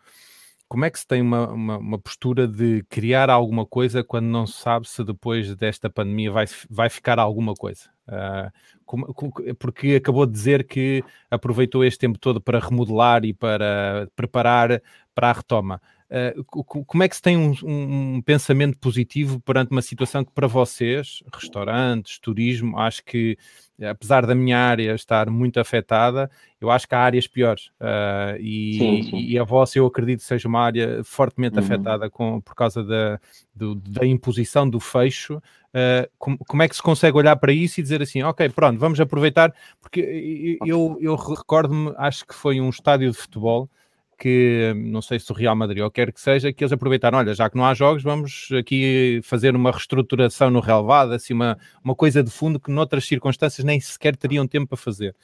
como 0.68 0.86
é 0.86 0.90
que 0.90 1.00
se 1.00 1.08
tem 1.08 1.22
uma, 1.22 1.48
uma, 1.50 1.78
uma, 1.78 2.00
postura 2.00 2.48
de 2.48 2.84
criar 2.90 3.30
alguma 3.30 3.66
coisa 3.66 4.04
quando 4.04 4.26
não 4.26 4.48
se 4.48 4.54
sabe 4.54 4.88
se 4.88 5.04
depois 5.04 5.56
desta 5.56 5.90
pandemia 5.90 6.32
vai, 6.32 6.46
vai 6.70 6.90
ficar 6.90 7.20
alguma 7.20 7.54
coisa? 7.54 7.90
Uh, 8.08 8.52
como, 8.86 9.14
porque 9.60 9.96
acabou 9.96 10.26
de 10.26 10.32
dizer 10.32 10.68
que 10.68 11.04
aproveitou 11.30 11.84
este 11.84 12.00
tempo 12.00 12.20
todo 12.20 12.42
para 12.42 12.60
remodelar 12.60 13.26
e 13.26 13.34
para 13.34 14.08
preparar 14.16 14.82
para 15.14 15.30
a 15.30 15.34
retoma. 15.34 15.82
Uh, 16.10 16.64
como 16.86 17.04
é 17.04 17.10
que 17.10 17.16
se 17.16 17.22
tem 17.22 17.36
um, 17.36 17.56
um, 17.64 18.22
pensamento 18.22 18.78
positivo 18.78 19.40
perante 19.42 19.72
uma 19.72 19.82
situação 19.82 20.24
que 20.24 20.32
para 20.32 20.48
vocês, 20.48 21.24
restaurantes, 21.34 22.20
turismo, 22.20 22.78
acho 22.78 23.04
que 23.04 23.38
apesar 23.84 24.26
da 24.26 24.34
minha 24.34 24.58
área 24.58 24.94
estar 24.94 25.30
muito 25.30 25.60
afetada, 25.60 26.30
eu 26.62 26.72
acho 26.72 26.88
que 26.88 26.96
há 26.96 27.00
áreas 27.00 27.28
piores 27.28 27.68
uh, 27.82 28.40
e, 28.40 28.78
sim, 28.78 29.04
sim. 29.10 29.18
e, 29.18 29.38
a 29.38 29.44
vossa 29.44 29.78
eu 29.78 29.86
acredito 29.86 30.24
seja 30.24 30.48
uma 30.48 30.62
área 30.62 31.04
fortemente 31.04 31.58
uhum. 31.58 31.64
afetada 31.64 32.10
com, 32.10 32.40
por 32.42 32.56
causa 32.56 32.84
da, 32.84 33.20
do, 33.54 33.76
da 33.76 34.06
imposição 34.06 34.70
do 34.70 34.80
fecho 34.80 35.42
Uh, 35.76 36.08
como, 36.18 36.38
como, 36.38 36.64
é 36.64 36.70
que 36.70 36.76
se 36.78 36.82
consegue 36.82 37.18
olhar 37.18 37.36
para 37.36 37.52
isso 37.52 37.82
e 37.82 37.84
dizer 37.84 38.02
assim, 38.02 38.24
ok, 38.24 38.48
pronto, 38.48 38.80
vamos 38.80 38.98
aproveitar, 38.98 39.54
porque 39.82 40.58
eu, 40.66 40.98
eu 41.02 41.18
recordo-me, 41.18 41.94
acho 41.98 42.26
que 42.26 42.34
foi 42.34 42.62
um 42.62 42.70
estádio 42.70 43.12
de 43.12 43.18
futebol 43.18 43.70
que, 44.18 44.74
não 44.76 45.02
sei 45.02 45.20
se 45.20 45.32
o 45.32 45.36
Real 45.36 45.56
Madrid 45.56 45.84
ou 45.84 45.92
quer 45.92 46.12
que 46.12 46.22
seja, 46.22 46.52
que 46.52 46.64
eles 46.64 46.72
aproveitaram, 46.72 47.18
olha, 47.18 47.34
já 47.34 47.50
que 47.50 47.58
não 47.58 47.66
há 47.66 47.74
jogos, 47.74 48.04
vamos 48.04 48.50
aqui 48.58 49.20
fazer 49.24 49.56
uma 49.56 49.72
reestruturação 49.72 50.50
no 50.50 50.60
relevado, 50.60 51.14
assim, 51.14 51.34
uma, 51.34 51.58
uma 51.84 51.96
coisa 51.96 52.24
de 52.24 52.32
fundo 52.32 52.60
que 52.60 52.72
noutras 52.72 53.06
circunstâncias 53.06 53.64
nem 53.66 53.80
sequer 53.80 54.16
teriam 54.16 54.48
tempo 54.48 54.68
para 54.68 54.78
fazer. 54.78 55.16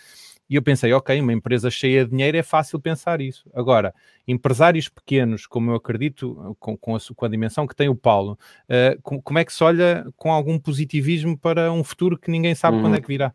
E 0.52 0.56
eu 0.56 0.62
pensei, 0.62 0.92
ok, 0.92 1.18
uma 1.22 1.32
empresa 1.32 1.72
cheia 1.72 2.04
de 2.04 2.12
dinheiro 2.12 2.36
é 2.36 2.44
fácil 2.44 2.78
pensar 2.78 3.22
isso. 3.22 3.50
Agora, 3.54 3.94
empresários 4.28 4.90
pequenos, 4.90 5.48
como 5.48 5.72
eu 5.72 5.76
acredito, 5.76 6.58
com, 6.60 6.76
com, 6.76 6.94
a, 6.94 7.00
com 7.16 7.26
a, 7.26 7.30
dimensão 7.30 7.66
que 7.66 7.74
tem 7.74 7.88
o 7.88 7.96
Paulo, 7.96 8.38
uh, 8.66 9.02
com, 9.02 9.22
como 9.22 9.40
é 9.40 9.46
que 9.46 9.54
se 9.54 9.64
olha 9.64 10.06
com 10.18 10.30
algum 10.30 10.60
positivismo 10.60 11.38
para 11.38 11.72
um 11.72 11.86
futuro 11.86 12.18
que 12.18 12.30
ninguém 12.30 12.54
sabe 12.54 12.76
hum. 12.76 12.82
quando 12.82 12.98
é 12.98 13.02
que 13.02 13.08
virá? 13.08 13.34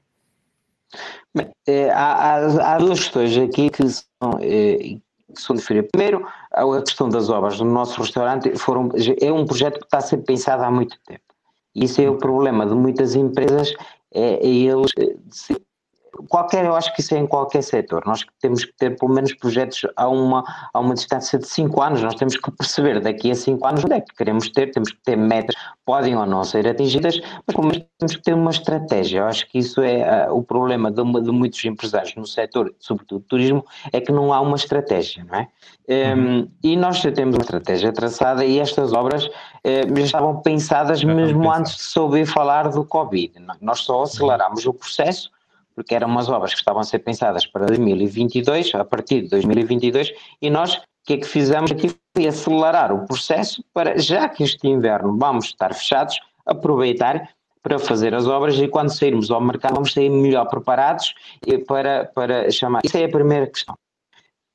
Bem, 1.35 1.51
é, 1.67 1.91
há, 1.91 2.13
há, 2.13 2.75
há, 2.75 2.79
duas 2.79 3.01
questões 3.01 3.37
aqui 3.39 3.71
que 3.71 3.89
são, 3.89 4.39
é, 4.41 4.99
diferentes. 5.55 5.91
Primeiro, 5.91 6.27
a 6.53 6.83
questão 6.83 7.09
das 7.09 7.29
obras 7.29 7.59
no 7.59 7.71
nosso 7.71 8.01
restaurante 8.01 8.57
foram, 8.57 8.91
é 9.21 9.33
um 9.33 9.47
projeto 9.47 9.81
que 9.81 9.87
está 9.87 9.99
a 9.99 10.03
ser 10.03 10.19
pensado 10.19 10.63
há 10.63 10.71
muito 10.71 10.99
tempo. 11.07 11.23
Isso 11.75 12.01
é 12.01 12.09
o 12.09 12.17
problema 12.17 12.67
de 12.67 12.75
muitas 12.75 13.15
empresas, 13.15 13.75
é, 14.13 14.35
é 14.35 14.47
eles 14.47 14.93
qualquer, 16.29 16.65
eu 16.65 16.75
acho 16.75 16.95
que 16.95 17.01
isso 17.01 17.15
é 17.15 17.19
em 17.19 17.27
qualquer 17.27 17.63
setor. 17.63 18.03
Nós 18.07 18.25
temos 18.41 18.65
que 18.65 18.73
ter 18.77 18.97
pelo 18.99 19.13
menos 19.13 19.35
projetos 19.35 19.83
a 19.97 20.09
uma, 20.09 20.45
a 20.73 20.81
uma 20.81 20.95
distância 20.95 21.39
de 21.39 21.47
5 21.47 21.83
anos. 21.83 22.03
Nós 22.03 22.15
temos 22.15 22.37
que 22.37 22.51
perceber 22.51 23.01
daqui 23.01 23.31
a 23.31 23.35
5 23.35 23.67
anos 23.67 23.85
onde 23.85 23.95
é 23.95 24.01
que 24.01 24.15
queremos 24.15 24.49
ter, 24.51 24.71
temos 24.71 24.91
que 24.91 25.01
ter 25.03 25.17
metas, 25.17 25.55
podem 25.85 26.17
ou 26.17 26.27
não 26.27 26.45
ser 26.45 26.67
atingidas, 26.67 27.21
mas 27.47 27.55
pelo 27.55 27.69
menos 27.69 27.85
temos 27.99 28.17
que 28.17 28.23
ter 28.23 28.35
uma 28.35 28.51
estratégia. 28.51 29.21
Eu 29.21 29.27
acho 29.27 29.49
que 29.49 29.59
isso 29.59 29.81
é 29.81 30.29
uh, 30.29 30.37
o 30.37 30.43
problema 30.43 30.91
de, 30.91 31.03
de, 31.03 31.31
muitos 31.31 31.65
empresários 31.65 32.15
no 32.17 32.27
setor, 32.27 32.75
sobretudo 32.79 33.21
do 33.21 33.27
turismo, 33.27 33.65
é 33.93 34.01
que 34.01 34.13
não 34.13 34.33
há 34.33 34.41
uma 34.41 34.57
estratégia, 34.57 35.25
não 35.25 35.39
é? 35.39 35.49
Um, 35.89 36.49
e 36.65 36.77
nós 36.77 36.99
já 36.99 37.13
temos 37.13 37.37
uma 37.37 37.43
estratégia 37.43 37.93
traçada 37.93 38.45
e 38.45 38.59
estas 38.59 38.93
obras 38.93 39.27
uh, 39.27 39.97
já 39.97 40.03
estavam 40.03 40.43
pensadas 40.43 41.01
já 41.01 41.15
mesmo 41.15 41.51
antes 41.51 41.77
de 41.77 41.83
se 41.83 41.99
ouvir 41.99 42.27
falar 42.27 42.69
do 42.69 42.85
Covid. 42.85 43.35
Nós 43.61 43.81
só 43.81 44.03
aceleramos 44.03 44.67
o 44.67 44.75
processo 44.75 45.31
porque 45.77 45.95
eram 45.95 46.09
umas 46.09 46.29
obras 46.29 46.53
que 46.53 46.59
estavam 46.59 46.81
a 46.81 46.85
ser 46.85 47.01
pensadas 47.01 47.47
para 47.47 47.67
2022, 47.67 48.75
a 48.75 48.85
partir 48.85 49.23
de 49.23 49.29
2022, 49.29 50.13
e 50.41 50.49
nós 50.49 50.81
que 51.07 51.13
é 51.13 51.17
que 51.19 51.27
fizemos 51.27 51.71
aqui 51.71 51.95
foi 52.17 52.27
acelerar 52.27 52.93
o 52.93 53.07
processo 53.07 53.65
para, 53.73 53.97
já 53.97 54.29
que 54.29 54.43
este 54.43 54.67
inverno 54.67 55.17
vamos 55.17 55.47
estar 55.47 55.73
fechados, 55.73 56.19
aproveitar 56.45 57.31
para 57.63 57.79
fazer 57.79 58.13
as 58.15 58.27
obras 58.27 58.59
e 58.59 58.67
quando 58.67 58.91
sairmos 58.91 59.31
ao 59.31 59.41
mercado 59.41 59.75
vamos 59.75 59.93
sair 59.93 60.11
melhor 60.11 60.47
preparados 60.49 61.15
para, 61.67 62.07
para 62.07 62.51
chamar. 62.51 62.81
Isso 62.85 62.97
é 62.97 63.05
a 63.05 63.09
primeira 63.09 63.47
questão. 63.47 63.77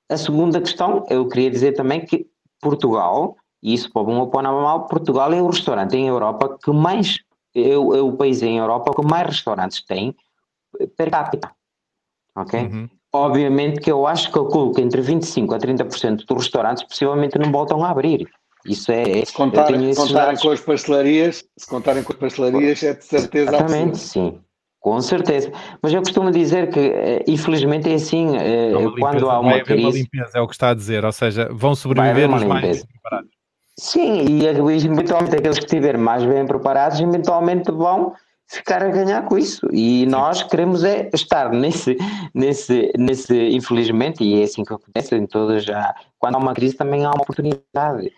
A 0.09 0.17
segunda 0.17 0.59
questão, 0.59 1.05
eu 1.09 1.28
queria 1.28 1.49
dizer 1.49 1.72
também 1.72 2.05
que 2.05 2.28
Portugal, 2.59 3.38
e 3.63 3.74
isso 3.74 3.91
para 3.91 4.03
bom 4.03 4.17
ou 4.17 4.28
para 4.28 4.51
mal, 4.51 4.88
Portugal 4.88 5.32
é 5.32 5.41
o 5.41 5.47
restaurante 5.47 5.95
em 5.95 6.07
Europa 6.07 6.57
que 6.61 6.72
mais, 6.72 7.17
é 7.55 7.78
o, 7.78 7.95
é 7.95 8.01
o 8.01 8.11
país 8.13 8.41
em 8.43 8.57
Europa 8.57 8.93
que 8.93 9.07
mais 9.07 9.28
restaurantes 9.28 9.82
tem 9.82 10.13
per 10.97 11.09
capita. 11.09 11.51
Ok? 12.36 12.59
Uhum. 12.59 12.89
Obviamente 13.13 13.82
que 13.82 13.91
eu 13.91 14.07
acho 14.07 14.28
que 14.28 14.34
calculo 14.34 14.74
que 14.74 14.82
entre 14.82 15.01
25% 15.01 15.53
a 15.53 15.59
30% 15.59 16.26
dos 16.26 16.43
restaurantes 16.43 16.84
possivelmente 16.84 17.38
não 17.38 17.51
voltam 17.51 17.84
a 17.84 17.89
abrir. 17.89 18.30
Isso 18.65 18.91
é. 18.91 19.26
Se, 19.26 19.34
contar, 19.34 19.67
se 19.67 19.95
contarem 19.95 20.38
com 20.38 20.49
as 20.51 20.61
pastelarias, 20.61 21.43
se 21.57 21.67
contarem 21.67 22.03
com 22.03 22.13
as 22.13 22.19
pastelarias, 22.19 22.84
é 22.84 22.93
de 22.93 23.03
certeza 23.03 23.49
Exatamente, 23.49 23.97
sim. 23.97 24.39
Com 24.80 24.99
certeza. 24.99 25.51
Mas 25.82 25.93
eu 25.93 26.01
costumo 26.01 26.32
dizer 26.32 26.72
que, 26.72 26.80
eh, 26.80 27.24
infelizmente, 27.28 27.88
é 27.89 27.95
assim, 27.95 28.36
eh, 28.36 28.72
quando 28.99 29.30
há 29.30 29.39
uma 29.39 29.59
crise. 29.59 29.84
Uma 29.84 29.91
limpeza, 29.91 30.32
é 30.39 30.41
o 30.41 30.47
que 30.47 30.53
está 30.53 30.69
a 30.69 30.74
dizer, 30.74 31.05
ou 31.05 31.11
seja, 31.11 31.49
vão 31.51 31.76
sobreviver 31.76 32.34
os 32.34 32.43
mais 32.43 32.84
preparados. 32.84 33.30
Sim, 33.78 34.26
e 34.28 34.45
eventualmente 34.45 35.36
aqueles 35.36 35.59
que 35.59 35.65
estiverem 35.65 36.01
mais 36.01 36.24
bem 36.24 36.45
preparados, 36.45 36.99
eventualmente 36.99 37.72
vão 37.72 38.13
ficar 38.52 38.84
a 38.84 38.89
ganhar 38.89 39.24
com 39.24 39.38
isso. 39.38 39.68
E 39.72 40.06
nós 40.08 40.43
queremos 40.43 40.84
é 40.84 41.10
estar 41.14 41.49
nesse, 41.52 41.97
nesse, 42.34 42.91
nesse, 42.97 43.49
infelizmente, 43.49 44.24
e 44.24 44.41
é 44.41 44.43
assim 44.43 44.64
que 44.64 44.74
acontece 44.74 45.16
em 45.16 45.26
todas 45.26 45.64
já. 45.64 45.95
Quando 46.20 46.36
há 46.36 46.38
uma 46.38 46.54
crise 46.54 46.76
também 46.76 47.06
há 47.06 47.12
uma 47.12 47.22
oportunidade. 47.22 48.12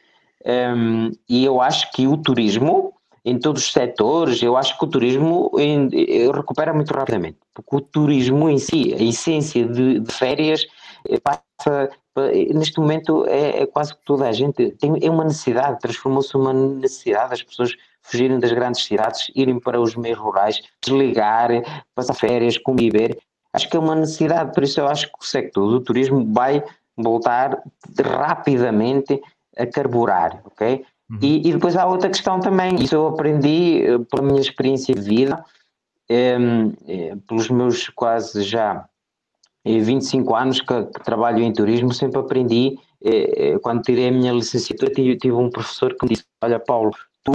Um, 0.45 1.11
e 1.29 1.45
eu 1.45 1.61
acho 1.61 1.91
que 1.91 2.07
o 2.07 2.17
turismo, 2.17 2.93
em 3.23 3.38
todos 3.38 3.63
os 3.63 3.71
setores, 3.71 4.41
eu 4.41 4.57
acho 4.57 4.77
que 4.77 4.84
o 4.84 4.88
turismo 4.88 5.51
em, 5.57 5.88
recupera 6.34 6.73
muito 6.73 6.93
rapidamente, 6.93 7.38
porque 7.53 7.75
o 7.75 7.81
turismo 7.81 8.49
em 8.49 8.57
si, 8.57 8.93
a 8.93 9.01
essência 9.01 9.65
de, 9.65 9.99
de 9.99 10.13
férias, 10.13 10.65
eh, 10.65 10.67
passa, 11.21 11.89
neste 12.53 12.79
momento 12.79 13.25
é, 13.27 13.61
é, 13.61 13.65
quase 13.65 13.95
que 13.95 14.05
toda 14.05 14.27
a 14.27 14.31
gente 14.31 14.71
tem 14.71 14.97
é 15.01 15.09
uma 15.09 15.23
necessidade, 15.23 15.79
transformou-se 15.79 16.35
uma 16.35 16.53
necessidade, 16.53 17.33
as 17.33 17.43
pessoas 17.43 17.75
fugirem 18.01 18.39
das 18.39 18.51
grandes 18.51 18.83
cidades, 18.83 19.31
irem 19.35 19.59
para 19.59 19.79
os 19.79 19.95
meios 19.95 20.19
rurais, 20.19 20.61
desligar, 20.83 21.49
passar 21.95 22.13
férias, 22.13 22.57
conviver, 22.57 23.17
acho 23.53 23.69
que 23.69 23.77
é 23.77 23.79
uma 23.79 23.95
necessidade, 23.95 24.53
por 24.53 24.63
isso 24.63 24.79
eu 24.79 24.87
acho 24.87 25.07
que 25.07 25.19
o 25.21 25.25
sector 25.25 25.69
do 25.69 25.79
turismo 25.79 26.31
vai 26.33 26.63
voltar 26.97 27.63
rapidamente 27.99 29.21
a 29.57 29.65
carburar, 29.65 30.41
ok? 30.45 30.85
Uhum. 31.09 31.19
E, 31.21 31.47
e, 31.47 31.53
depois 31.53 31.75
há 31.75 31.85
outra 31.85 32.09
questão 32.09 32.39
também, 32.39 32.75
isso 32.75 32.95
eu 32.95 33.07
aprendi 33.07 33.83
uh, 33.89 34.03
pela 34.05 34.23
minha 34.23 34.41
experiência 34.41 34.93
de 34.93 35.01
vida, 35.01 35.43
um, 36.09 36.73
eh, 36.87 37.15
pelos 37.27 37.49
meus 37.49 37.89
quase 37.89 38.43
já 38.43 38.85
25 39.66 40.36
eh, 40.36 40.41
anos 40.41 40.61
que, 40.61 40.84
que 40.86 41.03
trabalho 41.03 41.41
em 41.41 41.53
turismo, 41.53 41.93
sempre 41.93 42.20
aprendi, 42.20 42.78
eh, 43.03 43.57
quando 43.61 43.82
tirei 43.82 44.09
a 44.09 44.11
minha 44.11 44.32
licenciatura, 44.32 44.91
tive, 44.91 45.18
tive 45.18 45.36
um 45.36 45.49
professor 45.49 45.95
que 45.95 46.05
me 46.05 46.14
disse, 46.14 46.26
olha 46.41 46.59
Paulo, 46.59 46.91
tu 47.24 47.34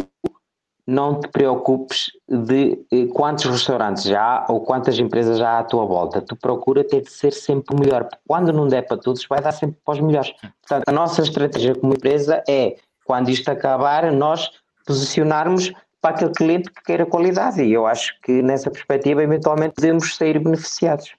não 0.87 1.21
te 1.21 1.29
preocupes 1.29 2.11
de 2.27 2.79
quantos 3.13 3.45
restaurantes 3.45 4.05
já 4.05 4.23
há 4.23 4.47
ou 4.49 4.63
quantas 4.63 4.99
empresas 4.99 5.39
já 5.39 5.51
há 5.51 5.59
à 5.59 5.65
tua 5.65 5.85
volta. 5.85 6.23
Tu 6.23 6.35
procura 6.35 6.83
ter 6.83 7.03
de 7.03 7.11
ser 7.11 7.31
sempre 7.35 7.77
o 7.77 7.79
melhor. 7.79 8.09
Quando 8.27 8.55
não 8.55 8.67
der 8.67 8.87
para 8.87 8.97
todos, 8.97 9.27
vai 9.27 9.43
dar 9.43 9.53
sempre 9.53 9.77
para 9.85 9.93
os 9.93 10.01
melhores. 10.01 10.33
Portanto, 10.63 10.85
a 10.87 10.93
nossa 10.93 11.21
estratégia 11.21 11.75
como 11.75 11.93
empresa 11.93 12.43
é, 12.49 12.77
quando 13.05 13.29
isto 13.29 13.51
acabar, 13.51 14.11
nós 14.11 14.49
posicionarmos 14.87 15.71
para 16.01 16.15
aquele 16.15 16.33
cliente 16.33 16.71
que 16.71 16.83
queira 16.83 17.05
qualidade. 17.05 17.63
E 17.63 17.71
eu 17.71 17.87
acho 17.87 18.19
que 18.23 18.41
nessa 18.41 18.71
perspectiva, 18.71 19.23
eventualmente, 19.23 19.75
podemos 19.75 20.17
sair 20.17 20.39
beneficiados. 20.39 21.13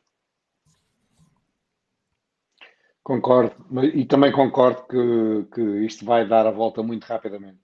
Concordo. 3.10 3.56
E 3.94 4.06
também 4.06 4.32
concordo 4.32 4.84
que, 4.84 5.56
que 5.56 5.62
isto 5.86 6.06
vai 6.06 6.28
dar 6.28 6.46
a 6.46 6.52
volta 6.52 6.84
muito 6.84 7.06
rapidamente 7.06 7.58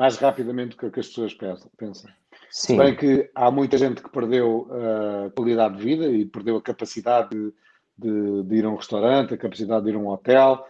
mais 0.00 0.16
rapidamente 0.16 0.76
do 0.78 0.90
que 0.90 0.98
as 0.98 1.08
pessoas 1.08 1.34
pensam. 1.34 2.10
Sim. 2.50 2.72
Se 2.72 2.76
bem 2.78 2.96
que 2.96 3.30
há 3.34 3.50
muita 3.50 3.76
gente 3.76 4.02
que 4.02 4.08
perdeu 4.08 4.66
a 4.70 5.30
qualidade 5.30 5.76
de 5.76 5.84
vida 5.84 6.06
e 6.06 6.24
perdeu 6.24 6.56
a 6.56 6.62
capacidade 6.62 7.28
de, 7.28 7.52
de, 7.98 8.42
de 8.44 8.56
ir 8.56 8.64
a 8.64 8.70
um 8.70 8.76
restaurante, 8.76 9.34
a 9.34 9.36
capacidade 9.36 9.84
de 9.84 9.90
ir 9.90 9.96
a 9.96 9.98
um 9.98 10.08
hotel, 10.08 10.64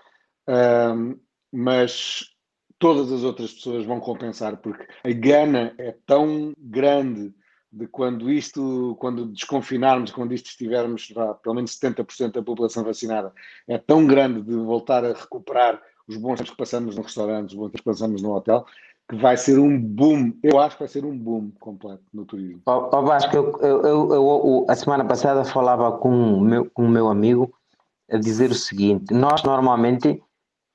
um, 0.48 1.16
mas 1.52 2.34
todas 2.76 3.12
as 3.12 3.22
outras 3.22 3.52
pessoas 3.52 3.84
vão 3.84 4.00
compensar, 4.00 4.56
porque 4.56 4.84
a 5.04 5.12
gana 5.12 5.74
é 5.78 5.94
tão 6.04 6.52
grande 6.58 7.32
de 7.72 7.86
quando 7.86 8.30
isto, 8.30 8.96
quando 8.98 9.26
desconfinarmos, 9.26 10.10
quando 10.10 10.34
isto 10.34 10.46
estivermos, 10.46 11.12
pelo 11.42 11.54
menos 11.54 11.78
70% 11.78 12.32
da 12.32 12.42
população 12.42 12.82
vacinada, 12.82 13.32
é 13.68 13.78
tão 13.78 14.06
grande 14.06 14.42
de 14.42 14.56
voltar 14.56 15.04
a 15.04 15.12
recuperar 15.12 15.80
os 16.08 16.16
bons 16.16 16.36
tempos 16.36 16.50
que 16.50 16.56
passamos 16.56 16.96
no 16.96 17.02
restaurante, 17.02 17.50
os 17.50 17.54
bons 17.54 17.66
tempos 17.66 17.80
que 17.80 17.90
passamos 17.90 18.22
no 18.22 18.34
hotel, 18.34 18.66
que 19.08 19.16
vai 19.16 19.36
ser 19.36 19.58
um 19.58 19.80
boom. 19.80 20.32
Eu 20.42 20.58
acho 20.58 20.76
que 20.76 20.82
vai 20.82 20.88
ser 20.88 21.04
um 21.04 21.16
boom 21.16 21.50
completo 21.60 22.02
no 22.12 22.24
turismo. 22.24 22.62
Oh, 22.66 22.88
oh 22.92 23.02
Vasco, 23.02 23.34
eu, 23.34 23.58
eu, 23.60 23.86
eu, 23.86 24.12
eu, 24.12 24.66
a 24.68 24.74
semana 24.74 25.04
passada 25.04 25.44
falava 25.44 25.98
com 25.98 26.10
o 26.10 26.40
meu, 26.40 26.68
com 26.70 26.84
o 26.84 26.88
meu 26.88 27.08
amigo 27.08 27.52
a 28.10 28.16
dizer 28.16 28.50
o 28.50 28.54
seguinte: 28.54 29.14
nós 29.14 29.42
normalmente 29.44 30.22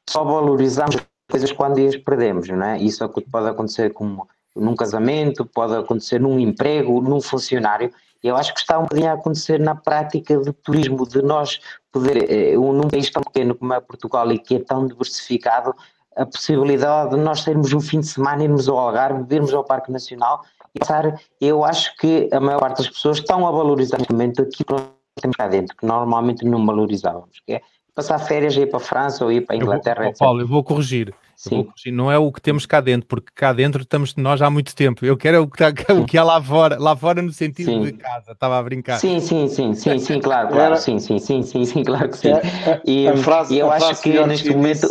só 0.10 0.24
valorizamos 0.24 0.96
coisas 1.30 1.52
quando 1.52 1.80
as 1.80 1.96
perdemos, 1.98 2.48
não 2.48 2.66
é? 2.66 2.78
Isso 2.78 3.04
é 3.04 3.08
pode 3.08 3.50
acontecer 3.50 3.94
com, 3.94 4.26
num 4.56 4.76
casamento, 4.76 5.46
pode 5.46 5.76
acontecer 5.76 6.20
num 6.20 6.40
emprego, 6.40 7.02
num 7.02 7.22
funcionário. 7.22 7.92
Eu 8.24 8.36
acho 8.36 8.54
que 8.54 8.60
está 8.60 8.80
um 8.80 8.84
bocadinho 8.84 9.10
a 9.10 9.14
acontecer 9.14 9.60
na 9.60 9.76
prática 9.76 10.40
do 10.40 10.54
turismo, 10.54 11.08
de 11.08 11.22
nós 11.22 11.60
poder, 11.92 12.30
eh, 12.30 12.56
num 12.56 12.88
país 12.88 13.10
tão 13.10 13.22
pequeno 13.22 13.54
como 13.54 13.74
é 13.74 13.80
Portugal 13.80 14.32
e 14.32 14.40
que 14.40 14.56
é 14.56 14.60
tão 14.60 14.88
diversificado, 14.88 15.76
a 16.16 16.26
possibilidade 16.26 17.12
de 17.12 17.18
nós 17.18 17.44
termos 17.44 17.74
um 17.74 17.82
fim 17.82 18.00
de 18.00 18.08
semana, 18.08 18.44
irmos 18.44 18.70
ao 18.70 18.80
Algarve, 18.80 19.36
irmos 19.36 19.54
ao 19.54 19.64
Parque 19.64 19.92
Nacional 19.92 20.42
e 20.74 20.80
passar. 20.80 21.20
Eu 21.42 21.64
acho 21.64 21.96
que 21.98 22.30
a 22.32 22.40
maior 22.40 22.60
parte 22.60 22.78
das 22.78 22.90
pessoas 22.90 23.18
estão 23.18 23.46
a 23.46 23.52
valorizar 23.52 23.98
neste 23.98 24.14
momento 24.14 24.42
aquilo 24.42 24.66
que 24.66 24.74
nós 24.74 24.90
temos 25.22 25.36
cá 25.36 25.48
dentro, 25.48 25.76
que 25.76 25.86
normalmente 25.86 26.46
não 26.46 26.66
valorizávamos, 26.66 27.42
que 27.46 27.54
é 27.54 27.62
passar 27.96 28.20
férias, 28.20 28.56
ir 28.58 28.68
para 28.68 28.78
a 28.78 28.82
França 28.82 29.24
ou 29.24 29.32
ir 29.32 29.42
para 29.42 29.56
a 29.56 29.58
Inglaterra. 29.58 30.02
Eu 30.02 30.04
vou, 30.04 30.14
Paulo, 30.20 30.42
eu 30.42 30.48
vou 30.48 30.64
corrigir. 30.64 31.14
Sim. 31.36 31.56
Vou 31.56 31.66
corrigir. 31.66 31.94
Não 31.94 32.12
é 32.12 32.18
o 32.18 32.32
que 32.32 32.42
temos 32.42 32.66
cá 32.66 32.82
dentro, 32.82 33.08
porque 33.08 33.32
cá 33.34 33.54
dentro 33.54 33.82
estamos 33.82 34.14
nós 34.16 34.42
há 34.42 34.50
muito 34.50 34.76
tempo. 34.76 35.06
Eu 35.06 35.16
quero 35.16 35.44
o 35.44 35.48
que, 35.48 35.64
está, 35.64 35.94
o 35.96 36.06
que 36.06 36.18
há 36.18 36.24
lá 36.24 36.42
fora, 36.44 36.78
lá 36.78 36.96
fora 36.96 37.22
no 37.22 37.32
sentido 37.32 37.72
sim. 37.72 37.82
de 37.82 37.94
casa, 37.94 38.34
estava 38.34 38.60
a 38.60 38.64
brincar. 38.64 39.00
Sim, 39.00 39.22
sim, 39.22 39.48
sim, 39.48 39.74
sim, 39.74 39.98
sim, 39.98 40.20
claro, 40.22 40.50
claro, 40.50 40.64
Era... 40.64 40.76
sim, 40.76 41.00
sim, 41.00 41.18
sim, 41.18 41.42
sim, 41.42 41.64
sim, 41.64 41.84
claro 41.84 42.10
que 42.10 42.18
sim. 42.18 42.32
É, 42.32 42.82
e, 42.86 43.08
a 43.08 43.16
frase, 43.16 43.56
e 43.56 43.60
eu 43.60 43.72
acho 43.72 44.02
que 44.02 44.26
neste 44.28 44.50
momento 44.50 44.90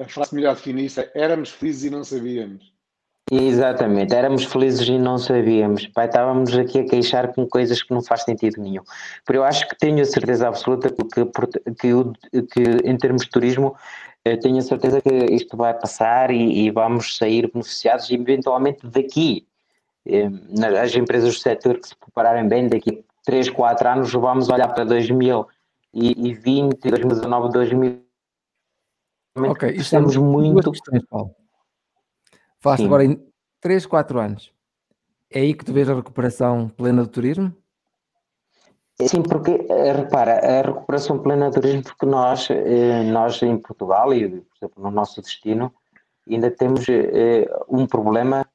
a 0.00 0.08
frase 0.08 0.34
melhor 0.34 0.54
definir 0.54 0.86
isso 0.86 1.00
é 1.00 1.10
éramos 1.14 1.50
felizes 1.50 1.84
e 1.84 1.90
não 1.90 2.02
sabíamos. 2.02 2.71
Exatamente, 3.30 4.14
éramos 4.14 4.44
felizes 4.44 4.86
e 4.86 4.98
não 4.98 5.16
sabíamos. 5.16 5.86
Pai, 5.86 6.06
estávamos 6.06 6.54
aqui 6.56 6.80
a 6.80 6.84
queixar 6.84 7.32
com 7.32 7.46
coisas 7.46 7.82
que 7.82 7.94
não 7.94 8.02
faz 8.02 8.24
sentido 8.24 8.60
nenhum. 8.60 8.82
Por 9.24 9.34
eu 9.34 9.44
acho 9.44 9.66
que 9.68 9.78
tenho 9.78 10.02
a 10.02 10.04
certeza 10.04 10.48
absoluta 10.48 10.90
que, 10.90 11.02
que, 11.04 11.24
que, 11.80 11.88
em 12.84 12.96
termos 12.96 13.22
de 13.22 13.30
turismo, 13.30 13.74
eh, 14.24 14.36
tenho 14.36 14.58
a 14.58 14.62
certeza 14.62 15.00
que 15.00 15.08
isto 15.08 15.56
vai 15.56 15.72
passar 15.72 16.30
e, 16.30 16.66
e 16.66 16.70
vamos 16.70 17.16
sair 17.16 17.50
beneficiados 17.50 18.10
e 18.10 18.14
eventualmente 18.14 18.86
daqui, 18.86 19.46
eh, 20.06 20.28
as 20.82 20.94
empresas 20.94 21.34
do 21.34 21.40
setor 21.40 21.78
que 21.78 21.88
se 21.88 21.96
prepararem 21.96 22.46
bem, 22.48 22.68
daqui 22.68 22.90
a 22.90 22.94
3, 23.24 23.48
4 23.50 23.88
anos 23.88 24.12
vamos 24.12 24.48
olhar 24.50 24.68
para 24.68 24.84
2020, 24.84 26.90
2019, 26.90 27.52
2020 27.52 28.12
Ok, 29.34 29.70
estamos 29.70 30.16
muito. 30.16 30.70
Questões, 30.70 31.04
Paulo. 31.06 31.34
Falaste 32.62 32.84
agora 32.84 33.04
em 33.04 33.20
3, 33.60 33.86
4 33.86 34.20
anos. 34.20 34.52
É 35.28 35.40
aí 35.40 35.52
que 35.52 35.64
tu 35.64 35.72
vês 35.72 35.90
a 35.90 35.94
recuperação 35.96 36.68
plena 36.68 37.02
do 37.02 37.08
turismo? 37.08 37.52
Sim, 39.00 39.22
porque 39.22 39.66
eh, 39.68 39.92
repara, 39.92 40.38
a 40.38 40.62
recuperação 40.62 41.18
plena 41.18 41.50
do 41.50 41.54
turismo, 41.54 41.82
porque 41.82 42.06
nós, 42.06 42.48
eh, 42.50 43.02
nós 43.02 43.42
em 43.42 43.58
Portugal 43.58 44.14
e 44.14 44.28
por 44.28 44.56
exemplo, 44.56 44.82
no 44.84 44.92
nosso 44.92 45.20
destino, 45.20 45.74
ainda 46.30 46.52
temos 46.52 46.88
eh, 46.88 47.50
um 47.68 47.84
problema, 47.84 48.46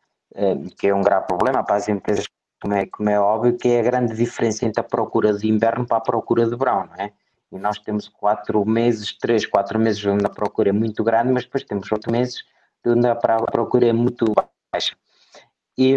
que 0.78 0.88
é 0.88 0.94
um 0.94 1.02
grave 1.02 1.26
problema 1.28 1.64
para 1.64 1.76
as 1.76 1.90
empresas, 1.90 2.28
como 2.62 2.76
é, 2.76 2.86
como 2.86 3.10
é 3.10 3.20
óbvio, 3.20 3.58
que 3.58 3.68
é 3.70 3.80
a 3.80 3.84
grande 3.84 4.16
diferença 4.16 4.66
entre 4.66 4.80
a 4.80 4.84
procura 4.84 5.34
de 5.34 5.50
inverno 5.50 5.86
para 5.86 5.98
a 5.98 6.02
procura 6.02 6.48
de 6.48 6.56
verão, 6.56 6.86
não 6.86 6.96
é? 6.96 7.12
e 7.52 7.58
nós 7.58 7.80
temos 7.80 8.08
quatro 8.08 8.64
meses, 8.66 9.18
três, 9.18 9.46
quatro 9.46 9.80
meses 9.80 10.06
onde 10.06 10.26
a 10.26 10.30
procura 10.30 10.70
é 10.70 10.72
muito 10.72 11.04
grande, 11.04 11.32
mas 11.32 11.44
depois 11.44 11.64
temos 11.64 11.92
oito 11.92 12.12
meses 12.12 12.44
onde 12.86 13.08
a 13.08 13.16
procura 13.16 13.88
é 13.88 13.94
muito 13.94 14.26
baixa. 14.74 14.96
E, 15.78 15.96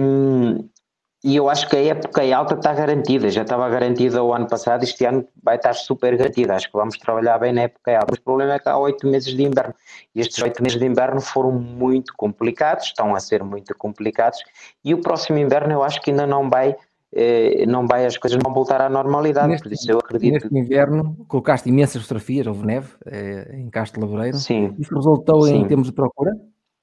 E 1.23 1.37
eu 1.37 1.51
acho 1.51 1.69
que 1.69 1.77
a 1.77 1.85
época 1.85 2.23
alta 2.35 2.55
está 2.55 2.73
garantida, 2.73 3.29
já 3.29 3.43
estava 3.43 3.69
garantida 3.69 4.23
o 4.23 4.33
ano 4.33 4.49
passado, 4.49 4.85
este 4.85 5.05
ano 5.05 5.23
vai 5.43 5.57
estar 5.57 5.75
super 5.75 6.17
garantida. 6.17 6.55
Acho 6.55 6.69
que 6.71 6.79
vamos 6.79 6.97
trabalhar 6.97 7.39
bem 7.39 7.53
na 7.53 7.63
época 7.63 7.93
alta. 7.93 8.07
Mas 8.13 8.19
o 8.21 8.23
problema 8.23 8.55
é 8.55 8.59
que 8.59 8.69
há 8.71 8.79
oito 8.79 9.07
meses 9.07 9.35
de 9.35 9.43
inverno. 9.43 9.75
E 10.15 10.21
estes 10.21 10.43
oito 10.43 10.63
meses 10.63 10.79
de 10.79 10.87
inverno 10.87 11.21
foram 11.21 11.53
muito 11.53 12.15
complicados, 12.17 12.87
estão 12.87 13.15
a 13.15 13.21
ser 13.21 13.45
muito 13.45 13.75
complicados. 13.77 14.39
E 14.83 14.95
o 14.95 15.03
próximo 15.03 15.37
inverno 15.37 15.75
eu 15.75 15.83
acho 15.83 16.01
que 16.01 16.11
ainda 16.11 16.27
não 16.27 16.49
vai, 16.49 16.75
eh, 17.13 17.67
não 17.67 17.87
vai 17.87 18.07
as 18.07 18.17
coisas 18.17 18.39
não 18.39 18.45
vão 18.45 18.55
voltar 18.55 18.81
à 18.81 18.89
normalidade. 18.89 19.49
Neste, 19.49 19.65
por 19.65 19.73
isso 19.75 19.93
eu 19.93 19.99
acredito. 19.99 20.33
Neste 20.33 20.59
inverno 20.59 21.15
colocaste 21.29 21.69
imensas 21.69 22.01
fotografias, 22.01 22.47
houve 22.47 22.65
neve 22.65 22.89
eh, 23.05 23.57
em 23.59 23.69
Castro 23.69 24.01
Laboreiro. 24.01 24.39
Sim. 24.39 24.75
Isso 24.79 24.95
resultou 24.95 25.43
Sim. 25.43 25.57
em 25.57 25.69
termos 25.69 25.89
de 25.89 25.93
procura? 25.93 26.33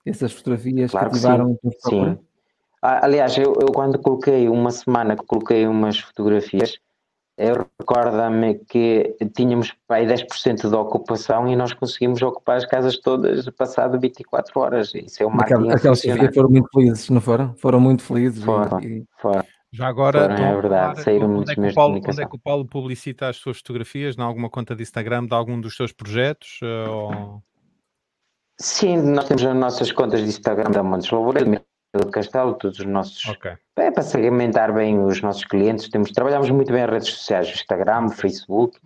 Essas 0.09 0.31
fotografias 0.33 0.91
Claro 0.91 1.07
que 1.07 1.13
cativaram 1.15 1.59
sim. 1.63 1.69
Sim. 1.89 2.17
Ah, 2.81 3.05
Aliás, 3.05 3.37
eu, 3.37 3.53
eu 3.59 3.71
quando 3.73 3.99
coloquei 3.99 4.47
uma 4.47 4.71
semana 4.71 5.15
que 5.15 5.25
coloquei 5.25 5.67
umas 5.67 5.99
fotografias, 5.99 6.77
eu 7.37 7.67
recordo-me 7.79 8.55
que 8.55 9.15
tínhamos 9.35 9.73
aí 9.89 10.07
10% 10.07 10.69
de 10.69 10.75
ocupação 10.75 11.47
e 11.47 11.55
nós 11.55 11.73
conseguimos 11.73 12.21
ocupar 12.21 12.57
as 12.57 12.65
casas 12.65 12.97
todas 12.97 13.47
passado 13.49 13.99
24 13.99 14.59
horas. 14.59 14.93
Isso 14.95 15.21
é 15.21 15.25
o 15.25 15.29
marketing 15.29 15.69
Aquelas, 15.71 16.01
fotografias 16.01 16.35
foram 16.35 16.49
muito 16.49 16.69
felizes, 16.73 17.09
não 17.09 17.21
foram? 17.21 17.55
Foram 17.57 17.79
muito 17.79 18.03
felizes. 18.03 18.43
Foram. 18.43 18.79
e- 18.79 19.05
Fora. 19.21 19.45
Já 19.71 19.87
agora, 19.87 20.21
Foram, 20.21 20.35
é 20.35 20.55
verdade, 20.55 20.81
falar 20.81 20.95
saíram 21.03 21.35
onde 21.35 21.51
é, 21.51 21.55
que 21.55 21.61
o 21.61 21.73
Paulo, 21.75 21.95
onde 21.97 22.21
é 22.21 22.25
que 22.25 22.35
o 22.35 22.39
Paulo 22.39 22.65
publicita 22.65 23.27
as 23.27 23.35
suas 23.35 23.57
fotografias? 23.57 24.17
Em 24.17 24.21
alguma 24.21 24.49
conta 24.49 24.75
de 24.75 24.81
Instagram 24.81 25.25
de 25.25 25.33
algum 25.35 25.59
dos 25.59 25.75
seus 25.75 25.91
projetos? 25.91 26.59
eh, 26.63 26.89
ou- 26.89 27.43
Sim, 28.59 28.97
nós 29.13 29.25
temos 29.25 29.43
as 29.45 29.55
nossas 29.55 29.91
contas 29.91 30.21
de 30.21 30.27
Instagram 30.29 30.71
da 30.71 30.81
Montes 30.81 31.09
Loureiro, 31.11 31.61
do 31.93 32.07
Castelo, 32.09 32.53
todos 32.55 32.79
os 32.79 32.85
nossos. 32.85 33.25
Ok. 33.27 33.51
É 33.77 33.91
para 33.91 34.03
segmentar 34.03 34.73
bem 34.73 34.99
os 35.03 35.21
nossos 35.21 35.45
clientes. 35.45 35.87
Temos, 35.89 36.11
trabalhamos 36.11 36.49
muito 36.49 36.71
bem 36.71 36.83
as 36.83 36.89
redes 36.89 37.09
sociais, 37.09 37.47
o 37.49 37.53
Instagram, 37.53 38.05
o 38.05 38.09
Facebook, 38.09 38.77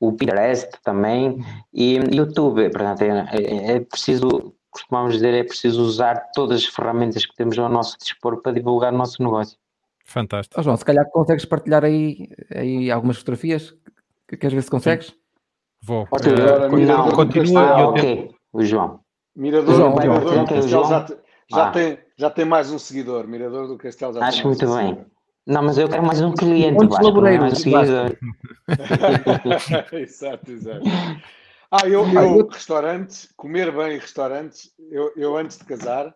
o 0.00 0.12
Pinterest 0.12 0.68
também 0.82 1.38
e 1.72 1.96
YouTube. 2.14 2.68
Portanto, 2.70 3.02
é, 3.02 3.26
é- 3.32 3.72
é 3.76 3.80
preciso, 3.80 4.52
costumamos 4.70 5.14
dizer, 5.14 5.34
é 5.34 5.44
preciso 5.44 5.82
usar 5.82 6.30
todas 6.34 6.58
as 6.62 6.66
ferramentas 6.66 7.24
que 7.24 7.34
temos 7.36 7.58
ao 7.58 7.68
nosso 7.68 7.96
dispor 7.98 8.42
para 8.42 8.52
divulgar 8.52 8.92
o 8.92 8.96
nosso 8.96 9.22
negócio. 9.22 9.56
Fantástico. 10.04 10.58
Ó 10.60 10.62
João, 10.64 10.76
se 10.76 10.84
calhar 10.84 11.08
consegues 11.10 11.44
partilhar 11.44 11.84
aí, 11.84 12.28
aí 12.54 12.90
algumas 12.90 13.16
fotografias? 13.18 13.72
Que- 14.28 14.36
Queres 14.36 14.52
ver 14.54 14.62
se 14.62 14.70
consegues? 14.70 15.14
Vou. 15.80 16.06
Arthur, 16.12 16.38
Eh, 16.38 16.42
agora, 16.42 16.68
con- 16.70 16.76
Mirador 16.76 17.06
não, 17.06 17.12
continua 17.16 17.62
Ah, 17.62 17.88
ok, 17.88 18.30
o 18.52 18.62
João. 18.64 19.00
Mirador, 19.34 19.74
João, 19.74 19.94
Mirador 19.96 20.20
João, 20.32 20.44
do. 20.44 20.54
Castelo 20.54 20.84
já, 20.88 21.06
já, 21.50 21.68
Ah. 21.68 21.70
tem, 21.70 21.98
já 22.16 22.30
tem 22.30 22.44
mais 22.44 22.70
um 22.70 22.78
seguidor. 22.78 23.26
Mirador 23.26 23.66
do 23.68 23.78
Castelo 23.78 24.12
já 24.12 24.20
tem 24.20 24.28
Acho 24.28 24.46
muito 24.46 24.64
um 24.66 24.74
bem. 24.76 24.86
seguidor. 24.88 25.06
Não, 25.46 25.62
mas 25.62 25.76
eu 25.78 25.88
quero 25.88 26.02
mais 26.04 26.20
um 26.20 26.32
cliente, 26.34 26.74
Montes 26.74 26.96
Vasco, 26.98 27.20
não 27.20 27.26
é 27.26 27.40
um 27.40 27.54
seguidor. 27.54 28.16
exato, 29.94 30.50
exato. 30.52 30.84
Ah, 31.70 31.88
eu, 31.88 32.04
Ah, 32.04 32.12
eu, 32.14 32.36
eu- 32.38 32.46
restaurantes, 32.48 33.32
comer 33.36 33.72
bem 33.72 33.96
em 33.96 33.98
restaurantes, 33.98 34.70
eu, 34.90 35.12
eu 35.16 35.36
antes 35.36 35.58
de 35.58 35.64
casar, 35.64 36.14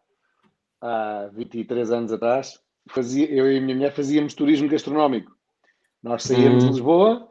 há 0.81 1.29
23 1.33 1.91
anos 1.91 2.13
atrás, 2.13 2.61
fazia, 2.91 3.29
eu 3.33 3.51
e 3.51 3.59
a 3.59 3.61
minha 3.61 3.75
mulher 3.75 3.93
fazíamos 3.95 4.35
turismo 4.35 4.69
gastronómico. 4.69 5.33
Nós 6.03 6.23
saíamos 6.23 6.63
Hum. 6.63 6.67
de 6.69 6.73
Lisboa 6.75 7.29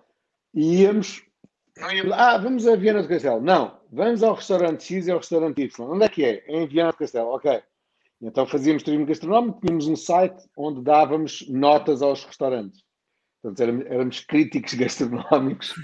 e 0.54 0.82
íamos, 0.82 1.24
ah, 2.14 2.38
vamos 2.38 2.68
a 2.68 2.76
Viana 2.76 3.02
do 3.02 3.08
Castelo. 3.08 3.42
Não, 3.42 3.80
vamos 3.92 4.24
ao 4.24 4.36
restaurante 4.36 4.84
X 4.84 5.08
e 5.08 5.12
ao 5.12 5.18
restaurante 5.18 5.62
Y. 5.62 5.92
Onde 5.92 6.06
é 6.06 6.10
que 6.10 6.24
é? 6.24 6.44
É 6.48 6.62
em 6.62 6.68
Viana 6.68 6.92
do 6.92 6.98
Castelo, 6.98 7.30
ok. 7.30 7.62
Então 8.22 8.46
fazíamos 8.46 8.84
turismo 8.84 9.06
gastronómico, 9.06 9.60
tínhamos 9.60 9.88
um 9.88 9.96
site 9.96 10.44
onde 10.58 10.82
dávamos 10.82 11.48
notas 11.50 12.02
aos 12.02 12.24
restaurantes. 12.24 12.84
Portanto, 13.42 13.60
éramos, 13.62 13.86
éramos 13.86 14.20
críticos 14.22 14.74
gastronómicos 14.76 15.76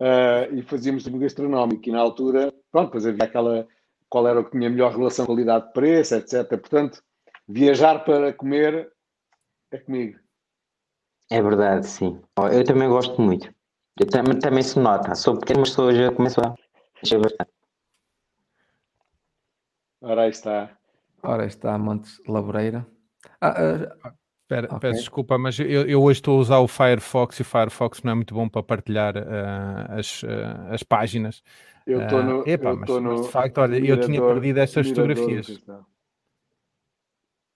eh, 0.00 0.48
e 0.52 0.62
fazíamos 0.62 1.02
turismo 1.02 1.20
gastronómico. 1.20 1.88
E 1.88 1.92
na 1.92 2.00
altura, 2.00 2.52
pronto, 2.72 2.86
depois 2.86 3.06
havia 3.06 3.24
aquela 3.24 3.68
qual 4.08 4.26
era 4.26 4.40
o 4.40 4.44
que 4.44 4.52
tinha 4.52 4.70
melhor 4.70 4.96
relação 4.96 5.26
qualidade-preço, 5.26 6.14
etc. 6.14 6.48
Portanto, 6.48 7.02
viajar 7.46 8.04
para 8.04 8.32
comer 8.32 8.90
é 9.70 9.78
comigo. 9.78 10.18
É 11.30 11.42
verdade, 11.42 11.86
sim. 11.86 12.20
Eu 12.52 12.64
também 12.64 12.88
gosto 12.88 13.20
muito. 13.20 13.52
Eu 13.98 14.06
também, 14.06 14.38
também 14.38 14.62
se 14.62 14.78
nota. 14.78 15.14
Sou 15.14 15.38
pequeno, 15.38 15.60
mas 15.60 15.70
sou, 15.72 15.92
já 15.92 16.12
começo 16.12 16.40
a 16.40 16.54
mexer 17.02 17.18
bastante. 17.18 17.50
Ora, 20.02 20.22
aí 20.22 20.30
está. 20.30 20.76
Ora, 21.22 21.46
está 21.46 21.78
Montes 21.78 22.20
Laboreira. 22.28 22.86
Ah, 23.40 23.54
ah, 24.04 24.12
Espera, 24.42 24.68
Ok. 24.68 24.78
Peço 24.78 25.00
desculpa, 25.00 25.36
mas 25.38 25.58
eu, 25.58 25.66
eu 25.88 26.00
hoje 26.00 26.18
estou 26.20 26.36
a 26.36 26.40
usar 26.40 26.58
o 26.60 26.68
Firefox 26.68 27.36
e 27.38 27.42
o 27.42 27.44
Firefox 27.44 28.00
não 28.04 28.12
é 28.12 28.14
muito 28.14 28.32
bom 28.32 28.48
para 28.48 28.62
partilhar 28.62 29.16
eh, 29.16 29.98
as, 29.98 30.22
eh, 30.22 30.72
as 30.74 30.84
páginas. 30.84 31.42
Eu 31.84 32.02
estou 32.02 32.20
Ah, 32.20 32.22
no. 32.22 32.48
epá, 32.48 32.70
eu 32.70 32.74
mas- 32.76 32.88
estou 32.88 33.00
mas 33.00 33.20
no 33.20 33.26
de 33.26 33.32
facto, 33.32 33.58
olha, 33.58 33.74
eu 33.76 33.96
tinha 33.96 34.06
Mirador- 34.08 34.34
perdido 34.34 34.58
estas 34.60 34.86
Mirador 34.86 35.16
fotografias. 35.16 35.64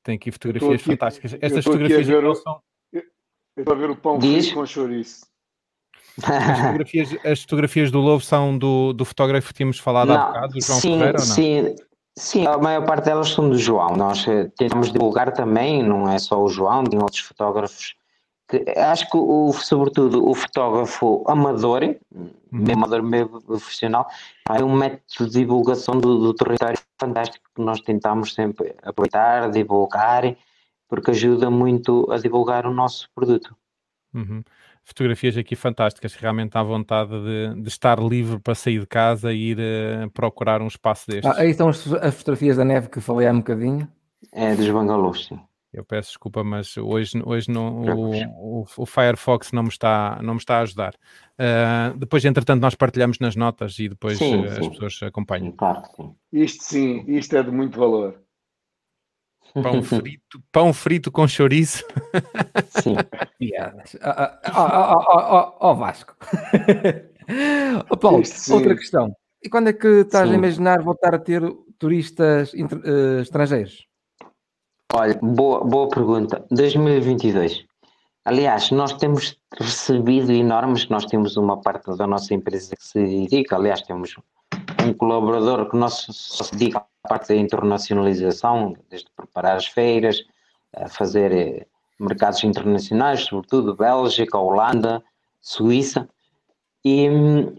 Tem 0.02 0.16
aqui 0.16 0.32
fotografias 0.32 0.74
aqui- 0.80 0.84
fantásticas. 0.90 1.32
Estas 1.40 1.64
fotografias 1.64 2.06
ver 2.08 2.22
não 2.24 2.30
o- 2.32 2.34
são. 2.34 2.60
Eu 2.92 3.02
estou 3.56 3.74
a 3.74 3.78
ver 3.78 3.90
o 3.90 3.96
pão 3.96 4.18
Diz? 4.18 4.52
com 4.52 4.66
chouriço. 4.66 5.29
As 6.22 6.58
fotografias, 6.58 7.16
as 7.24 7.40
fotografias 7.42 7.90
do 7.90 8.00
Lobo 8.00 8.22
são 8.22 8.56
do, 8.58 8.92
do 8.92 9.04
fotógrafo 9.04 9.48
que 9.48 9.54
tínhamos 9.54 9.78
falado 9.78 10.10
há 10.12 10.18
Não, 10.18 10.26
bocado, 10.28 10.52
do 10.54 10.60
João 10.60 10.80
sim, 10.80 10.98
Ferreira, 10.98 11.20
ou 11.20 11.26
não? 11.26 11.34
sim, 11.34 11.76
sim, 12.16 12.46
a 12.46 12.58
maior 12.58 12.84
parte 12.84 13.04
delas 13.04 13.28
são 13.30 13.48
do 13.48 13.58
João. 13.58 13.96
Nós 13.96 14.26
eh, 14.28 14.50
tentamos 14.56 14.92
divulgar 14.92 15.32
também, 15.32 15.82
não 15.82 16.08
é 16.08 16.18
só 16.18 16.42
o 16.42 16.48
João, 16.48 16.84
tem 16.84 17.00
outros 17.00 17.20
fotógrafos. 17.20 17.94
Que, 18.48 18.64
acho 18.76 19.08
que, 19.08 19.16
o, 19.16 19.52
sobretudo, 19.52 20.28
o 20.28 20.34
fotógrafo 20.34 21.22
amador, 21.26 21.82
Uhum. 22.52 22.64
mesmo 22.64 22.84
amador, 22.84 23.02
mesmo 23.02 23.40
profissional, 23.40 24.08
é 24.50 24.62
um 24.64 24.74
método 24.74 25.30
de 25.30 25.38
divulgação 25.38 25.96
do, 25.98 26.18
do 26.18 26.34
território 26.34 26.76
fantástico 27.00 27.44
que 27.54 27.62
nós 27.62 27.80
tentamos 27.80 28.34
sempre 28.34 28.74
aproveitar, 28.82 29.50
divulgar, 29.50 30.36
porque 30.88 31.12
ajuda 31.12 31.48
muito 31.48 32.10
a 32.10 32.18
divulgar 32.18 32.66
o 32.66 32.74
nosso 32.74 33.08
produto. 33.14 33.54
Uhum. 34.12 34.42
Fotografias 34.84 35.36
aqui 35.36 35.54
fantásticas, 35.54 36.14
realmente 36.14 36.56
à 36.56 36.62
vontade 36.62 37.10
de, 37.10 37.62
de 37.62 37.68
estar 37.68 37.98
livre 38.00 38.40
para 38.40 38.54
sair 38.54 38.80
de 38.80 38.86
casa 38.86 39.32
e 39.32 39.50
ir 39.50 39.58
eh, 39.60 40.08
procurar 40.12 40.60
um 40.60 40.66
espaço 40.66 41.08
destes. 41.08 41.30
ah, 41.30 41.40
aí 41.40 41.50
estão 41.50 41.68
as, 41.68 41.92
as 41.92 42.14
fotografias 42.14 42.56
da 42.56 42.64
neve 42.64 42.88
que 42.88 43.00
falei 43.00 43.28
há 43.28 43.32
um 43.32 43.38
bocadinho. 43.38 43.86
É 44.32 44.54
dos 44.54 44.68
bangalôs, 44.68 45.26
sim. 45.26 45.38
Eu 45.72 45.84
peço 45.84 46.08
desculpa, 46.08 46.42
mas 46.42 46.76
hoje, 46.76 47.22
hoje 47.24 47.48
não, 47.48 47.82
o, 47.82 48.62
o, 48.62 48.66
o 48.76 48.86
Firefox 48.86 49.52
não 49.52 49.62
me 49.62 49.68
está, 49.68 50.18
não 50.20 50.34
me 50.34 50.40
está 50.40 50.58
a 50.58 50.62
ajudar. 50.62 50.94
Ah, 51.38 51.94
depois, 51.96 52.24
entretanto, 52.24 52.60
nós 52.60 52.74
partilhamos 52.74 53.18
nas 53.20 53.36
notas 53.36 53.78
e 53.78 53.88
depois 53.88 54.18
Sim, 54.18 54.44
eh, 54.44 54.48
as 54.48 54.64
sim. 54.64 54.70
pessoas 54.70 54.98
acompanham. 55.02 55.52
Claro 55.52 55.82
sim. 55.96 56.14
Isto 56.32 56.64
sim, 56.64 57.04
isto 57.06 57.36
é 57.36 57.42
de 57.42 57.50
muito 57.52 57.78
valor. 57.78 58.20
Pão 59.54 59.82
frito, 59.82 60.42
pão 60.52 60.72
frito 60.72 61.10
com 61.10 61.26
chouriço. 61.28 61.84
Sim. 62.82 62.96
Piadas. 63.38 63.96
Ó 65.60 65.74
Vasco. 65.74 66.14
Ó 67.90 67.96
Paulo, 67.96 68.24
sim. 68.24 68.52
outra 68.54 68.74
questão. 68.76 69.14
E 69.42 69.48
quando 69.48 69.68
é 69.68 69.72
que 69.72 69.86
estás 69.86 70.28
a 70.28 70.32
Sim. 70.32 70.38
imaginar 70.38 70.82
voltar 70.82 71.14
a 71.14 71.18
ter 71.18 71.42
turistas 71.78 72.52
inter- 72.54 72.82
eh, 72.84 73.22
estrangeiros? 73.22 73.86
Olha, 74.92 75.18
boa, 75.22 75.64
boa 75.64 75.88
pergunta. 75.88 76.44
2022. 76.50 77.64
Aliás, 78.26 78.70
nós 78.70 78.92
temos 78.92 79.38
recebido 79.58 80.30
enormes, 80.30 80.88
nós 80.88 81.06
temos 81.06 81.36
uma 81.38 81.58
parte 81.60 81.96
da 81.96 82.06
nossa 82.06 82.34
empresa 82.34 82.76
que 82.76 82.84
se 82.84 83.02
dedica, 83.02 83.56
aliás, 83.56 83.80
temos 83.80 84.14
um 84.90 84.94
colaborador 84.94 85.68
que 85.70 85.76
nós 85.76 86.06
só 86.08 86.44
se 86.44 86.52
dedica 86.52 86.84
à 87.04 87.08
parte 87.08 87.28
da 87.28 87.36
internacionalização, 87.36 88.74
desde 88.88 89.08
preparar 89.16 89.56
as 89.56 89.66
feiras, 89.66 90.22
a 90.74 90.88
fazer 90.88 91.32
eh, 91.32 91.66
mercados 91.98 92.42
internacionais, 92.44 93.22
sobretudo 93.22 93.76
Bélgica, 93.76 94.38
Holanda, 94.38 95.02
Suíça, 95.40 96.08
e, 96.84 97.08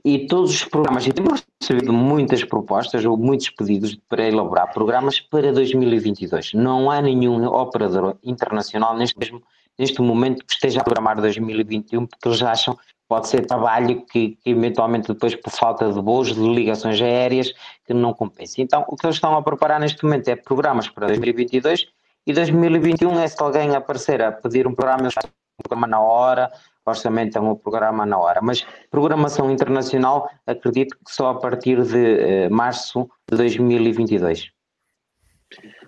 e 0.03 0.25
todos 0.25 0.51
os 0.51 0.65
programas, 0.65 1.05
e 1.05 1.13
temos 1.13 1.43
recebido 1.61 1.93
muitas 1.93 2.43
propostas 2.43 3.05
ou 3.05 3.15
muitos 3.15 3.49
pedidos 3.49 3.95
para 4.09 4.27
elaborar 4.27 4.73
programas 4.73 5.19
para 5.19 5.53
2022. 5.53 6.53
Não 6.53 6.89
há 6.89 7.01
nenhum 7.01 7.45
operador 7.45 8.17
internacional 8.23 8.97
neste 8.97 9.17
mesmo 9.19 9.41
neste 9.77 10.01
momento 10.01 10.45
que 10.45 10.53
esteja 10.53 10.81
a 10.81 10.83
programar 10.83 11.19
2021 11.19 12.05
porque 12.05 12.27
eles 12.27 12.41
acham 12.43 12.77
pode 13.11 13.27
ser 13.27 13.45
trabalho 13.45 14.05
que, 14.05 14.37
que 14.41 14.51
eventualmente 14.51 15.09
depois 15.09 15.35
por 15.35 15.51
falta 15.51 15.91
de 15.91 16.01
voos, 16.01 16.33
de 16.33 16.39
ligações 16.39 17.01
aéreas 17.01 17.51
que 17.85 17.93
não 17.93 18.13
compensa. 18.13 18.61
Então 18.61 18.85
o 18.87 18.95
que 18.95 19.05
eles 19.05 19.17
estão 19.17 19.35
a 19.35 19.43
preparar 19.43 19.81
neste 19.81 20.01
momento 20.05 20.29
é 20.29 20.35
programas 20.37 20.87
para 20.87 21.07
2022 21.07 21.87
e 22.25 22.31
2021 22.31 23.19
é 23.19 23.27
se 23.27 23.35
alguém 23.43 23.75
aparecer 23.75 24.21
a 24.21 24.31
pedir 24.31 24.65
um 24.65 24.73
programa, 24.73 25.01
eles 25.01 25.13
fazem 25.13 25.29
um 25.29 25.63
programa 25.67 25.87
na 25.87 25.99
hora, 25.99 26.49
orçamentam 26.85 27.51
o 27.51 27.57
programa 27.57 28.05
na 28.05 28.17
hora. 28.17 28.39
Mas 28.41 28.65
programação 28.89 29.51
internacional, 29.51 30.29
acredito 30.47 30.95
que 31.05 31.13
só 31.13 31.31
a 31.31 31.35
partir 31.35 31.83
de 31.83 31.97
eh, 31.97 32.49
março 32.49 33.09
de 33.29 33.35
2022. 33.35 34.51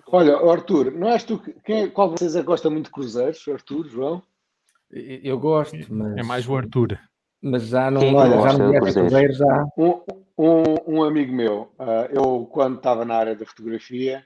Olha, 0.08 0.36
Arthur, 0.36 0.92
não 0.92 1.08
és 1.08 1.24
tu 1.24 1.38
que. 1.38 1.54
Quem, 1.64 1.84
é, 1.84 1.88
qual 1.88 2.12
de 2.12 2.20
vocês 2.20 2.36
é 2.36 2.40
que 2.40 2.46
gosta 2.46 2.68
muito 2.68 2.84
de 2.84 2.92
cruzeiros? 2.92 3.48
Arthur, 3.48 3.88
João? 3.88 4.22
Eu 4.90 5.38
gosto, 5.38 5.74
mas. 5.88 6.18
É 6.18 6.22
mais 6.22 6.46
o 6.46 6.54
Arthur. 6.54 6.98
Mas 7.44 7.66
já 7.66 7.90
não, 7.90 8.00
Quem 8.00 8.14
olha, 8.14 8.40
já 8.40 8.56
não 8.56 8.70
de 8.72 8.80
cruzeiro, 8.80 9.32
já. 9.34 9.66
Um, 9.76 10.00
um, 10.38 10.62
um 10.86 11.04
amigo 11.04 11.30
meu, 11.30 11.70
ah, 11.78 12.08
eu 12.10 12.46
quando 12.46 12.78
estava 12.78 13.04
na 13.04 13.16
área 13.16 13.36
da 13.36 13.44
fotografia, 13.44 14.24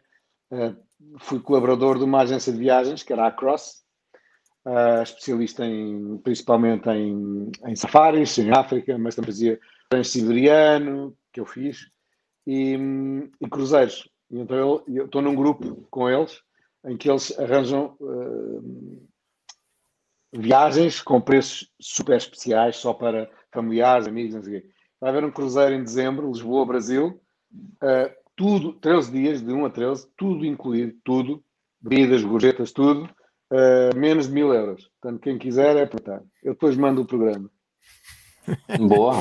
ah, 0.52 0.72
fui 1.18 1.40
colaborador 1.40 1.98
de 1.98 2.04
uma 2.04 2.20
agência 2.20 2.52
de 2.52 2.60
viagens, 2.60 3.02
que 3.02 3.12
era 3.12 3.26
a 3.26 3.32
Cross, 3.32 3.82
ah, 4.64 5.02
especialista 5.02 5.66
em, 5.66 6.18
principalmente 6.18 6.88
em, 6.90 7.50
em 7.66 7.74
safaris, 7.74 8.38
em 8.38 8.52
África, 8.52 8.96
mas 8.96 9.16
também 9.16 9.32
fazia 9.32 9.58
transsiberiano, 9.90 11.12
que 11.32 11.40
eu 11.40 11.44
fiz, 11.44 11.90
e, 12.46 12.78
e 13.40 13.48
cruzeiros. 13.48 14.08
E 14.30 14.38
então 14.38 14.84
eu 14.86 15.06
estou 15.06 15.20
num 15.20 15.34
grupo 15.34 15.88
com 15.90 16.08
eles, 16.08 16.40
em 16.86 16.96
que 16.96 17.10
eles 17.10 17.36
arranjam 17.36 17.96
ah, 18.00 19.07
viagens 20.32 21.00
com 21.00 21.20
preços 21.20 21.70
super 21.80 22.16
especiais, 22.16 22.76
só 22.76 22.92
para 22.92 23.30
familiares, 23.52 24.06
amigos, 24.06 24.34
não 24.34 24.42
sei 24.42 24.58
o 24.58 24.60
quê. 24.62 24.68
Vai 25.00 25.10
haver 25.10 25.24
um 25.24 25.30
cruzeiro 25.30 25.74
em 25.74 25.82
dezembro, 25.82 26.28
Lisboa, 26.28 26.66
Brasil, 26.66 27.20
uh, 27.82 28.10
tudo, 28.36 28.72
13 28.74 29.10
dias, 29.12 29.42
de 29.42 29.52
1 29.52 29.64
a 29.66 29.70
13, 29.70 30.06
tudo 30.16 30.44
incluído, 30.44 30.94
tudo, 31.04 31.42
bebidas, 31.80 32.22
gorjetas, 32.22 32.72
tudo, 32.72 33.04
uh, 33.52 33.96
menos 33.96 34.26
de 34.28 34.34
mil 34.34 34.52
euros. 34.52 34.90
Portanto, 35.00 35.20
quem 35.20 35.38
quiser 35.38 35.76
é 35.76 35.82
apertar. 35.84 36.20
Eu 36.42 36.52
depois 36.52 36.76
mando 36.76 37.02
o 37.02 37.06
programa. 37.06 37.48
Boa. 38.88 39.14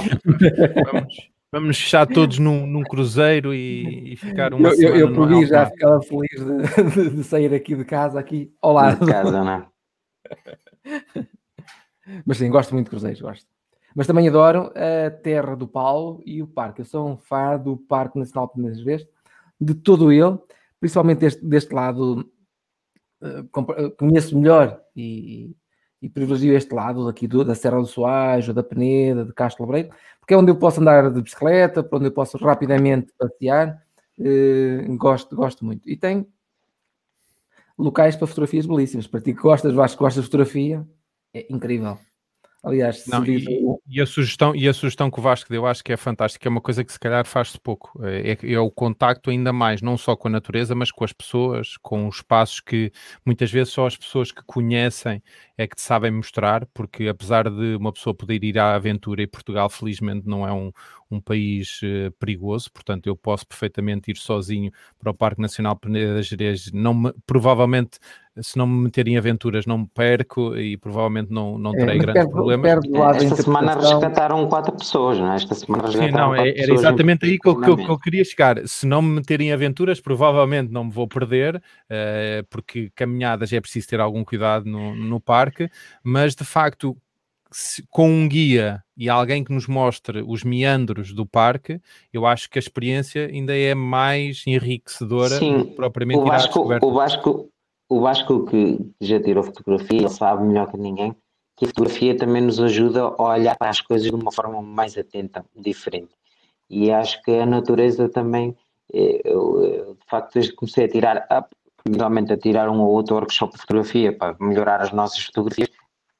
Vamos, 0.91 1.29
vamos 1.51 1.77
fechar 1.77 2.07
todos 2.07 2.39
num, 2.39 2.65
num 2.65 2.83
cruzeiro 2.83 3.53
e, 3.53 4.13
e 4.13 4.15
ficar 4.15 4.53
uma 4.53 4.69
Eu, 4.69 4.95
eu, 4.95 5.07
semana 5.07 5.33
eu 5.33 5.39
mim 5.39 5.45
já 5.45 5.65
ficava 5.67 6.01
feliz 6.01 6.29
de, 6.31 6.91
de- 6.91 7.15
de 7.17 7.23
sair 7.23 7.53
aqui 7.53 7.75
de 7.75 7.85
casa, 7.85 8.19
aqui 8.19 8.51
ao 8.61 8.73
lado. 8.73 9.05
De 9.05 9.11
casa, 9.11 9.43
não 9.43 9.51
é? 9.51 9.67
Mas 12.25 12.37
sim, 12.37 12.49
gosto 12.49 12.73
muito 12.73 12.85
de 12.85 12.89
cruzeiros, 12.91 13.21
gosto. 13.21 13.45
Mas 13.95 14.07
também 14.07 14.27
adoro 14.27 14.71
a 14.75 15.09
Terra 15.11 15.55
do 15.55 15.67
Paulo 15.67 16.21
e 16.25 16.41
o 16.41 16.47
parque. 16.47 16.81
Eu 16.81 16.85
sou 16.85 17.07
um 17.07 17.17
fã 17.17 17.57
do 17.57 17.77
Parque 17.77 18.19
Nacional 18.19 18.47
Peneiras 18.49 18.79
Veste, 18.81 19.09
de 19.59 19.73
todo 19.73 20.11
ele, 20.11 20.37
principalmente 20.79 21.19
deste, 21.19 21.43
deste 21.45 21.73
lado, 21.73 22.29
eh, 23.21 23.43
eh, 23.77 23.89
conheço 23.97 24.37
melhor 24.37 24.81
e, 24.95 25.55
e 26.01 26.09
privilegio 26.09 26.55
este 26.55 26.73
lado 26.73 27.07
aqui 27.07 27.27
do- 27.27 27.43
da 27.45 27.55
Serra 27.55 27.79
do 27.79 27.85
Soares, 27.87 28.53
da 28.53 28.63
Peneda, 28.63 29.25
de 29.25 29.33
Castro 29.33 29.65
Lebreiro, 29.65 29.89
porque 30.19 30.33
é 30.33 30.37
onde 30.37 30.51
eu 30.51 30.57
posso 30.59 30.81
andar 30.81 31.11
de 31.11 31.21
bicicleta, 31.21 31.83
para 31.83 31.97
onde 31.97 32.07
eu 32.07 32.11
posso 32.13 32.37
rapidamente 32.37 33.11
passear. 33.17 33.81
eh, 34.19 34.85
gosto, 34.97 35.35
gosto 35.35 35.63
muito. 35.65 35.87
E 35.89 35.95
tem 35.97 36.27
locais 37.77 38.15
para 38.15 38.27
fotografias 38.27 38.65
belíssimas. 38.65 39.07
Para 39.07 39.21
ti 39.21 39.33
que 39.33 39.41
gostas, 39.41 39.73
Vasco, 39.73 40.03
gostas 40.03 40.23
de 40.23 40.29
fotografia, 40.29 40.87
é 41.33 41.45
incrível. 41.53 41.97
Aliás, 42.67 43.07
Não, 43.07 43.25
e, 43.25 43.63
o- 43.63 43.81
e 43.87 44.01
a 44.01 44.05
sugestão, 44.05 44.55
e 44.55 44.67
a 44.67 44.73
sugestão 44.73 45.09
que 45.09 45.19
o 45.19 45.21
Vasco 45.21 45.49
deu, 45.49 45.65
acho 45.65 45.83
que 45.83 45.93
é 45.93 45.97
fantástica, 45.97 46.47
é 46.47 46.51
uma 46.51 46.59
coisa 46.59 46.83
que 46.83 46.91
se 46.91 46.99
calhar 46.99 47.25
faz-se 47.25 47.57
pouco. 47.59 47.99
É, 48.03 48.31
é- 48.33 48.53
é 48.53 48.59
o 48.59 48.69
contacto 48.69 49.29
ainda 49.29 49.53
mais, 49.53 49.81
não 49.81 49.97
só 49.97 50.15
com 50.15 50.27
a 50.27 50.31
natureza, 50.31 50.75
mas 50.75 50.91
com 50.91 51.05
as 51.05 51.13
pessoas, 51.13 51.77
com 51.77 52.07
os 52.07 52.17
espaços 52.17 52.59
que 52.59 52.91
muitas 53.25 53.49
vezes 53.51 53.71
só 53.73 53.87
as 53.87 53.95
pessoas 53.95 54.31
que 54.31 54.41
conhecem 54.45 55.21
é 55.57 55.65
que 55.65 55.75
te 55.75 55.81
sabem 55.81 56.11
mostrar, 56.11 56.65
porque 56.73 57.07
apesar 57.07 57.49
de 57.49 57.75
uma 57.75 57.93
pessoa 57.93 58.13
poder 58.13 58.43
ir 58.43 58.59
à 58.59 58.75
aventura, 58.75 59.21
e 59.21 59.27
Portugal 59.27 59.69
felizmente 59.69 60.27
não 60.27 60.45
é 60.47 60.51
um, 60.53 60.71
um 61.09 61.21
país 61.21 61.79
eh, 61.83 62.09
perigoso, 62.19 62.71
portanto 62.71 63.07
eu 63.07 63.15
posso 63.15 63.47
perfeitamente 63.47 64.11
ir 64.11 64.17
sozinho 64.17 64.71
para 64.99 65.11
o 65.11 65.13
Parque 65.13 65.41
Nacional 65.41 65.75
Peneda 65.77 66.15
das 66.15 66.27
Gerês, 66.27 66.69
não 66.73 66.93
me- 66.93 67.13
provavelmente 67.25 67.97
se 68.41 68.57
não 68.57 68.65
me 68.67 68.83
meter 68.83 69.07
em 69.07 69.17
aventuras 69.17 69.65
não 69.65 69.79
me 69.79 69.87
perco 69.93 70.55
e 70.57 70.77
provavelmente 70.77 71.31
não, 71.31 71.57
não 71.57 71.73
É, 71.73 71.77
terei 71.77 71.97
mas 71.97 72.05
grandes 72.05 72.31
problemas. 72.31 72.71
Esta 73.15 73.43
semana 73.43 73.73
rescataram 73.75 74.47
quatro 74.47 74.75
pessoas, 74.75 75.17
não 75.19 75.31
é? 75.31 75.35
Esta 75.35 75.55
semana 75.55 75.83
Sim, 75.87 75.99
resgataram 75.99 76.27
não, 76.27 76.35
é- 76.35 76.37
quatro 76.37 76.51
era 76.51 76.57
pessoas. 76.61 76.79
exatamente 76.79 77.25
aí 77.25 77.39
que 77.39 77.47
eu, 77.47 77.59
que, 77.59 77.69
eu, 77.69 77.77
que 77.77 77.89
eu 77.89 77.99
queria 77.99 78.23
chegar. 78.25 78.67
Se 78.67 78.85
não 78.85 79.01
me 79.01 79.15
meterem 79.15 79.49
em 79.49 79.53
aventuras, 79.53 79.99
provavelmente 79.99 80.71
não 80.71 80.85
me 80.85 80.91
vou 80.91 81.07
perder, 81.07 81.61
eh, 81.89 82.43
porque 82.49 82.91
caminhadas 82.95 83.51
é 83.53 83.59
preciso 83.61 83.87
ter 83.87 83.99
algum 83.99 84.23
cuidado 84.23 84.65
no, 84.65 84.95
no 84.95 85.19
parque, 85.19 85.69
mas 86.03 86.35
de 86.35 86.43
facto, 86.43 86.95
se- 87.51 87.83
com 87.89 88.09
um 88.09 88.27
guia 88.27 88.83
e 88.95 89.07
alguém 89.09 89.43
que 89.43 89.53
nos 89.53 89.67
mostre 89.67 90.23
os 90.25 90.43
meandros 90.43 91.13
do 91.13 91.25
parque, 91.25 91.79
eu 92.11 92.25
acho 92.25 92.49
que 92.49 92.57
a 92.57 92.61
experiência 92.61 93.27
ainda 93.27 93.55
é 93.55 93.73
mais 93.75 94.43
enriquecedora 94.47 95.37
Sim, 95.39 95.73
propriamente 95.75 96.19
O 96.21 96.25
Vasco, 96.25 96.59
o 96.83 96.93
Vasco, 96.93 97.49
o 97.89 98.01
Vasco 98.01 98.45
que 98.45 98.79
já 98.99 99.19
tirou 99.21 99.43
fotografia, 99.43 99.99
ele 99.99 100.09
sabe 100.09 100.43
melhor 100.43 100.69
que 100.69 100.77
ninguém 100.77 101.15
que 101.57 101.65
a 101.65 101.67
fotografia 101.69 102.15
também 102.15 102.43
nos 102.43 102.59
ajuda 102.59 103.01
a 103.01 103.23
olhar 103.23 103.57
para 103.57 103.69
as 103.69 103.81
coisas 103.81 104.07
de 104.07 104.15
uma 104.15 104.31
forma 104.31 104.61
mais 104.61 104.95
atenta, 104.95 105.43
diferente. 105.55 106.11
E 106.69 106.91
acho 106.91 107.19
que 107.23 107.31
a 107.31 107.47
natureza 107.47 108.07
também, 108.07 108.55
eh, 108.93 109.21
eu, 109.25 109.63
eu, 109.63 109.93
de 109.95 110.05
facto, 110.07 110.35
desde 110.35 110.51
que 110.51 110.57
comecei 110.57 110.85
a 110.85 110.87
tirar, 110.87 111.27
realmente 111.91 112.31
a 112.31 112.37
tirar 112.37 112.69
um 112.69 112.79
ou 112.79 112.91
outro 112.91 113.15
workshop 113.15 113.53
de 113.53 113.61
fotografia 113.61 114.15
para 114.15 114.35
melhorar 114.39 114.81
as 114.81 114.91
nossas 114.91 115.23
fotografias, 115.23 115.69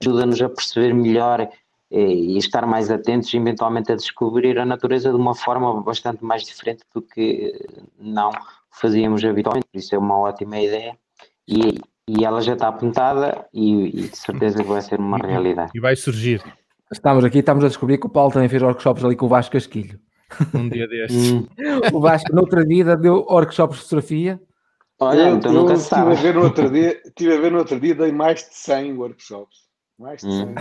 ajuda-nos 0.01 0.41
a 0.41 0.49
perceber 0.49 0.91
melhor 0.93 1.41
eh, 1.41 1.51
e 1.91 2.37
estar 2.39 2.65
mais 2.65 2.89
atentos 2.89 3.31
e 3.31 3.37
eventualmente 3.37 3.91
a 3.91 3.95
descobrir 3.95 4.57
a 4.57 4.65
natureza 4.65 5.11
de 5.11 5.15
uma 5.15 5.35
forma 5.35 5.81
bastante 5.83 6.23
mais 6.25 6.43
diferente 6.43 6.83
do 6.95 7.01
que 7.01 7.53
eh, 7.53 7.81
não 7.99 8.31
fazíamos 8.71 9.23
habitualmente, 9.23 9.67
por 9.71 9.77
isso 9.77 9.93
é 9.93 9.99
uma 9.99 10.17
ótima 10.17 10.59
ideia 10.59 10.97
e, 11.47 11.79
e 12.07 12.25
ela 12.25 12.41
já 12.41 12.53
está 12.53 12.67
apontada 12.67 13.47
e, 13.53 13.85
e 13.87 14.07
de 14.09 14.17
certeza 14.17 14.63
que 14.63 14.69
vai 14.69 14.81
ser 14.81 14.99
uma 14.99 15.17
realidade. 15.17 15.71
E 15.73 15.79
vai 15.79 15.95
surgir 15.95 16.41
Estamos 16.91 17.25
aqui, 17.25 17.39
estamos 17.39 17.65
a 17.65 17.67
descobrir 17.67 17.97
que 17.97 18.07
o 18.07 18.09
Paulo 18.09 18.31
também 18.31 18.47
fez 18.47 18.61
workshops 18.61 19.03
ali 19.03 19.15
com 19.15 19.25
o 19.25 19.29
Vasco 19.29 19.51
Casquilho. 19.51 19.99
um 20.53 20.69
dia 20.69 20.87
destes. 20.87 21.43
O 21.91 21.99
Vasco, 21.99 22.33
noutra 22.33 22.65
vida, 22.65 22.95
deu 22.95 23.25
workshops 23.29 23.77
de 23.77 23.83
fotografia. 23.83 24.41
Olha, 24.99 25.29
eu 25.29 25.35
então 25.35 25.53
eu 25.53 25.61
nunca 25.61 25.73
estive 25.73 25.99
a 25.99 26.13
ver 26.13 26.33
no 26.33 26.43
outro 26.43 26.71
dia, 26.71 26.99
estive 27.05 27.33
a 27.33 27.39
ver 27.39 27.51
no 27.51 27.59
outro 27.59 27.79
dia, 27.79 27.93
dei 27.93 28.11
mais 28.11 28.39
de 28.39 28.55
100 28.55 28.93
workshops. 28.93 29.57
Mais 29.99 30.21
de 30.21 30.31
100. 30.31 30.45
Hum. 30.45 30.55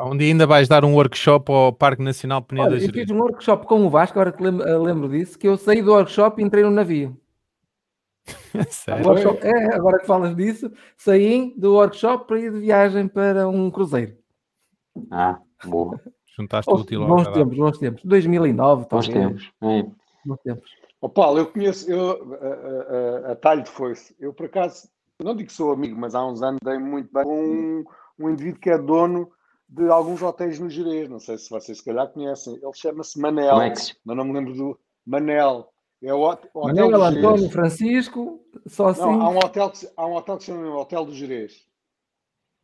Um 0.00 0.16
dia 0.16 0.28
ainda 0.28 0.46
vais 0.46 0.68
dar 0.68 0.84
um 0.84 0.94
workshop 0.94 1.50
ao 1.50 1.72
Parque 1.72 2.02
Nacional 2.02 2.40
Peneda 2.40 2.68
Olha, 2.68 2.76
das 2.76 2.84
eu 2.84 2.94
fiz 2.94 3.10
um 3.10 3.18
workshop 3.18 3.66
com 3.66 3.84
o 3.84 3.90
Vasco, 3.90 4.18
agora 4.18 4.34
que 4.34 4.42
lembro, 4.42 4.82
lembro 4.82 5.08
disso, 5.08 5.36
que 5.36 5.48
eu 5.48 5.56
saí 5.56 5.82
do 5.82 5.90
workshop 5.90 6.40
e 6.40 6.44
entrei 6.44 6.62
no 6.62 6.70
navio. 6.70 7.16
Sério? 8.70 9.06
Workshop- 9.06 9.40
é, 9.46 9.74
agora 9.74 9.98
que 9.98 10.06
falas 10.06 10.34
disso, 10.36 10.70
saí 10.96 11.54
do 11.56 11.74
workshop 11.74 12.26
para 12.26 12.40
ir 12.40 12.52
de 12.52 12.60
viagem 12.60 13.08
para 13.08 13.48
um 13.48 13.70
cruzeiro. 13.70 14.16
Ah, 15.10 15.38
boa. 15.64 16.00
Juntaste 16.36 16.70
o 16.70 16.74
Bons, 16.74 16.82
útil 16.82 17.02
ao 17.02 17.08
bons 17.08 17.28
tempos, 17.28 17.56
bons 17.56 17.78
tempos. 17.78 18.04
2009, 18.04 18.82
Bons 18.82 18.88
talvez. 18.88 19.12
tempos. 19.12 19.52
É. 19.62 19.86
Bons 20.24 20.40
tempos. 20.42 20.70
Ó 21.00 21.08
Paulo, 21.08 21.38
eu 21.38 21.46
conheço, 21.46 21.90
eu, 21.90 22.36
a, 23.24 23.28
a, 23.28 23.32
a 23.32 23.36
talho 23.36 23.62
de 23.62 23.70
foice, 23.70 24.16
eu 24.18 24.32
por 24.32 24.46
acaso, 24.46 24.88
não 25.22 25.34
digo 25.34 25.48
que 25.48 25.54
sou 25.54 25.72
amigo, 25.72 25.98
mas 25.98 26.14
há 26.14 26.26
uns 26.26 26.42
anos 26.42 26.58
dei 26.62 26.78
muito 26.78 27.08
bem 27.12 27.22
com 27.24 27.30
um, 27.40 27.84
um 28.18 28.30
indivíduo 28.30 28.60
que 28.60 28.70
é 28.70 28.78
dono 28.78 29.30
de 29.68 29.88
alguns 29.88 30.22
hotéis 30.22 30.58
no 30.58 30.68
Jerez, 30.70 31.08
não 31.08 31.20
sei 31.20 31.38
se 31.38 31.50
vocês 31.50 31.78
se 31.78 31.84
calhar 31.84 32.08
conhecem, 32.08 32.54
ele 32.54 32.72
chama-se 32.74 33.20
Manel, 33.20 33.50
Como 33.50 33.62
é 33.62 33.68
mas 33.70 34.16
não 34.16 34.24
me 34.24 34.32
lembro 34.32 34.54
do 34.54 34.78
Manel, 35.06 35.68
é 36.02 36.14
o 36.14 36.20
hot- 36.20 36.48
o 36.54 36.66
Manuel 36.66 36.86
Hotel 36.88 36.98
do 36.98 37.04
António. 37.18 37.50
Francisco, 37.50 38.40
só 38.66 38.88
assim. 38.88 39.00
Não, 39.02 39.22
há 39.22 39.28
um 39.30 39.38
hotel 39.38 39.70
que, 39.70 39.78
se- 39.78 39.92
há 39.96 40.06
um 40.06 40.14
hotel 40.14 40.36
que 40.36 40.44
se 40.44 40.50
chama 40.52 40.78
Hotel 40.78 41.04
do 41.04 41.14
Jerez. 41.14 41.66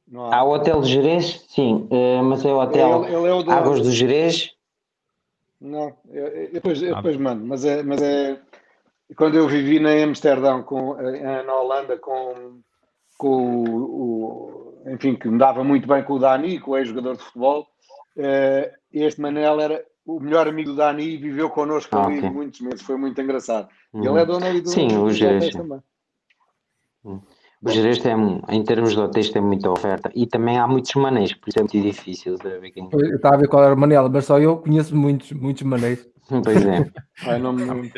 Não 0.07 0.33
Há 0.33 0.45
o 0.45 0.53
Hotel 0.53 0.81
de 0.83 0.93
Jerez? 0.93 1.45
Sim, 1.49 1.89
eh, 1.91 2.21
mas 2.23 2.45
é 2.45 2.53
o 2.53 2.59
Hotel 2.61 3.05
Ele, 3.05 3.15
ele 3.17 3.27
é 3.29 3.33
o 3.33 3.43
dono. 3.43 3.57
Águas 3.57 3.81
do 3.81 3.91
Jerez. 3.91 4.53
Não, 5.61 5.97
eu, 6.11 6.27
eu 6.29 6.53
depois, 6.53 6.83
eu 6.83 6.93
Ah. 6.93 6.97
depois 6.97 7.17
mando, 7.17 7.45
mas 7.47 7.65
é, 7.65 7.83
mas 7.83 8.03
é 8.03 8.39
quando 9.17 9.37
eu 9.37 9.49
vivi 9.49 9.81
na 9.81 9.91
Amsterdão, 10.05 10.63
com, 10.63 10.99
eh, 11.01 11.43
na 11.43 11.55
Holanda, 11.55 11.97
com, 11.99 12.61
com 13.17 13.65
o, 13.65 13.83
o- 14.85 14.91
enfim, 14.93 15.15
que 15.17 15.27
me 15.29 15.39
dava 15.39 15.65
muito 15.65 15.89
bem 15.89 16.03
com 16.05 16.15
o 16.15 16.19
Dani, 16.19 16.61
com 16.61 16.73
o 16.73 16.77
ex-jogador 16.77 17.17
de 17.17 17.23
futebol, 17.23 17.67
eh, 18.17 18.73
este 18.93 19.21
Manel 19.23 19.59
era 19.61 19.85
o 20.07 20.21
melhor 20.21 20.47
amigo 20.47 20.71
do 20.71 20.77
Dani 20.77 21.17
viveu 21.17 21.49
connosco 21.51 21.97
Ah, 21.97 22.07
ali 22.07 22.19
ok. 22.19 22.31
muitos 22.31 22.61
meses, 22.61 22.83
foi 22.83 22.97
muito 22.97 23.21
engraçado. 23.21 23.69
E 23.95 23.99
Uhum. 23.99 24.09
ele 24.13 24.21
é 24.21 24.25
dono 24.25 24.47
ali 24.47 24.61
do 24.61 24.69
Sim, 24.69 24.97
o 24.99 25.11
sim. 25.11 25.51
também. 25.51 25.83
O 27.63 27.71
Jerez 27.71 27.99
tem, 27.99 28.43
em 28.51 28.63
termos 28.65 28.93
de 28.93 29.01
hotéis, 29.01 29.31
tem 29.31 29.41
muita 29.41 29.71
oferta 29.71 30.11
e 30.15 30.27
também 30.27 30.59
há 30.59 30.67
muitos 30.69 30.95
maneios, 30.97 31.33
por 31.33 31.49
isso 31.49 31.59
é 31.59 31.63
muito 31.63 31.81
difícil 31.81 32.37
ver 32.37 32.71
quem. 32.71 32.89
Eu 32.93 33.17
estava 33.17 33.37
a 33.37 33.39
ver 33.39 33.49
qual 33.49 33.65
era 33.65 33.75
o 33.75 33.79
Manel, 33.79 34.11
mas 34.11 34.27
só 34.27 34.39
eu 34.39 34.59
conheço 34.59 34.95
muitos, 34.95 35.33
muitos 35.33 35.63
maneiros. 35.63 36.07
Pois 36.29 36.67
é. 36.67 36.85
Ai, 37.27 37.39
não 37.39 37.53
me- 37.55 37.91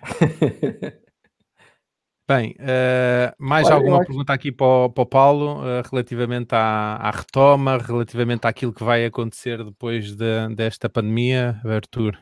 Bem, 2.30 2.54
eh, 2.60 3.34
mais 3.40 3.66
Olha, 3.66 3.74
alguma 3.74 3.98
pergunta 4.04 4.32
aqui 4.32 4.52
para 4.52 4.64
o, 4.64 4.88
para 4.88 5.02
o 5.02 5.06
Paulo 5.06 5.66
eh, 5.66 5.82
relativamente 5.90 6.54
à, 6.54 6.94
à 6.94 7.10
retoma, 7.10 7.76
relativamente 7.76 8.46
àquilo 8.46 8.72
que 8.72 8.84
vai 8.84 9.04
acontecer 9.04 9.64
depois 9.64 10.14
de- 10.14 10.54
desta 10.54 10.88
pandemia, 10.88 11.60
Arthur? 11.64 12.16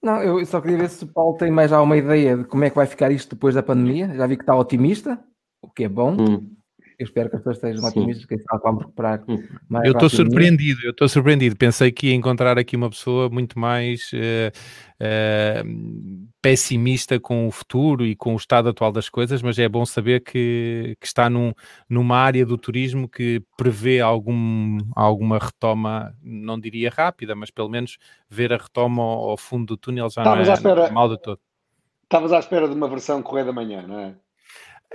Não, 0.00 0.22
eu 0.22 0.46
só 0.46 0.60
queria 0.60 0.78
ver 0.78 0.88
se 0.88 1.02
o 1.02 1.08
Paulo 1.08 1.36
tem 1.36 1.50
mais 1.50 1.72
alguma 1.72 1.96
ideia 1.96 2.36
de 2.36 2.44
como 2.44 2.62
é 2.62 2.70
que 2.70 2.76
vai 2.76 2.86
ficar 2.86 3.10
isto 3.10 3.34
depois 3.34 3.56
da 3.56 3.62
pandemia. 3.62 4.14
Já 4.14 4.24
vi 4.24 4.36
que 4.36 4.44
está 4.44 4.54
otimista, 4.54 5.18
o 5.60 5.68
que 5.68 5.82
é 5.82 5.88
bom. 5.88 6.16
Hum. 6.20 6.56
Eu 7.02 7.04
espero 7.04 7.28
que 7.28 7.34
as 7.34 7.42
pessoas 7.42 7.56
estejam 7.56 7.84
otimistas, 7.84 8.24
que 8.24 8.36
vamos 8.62 8.82
recuperar 8.82 9.24
hum. 9.28 9.42
mais 9.68 9.84
Eu 9.84 9.92
estou 9.92 10.08
surpreendido, 10.08 10.80
eu 10.84 10.92
estou 10.92 11.08
surpreendido. 11.08 11.56
Pensei 11.56 11.90
que 11.90 12.06
ia 12.08 12.14
encontrar 12.14 12.56
aqui 12.56 12.76
uma 12.76 12.88
pessoa 12.88 13.28
muito 13.28 13.58
mais 13.58 14.12
uh, 14.12 14.52
uh, 15.02 16.28
pessimista 16.40 17.18
com 17.18 17.48
o 17.48 17.50
futuro 17.50 18.06
e 18.06 18.14
com 18.14 18.34
o 18.34 18.36
estado 18.36 18.68
atual 18.68 18.92
das 18.92 19.08
coisas, 19.08 19.42
mas 19.42 19.58
é 19.58 19.68
bom 19.68 19.84
saber 19.84 20.20
que, 20.20 20.96
que 21.00 21.06
está 21.06 21.28
num, 21.28 21.52
numa 21.88 22.18
área 22.18 22.46
do 22.46 22.56
turismo 22.56 23.08
que 23.08 23.42
prevê 23.56 24.00
algum, 24.00 24.78
alguma 24.94 25.40
retoma, 25.40 26.14
não 26.22 26.60
diria 26.60 26.88
rápida, 26.88 27.34
mas 27.34 27.50
pelo 27.50 27.68
menos 27.68 27.98
ver 28.30 28.52
a 28.52 28.56
retoma 28.56 29.02
ao, 29.02 29.30
ao 29.30 29.36
fundo 29.36 29.66
do 29.66 29.76
túnel 29.76 30.08
já 30.08 30.22
não 30.22 30.36
é 30.36 30.42
espera... 30.42 30.88
mal 30.92 31.08
de 31.08 31.20
todo. 31.20 31.40
Estavas 32.04 32.32
à 32.32 32.38
espera 32.38 32.68
de 32.68 32.74
uma 32.76 32.86
versão 32.86 33.20
correr 33.22 33.44
da 33.44 33.52
manhã, 33.52 33.82
não 33.82 33.98
é? 33.98 34.14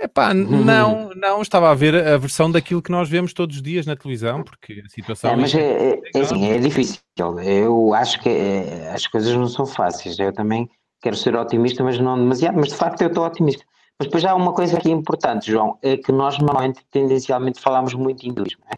Epá, 0.00 0.32
uhum. 0.32 0.64
não, 0.64 1.10
não, 1.14 1.42
estava 1.42 1.70
a 1.70 1.74
ver 1.74 1.94
a 1.94 2.16
versão 2.16 2.50
daquilo 2.50 2.80
que 2.80 2.90
nós 2.90 3.08
vemos 3.08 3.32
todos 3.32 3.56
os 3.56 3.62
dias 3.62 3.84
na 3.84 3.96
televisão, 3.96 4.44
porque 4.44 4.82
a 4.84 4.88
situação. 4.88 5.30
É, 5.30 5.36
mas 5.36 5.54
é, 5.54 5.60
é, 5.60 6.00
é, 6.14 6.20
assim, 6.20 6.50
é 6.50 6.58
difícil. 6.58 7.00
Eu 7.44 7.92
acho 7.94 8.20
que 8.20 8.28
é, 8.28 8.92
as 8.92 9.06
coisas 9.06 9.34
não 9.34 9.48
são 9.48 9.66
fáceis. 9.66 10.18
Eu 10.18 10.32
também 10.32 10.70
quero 11.00 11.16
ser 11.16 11.34
otimista, 11.36 11.82
mas 11.82 11.98
não 11.98 12.16
demasiado. 12.16 12.56
Mas 12.56 12.68
de 12.68 12.76
facto 12.76 13.02
eu 13.02 13.08
estou 13.08 13.26
otimista. 13.26 13.64
Mas 13.98 14.06
depois 14.06 14.24
há 14.24 14.34
uma 14.34 14.52
coisa 14.52 14.78
aqui 14.78 14.90
importante, 14.90 15.50
João, 15.50 15.76
é 15.82 15.96
que 15.96 16.12
nós 16.12 16.38
normalmente 16.38 16.84
tendencialmente 16.90 17.60
falamos 17.60 17.94
muito 17.94 18.24
em 18.24 18.32
turismo. 18.32 18.62
É? 18.72 18.76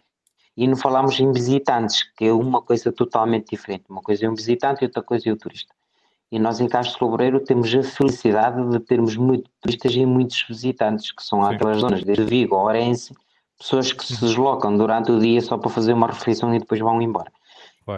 E 0.57 0.67
não 0.67 0.75
falamos 0.75 1.19
em 1.19 1.31
visitantes, 1.31 2.03
que 2.17 2.25
é 2.25 2.33
uma 2.33 2.61
coisa 2.61 2.91
totalmente 2.91 3.51
diferente. 3.51 3.83
Uma 3.87 4.01
coisa 4.01 4.25
é 4.25 4.29
um 4.29 4.33
visitante 4.33 4.83
e 4.83 4.85
outra 4.85 5.03
coisa 5.03 5.29
é 5.29 5.31
o 5.31 5.37
turista. 5.37 5.73
E 6.31 6.39
nós 6.39 6.61
em 6.61 6.67
Castro 6.67 7.07
Loureiro 7.07 7.39
temos 7.41 7.73
a 7.75 7.83
felicidade 7.83 8.69
de 8.69 8.79
termos 8.79 9.17
muitos 9.17 9.51
turistas 9.61 9.93
e 9.93 10.05
muitos 10.05 10.45
visitantes, 10.47 11.11
que 11.11 11.23
são 11.23 11.43
Sim. 11.43 11.55
aquelas 11.55 11.79
zonas, 11.79 12.03
desde 12.03 12.23
Vigo 12.23 12.55
a 12.55 12.63
Orense, 12.63 13.13
pessoas 13.59 13.91
que 13.91 14.05
se 14.05 14.19
deslocam 14.19 14.77
durante 14.77 15.11
o 15.11 15.19
dia 15.19 15.41
só 15.41 15.57
para 15.57 15.69
fazer 15.69 15.93
uma 15.93 16.07
refeição 16.07 16.53
e 16.55 16.59
depois 16.59 16.79
vão 16.79 17.01
embora. 17.01 17.31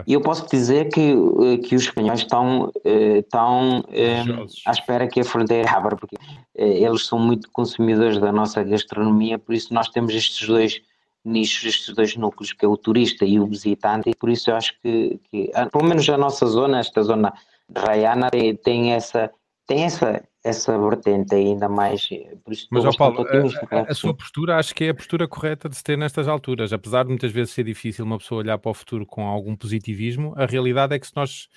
E 0.06 0.14
eu 0.14 0.20
posso 0.20 0.48
dizer 0.48 0.88
que, 0.88 1.12
eh, 1.12 1.58
que 1.58 1.76
os 1.76 1.82
espanhóis 1.82 2.20
estão, 2.20 2.72
eh, 2.84 3.18
estão 3.18 3.84
eh, 3.92 4.24
à 4.66 4.72
espera 4.72 5.06
que 5.06 5.20
a 5.20 5.24
fronteira 5.24 5.70
abra, 5.70 5.94
porque 5.94 6.16
eles 6.54 7.06
são 7.06 7.18
muito 7.18 7.50
consumidores 7.50 8.18
da 8.18 8.32
nossa 8.32 8.62
gastronomia, 8.62 9.38
por 9.38 9.54
isso 9.54 9.72
nós 9.72 9.88
temos 9.88 10.14
estes 10.14 10.46
dois 10.46 10.80
nichos, 11.24 11.64
estes 11.64 11.94
dois 11.94 12.16
núcleos, 12.16 12.52
que 12.52 12.64
é 12.64 12.68
o 12.68 12.76
turista 12.76 13.24
e 13.24 13.38
o 13.38 13.46
visitante, 13.46 14.10
e 14.10 14.14
por 14.14 14.30
isso 14.30 14.50
eu 14.50 14.56
acho 14.56 14.74
que, 14.80 15.20
que 15.30 15.50
pelo 15.70 15.84
menos 15.84 16.08
a 16.08 16.18
nossa 16.18 16.46
zona, 16.46 16.80
esta 16.80 17.02
zona 17.02 17.32
Rayana 17.76 18.30
tem, 18.30 18.56
tem 18.56 18.92
essa 18.92 19.30
tem 19.66 19.84
essa 19.84 20.22
essa 20.44 20.78
vertente 20.78 21.34
ainda 21.34 21.68
mais 21.70 22.08
isso 22.50 22.68
mas 22.70 22.84
ó 22.84 22.92
Paulo, 22.92 23.26
a, 23.70 23.76
a, 23.76 23.80
a 23.88 23.94
sua 23.94 24.14
postura 24.14 24.56
acho 24.56 24.74
que 24.74 24.84
é 24.84 24.90
a 24.90 24.94
postura 24.94 25.26
correta 25.26 25.70
de 25.70 25.76
se 25.76 25.82
ter 25.82 25.96
nestas 25.96 26.28
alturas 26.28 26.72
apesar 26.72 27.04
de 27.04 27.08
muitas 27.08 27.32
vezes 27.32 27.54
ser 27.54 27.64
difícil 27.64 28.04
uma 28.04 28.18
pessoa 28.18 28.40
olhar 28.40 28.58
para 28.58 28.70
o 28.70 28.74
futuro 28.74 29.06
com 29.06 29.26
algum 29.26 29.56
positivismo 29.56 30.34
a 30.36 30.44
realidade 30.44 30.94
é 30.94 30.98
que 30.98 31.06
se 31.06 31.16
nós 31.16 31.48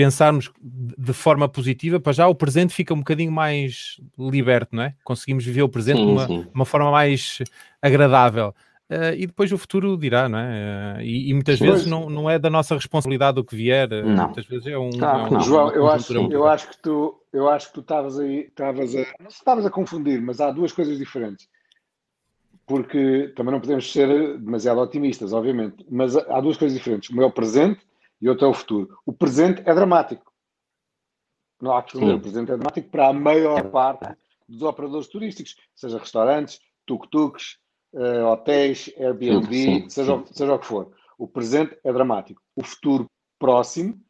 pensarmos 0.00 0.50
de 0.62 1.12
forma 1.12 1.46
positiva, 1.46 2.00
para 2.00 2.12
já 2.12 2.26
o 2.26 2.34
presente 2.34 2.72
fica 2.72 2.94
um 2.94 3.00
bocadinho 3.00 3.30
mais 3.30 4.00
liberto, 4.18 4.74
não 4.74 4.84
é? 4.84 4.94
Conseguimos 5.04 5.44
viver 5.44 5.62
o 5.62 5.68
presente 5.68 5.98
sim, 5.98 6.06
de 6.06 6.12
uma, 6.12 6.48
uma 6.54 6.64
forma 6.64 6.90
mais 6.90 7.38
agradável. 7.82 8.54
Uh, 8.90 9.14
e 9.16 9.24
depois 9.24 9.52
o 9.52 9.58
futuro 9.58 9.96
dirá, 9.96 10.28
não 10.28 10.36
é? 10.36 10.96
Uh, 10.98 11.00
e, 11.02 11.30
e, 11.30 11.32
muitas 11.32 11.60
pois. 11.60 11.70
vezes 11.70 11.86
não, 11.86 12.10
não 12.10 12.28
é 12.28 12.40
da 12.40 12.50
nossa 12.50 12.74
responsabilidade 12.74 13.38
o 13.38 13.44
que 13.44 13.54
vier, 13.54 13.88
uh, 13.92 14.04
não. 14.04 14.24
muitas 14.24 14.44
vezes 14.46 14.66
é 14.66 14.76
um. 14.76 14.90
Claro, 14.90 15.32
é 15.32 15.38
um 15.38 15.40
João, 15.40 15.70
eu 15.70 15.88
acho, 15.88 16.12
eu 16.12 16.44
acho 16.44 16.68
que 16.70 16.82
tu, 16.82 17.22
eu 17.32 17.48
acho 17.48 17.68
que 17.68 17.74
tu 17.74 17.80
estavas 17.82 18.18
aí, 18.18 18.48
estavas 18.48 18.96
a, 18.96 19.06
não 19.20 19.28
estavas 19.28 19.64
a 19.64 19.70
confundir, 19.70 20.20
mas 20.20 20.40
há 20.40 20.50
duas 20.50 20.72
coisas 20.72 20.98
diferentes. 20.98 21.48
Porque 22.66 23.32
também 23.36 23.52
não 23.52 23.60
podemos 23.60 23.92
ser 23.92 24.38
demasiado 24.38 24.80
otimistas, 24.80 25.32
obviamente, 25.32 25.86
mas 25.88 26.16
há 26.16 26.40
duas 26.40 26.56
coisas 26.56 26.76
diferentes. 26.76 27.10
Um 27.16 27.22
é 27.22 27.26
o 27.26 27.30
presente 27.30 27.80
e 28.20 28.28
outro 28.28 28.46
é 28.46 28.48
o 28.48 28.54
futuro. 28.54 28.98
O 29.06 29.12
presente 29.12 29.62
é 29.64 29.72
dramático. 29.72 30.32
Não 31.62 31.76
há 31.76 31.82
que. 31.84 31.96
O 31.96 32.18
presente 32.18 32.50
é 32.50 32.56
dramático 32.56 32.88
para 32.90 33.08
a 33.08 33.12
maior 33.12 33.70
parte 33.70 34.16
dos 34.48 34.62
operadores 34.62 35.06
turísticos, 35.06 35.54
seja 35.76 35.96
restaurantes, 35.96 36.58
tuk-tuks, 36.84 37.60
uh, 37.92 38.26
hotéis, 38.26 38.92
Airbnb, 38.98 39.54
sim, 39.54 39.80
sim, 39.80 39.88
seja, 39.88 40.18
sim. 40.18 40.34
seja 40.34 40.54
o 40.54 40.58
que 40.58 40.66
for. 40.66 40.92
O 41.18 41.26
presente 41.28 41.76
é 41.84 41.92
dramático. 41.92 42.40
O 42.56 42.64
futuro 42.64 43.06
próximo, 43.38 44.00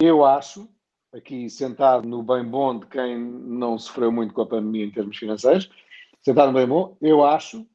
eu 0.00 0.24
acho, 0.24 0.68
aqui 1.12 1.48
sentado 1.48 2.06
no 2.06 2.22
bem 2.22 2.44
bom 2.44 2.78
de 2.78 2.86
quem 2.86 3.18
não 3.18 3.78
sofreu 3.78 4.12
muito 4.12 4.34
com 4.34 4.42
a 4.42 4.46
pandemia 4.46 4.84
em 4.84 4.90
termos 4.90 5.16
financeiros, 5.16 5.70
sentado 6.22 6.52
no 6.52 6.58
bem 6.58 6.66
bom, 6.66 6.96
eu 7.00 7.24
acho, 7.24 7.66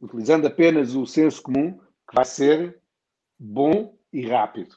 utilizando 0.00 0.46
apenas 0.46 0.94
o 0.94 1.06
senso 1.06 1.42
comum, 1.42 1.72
que 2.08 2.14
vai 2.14 2.24
ser 2.24 2.80
bom 3.38 3.96
e 4.12 4.26
rápido. 4.26 4.76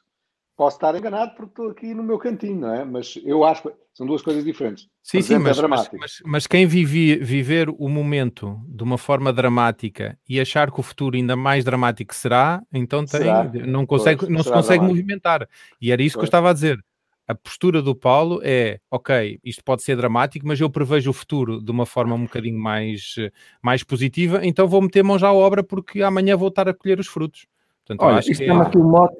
Posso 0.60 0.76
estar 0.76 0.93
enganado 0.93 1.36
porque 1.36 1.51
estou 1.51 1.70
aqui 1.70 1.93
no 1.93 2.03
meu 2.03 2.20
cantinho, 2.20 2.60
não 2.60 2.74
é? 2.76 2.84
Mas 2.84 3.18
eu 3.24 3.45
acho 3.45 3.64
que 3.64 3.70
são 3.93 4.05
duas 4.05 4.22
coisas 4.22 4.43
diferentes. 4.43 4.89
Sim, 5.01 5.22
sim, 5.22 5.38
mas, 5.38 5.57
é 5.57 5.66
mas, 5.66 5.89
mas, 5.93 6.22
mas, 6.26 6.47
quem 6.47 6.66
vive, 6.66 7.16
viver 7.16 7.70
o 7.70 7.88
momento 7.88 8.60
de 8.68 8.84
uma 8.84 8.97
forma 8.97 9.32
dramática 9.32 10.20
e 10.28 10.38
achar 10.38 10.70
que 10.70 10.78
o 10.78 10.84
futuro 10.84 11.16
ainda 11.16 11.34
mais 11.34 11.64
dramático 11.64 12.14
será, 12.14 12.62
então 12.74 13.05
tem, 13.05 13.22
será? 13.22 13.49
não, 13.66 13.86
consegue, 13.86 14.20
pois, 14.20 14.30
não 14.30 14.43
se 14.43 14.51
consegue 14.51 14.80
dramático. 14.80 14.97
movimentar. 14.97 15.47
E 15.82 15.93
era 15.93 16.03
isso 16.03 16.16
pois. 16.16 16.24
que 16.24 16.26
eu 16.26 16.28
estava 16.28 16.49
a 16.49 16.53
dizer. 16.53 16.78
A 17.26 17.34
postura 17.34 17.82
do 17.82 17.95
Paulo 17.95 18.41
é, 18.43 18.82
ok, 18.91 19.39
isto 19.41 19.64
pode 19.64 19.82
ser 19.82 19.95
dramático, 19.95 20.45
mas 20.45 20.60
eu 20.60 20.70
prevejo 20.70 21.12
o 21.12 21.14
futuro 21.14 21.64
de 21.64 21.72
uma 21.72 21.86
forma 21.86 22.16
um 22.16 22.24
bocadinho 22.24 22.60
mais, 22.60 23.16
mais 23.64 23.82
positiva, 23.82 24.41
então 24.43 24.68
vou 24.68 24.82
meter 24.82 25.05
mãos 25.05 25.24
à 25.24 25.32
obra 25.32 25.64
porque 25.64 26.01
amanhã 26.01 26.36
vou 26.36 26.49
estar 26.49 26.68
a 26.68 26.74
colher 26.74 26.99
os 26.99 27.07
frutos. 27.07 27.47
Portanto, 27.86 28.05
Olha, 28.05 28.20
isto 28.20 28.43
é... 28.43 28.49
aqui 28.51 28.78
o 28.78 28.84
mote 28.84 29.16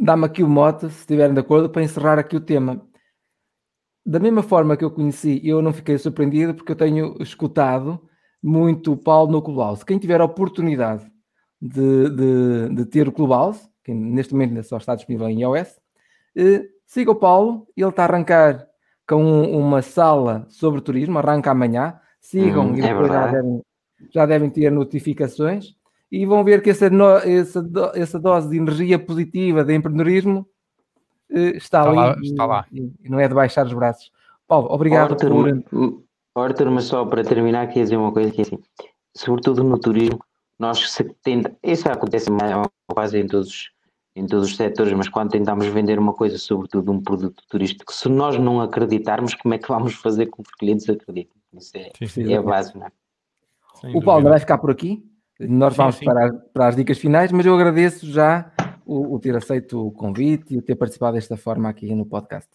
dá-me 0.00 0.24
aqui 0.24 0.42
o 0.42 0.48
mote, 0.48 0.88
se 0.88 1.00
estiverem 1.00 1.34
de 1.34 1.40
acordo, 1.40 1.68
para 1.68 1.82
encerrar 1.82 2.18
aqui 2.18 2.36
o 2.36 2.40
tema. 2.40 2.80
Da 4.04 4.18
mesma 4.18 4.42
forma 4.42 4.76
que 4.76 4.84
eu 4.84 4.90
conheci, 4.90 5.40
eu 5.44 5.60
não 5.60 5.72
fiquei 5.72 5.98
surpreendido 5.98 6.54
porque 6.54 6.72
eu 6.72 6.76
tenho 6.76 7.16
escutado 7.20 8.00
muito 8.42 8.92
o 8.92 8.96
Paulo 8.96 9.30
no 9.30 9.42
Clubhouse. 9.42 9.84
Quem 9.84 9.98
tiver 9.98 10.20
a 10.20 10.24
oportunidade 10.24 11.06
de, 11.60 12.08
de, 12.08 12.74
de 12.74 12.86
ter 12.86 13.06
o 13.06 13.12
Clubhouse, 13.12 13.68
que 13.84 13.92
neste 13.92 14.32
momento 14.32 14.62
só 14.62 14.78
está 14.78 14.94
disponível 14.94 15.28
em 15.28 15.42
iOS, 15.42 15.78
eh, 16.34 16.64
siga 16.86 17.10
o 17.10 17.14
Paulo, 17.14 17.66
ele 17.76 17.90
está 17.90 18.04
a 18.04 18.06
arrancar 18.06 18.66
com 19.06 19.42
uma 19.50 19.82
sala 19.82 20.46
sobre 20.48 20.80
turismo, 20.80 21.18
arranca 21.18 21.50
amanhã, 21.50 22.00
sigam 22.20 22.68
hum, 22.68 22.76
e 22.76 22.80
é 22.80 22.88
depois 22.88 23.10
é 23.10 23.12
já, 23.12 23.26
devem, 23.26 23.62
já 24.12 24.26
devem 24.26 24.50
ter 24.50 24.70
notificações 24.70 25.74
e 26.10 26.26
vão 26.26 26.42
ver 26.42 26.62
que 26.62 26.70
essa, 26.70 26.90
essa, 27.24 27.92
essa 27.94 28.18
dose 28.18 28.48
de 28.48 28.56
energia 28.56 28.98
positiva 28.98 29.64
de 29.64 29.74
empreendedorismo 29.74 30.46
eh, 31.30 31.56
está, 31.56 31.80
está, 31.80 31.82
ali 31.82 31.96
lá, 31.96 32.16
está 32.20 32.46
lá. 32.46 32.66
E, 32.72 32.92
e, 33.04 33.08
não 33.08 33.20
é 33.20 33.28
de 33.28 33.34
baixar 33.34 33.64
os 33.64 33.72
braços. 33.72 34.10
Paulo, 34.46 34.68
obrigado 34.70 35.12
Arthur, 35.12 35.62
por... 35.70 36.02
Arthur, 36.34 36.70
mas 36.70 36.84
só 36.84 37.04
para 37.04 37.22
terminar, 37.22 37.68
queria 37.68 37.84
dizer 37.84 37.96
uma 37.96 38.12
coisa 38.12 38.30
que 38.30 38.40
é 38.40 38.42
assim, 38.42 38.58
sobretudo 39.16 39.62
no 39.62 39.78
turismo, 39.78 40.20
nós 40.58 40.90
se 40.90 41.04
tenta, 41.22 41.56
isso 41.62 41.88
acontece 41.88 42.30
mais, 42.30 42.66
quase 42.88 43.18
em 43.18 43.26
todos, 43.26 43.70
em 44.16 44.26
todos 44.26 44.50
os 44.50 44.56
setores, 44.56 44.92
mas 44.92 45.08
quando 45.08 45.30
tentamos 45.30 45.66
vender 45.66 45.98
uma 45.98 46.12
coisa, 46.12 46.36
sobretudo 46.38 46.90
um 46.90 47.00
produto 47.00 47.42
turístico, 47.48 47.92
se 47.92 48.08
nós 48.08 48.38
não 48.38 48.60
acreditarmos, 48.60 49.34
como 49.34 49.54
é 49.54 49.58
que 49.58 49.68
vamos 49.68 49.94
fazer 49.94 50.26
com 50.26 50.42
que 50.42 50.50
os 50.50 50.56
clientes 50.56 50.88
acreditem? 50.88 51.40
Isso 51.54 51.76
é, 51.76 52.06
sim, 52.06 52.32
é 52.32 52.36
a 52.36 52.42
base, 52.42 52.76
não 52.76 52.86
é? 52.86 52.92
O 53.94 54.02
Paulo 54.02 54.28
vai 54.28 54.38
ficar 54.38 54.58
por 54.58 54.70
aqui? 54.70 55.02
Nós 55.40 55.74
vamos 55.74 55.94
sim, 55.94 56.00
sim. 56.00 56.04
Para, 56.04 56.32
para 56.52 56.68
as 56.68 56.76
dicas 56.76 56.98
finais, 56.98 57.32
mas 57.32 57.46
eu 57.46 57.54
agradeço 57.54 58.06
já 58.06 58.50
o, 58.84 59.14
o, 59.14 59.18
ter 59.18 59.34
aceito 59.34 59.86
o 59.86 59.90
convite 59.90 60.54
e 60.54 60.58
o 60.58 60.62
ter 60.62 60.74
participado 60.74 61.14
desta 61.14 61.36
forma 61.36 61.68
aqui 61.68 61.94
no 61.94 62.04
podcast. 62.04 62.50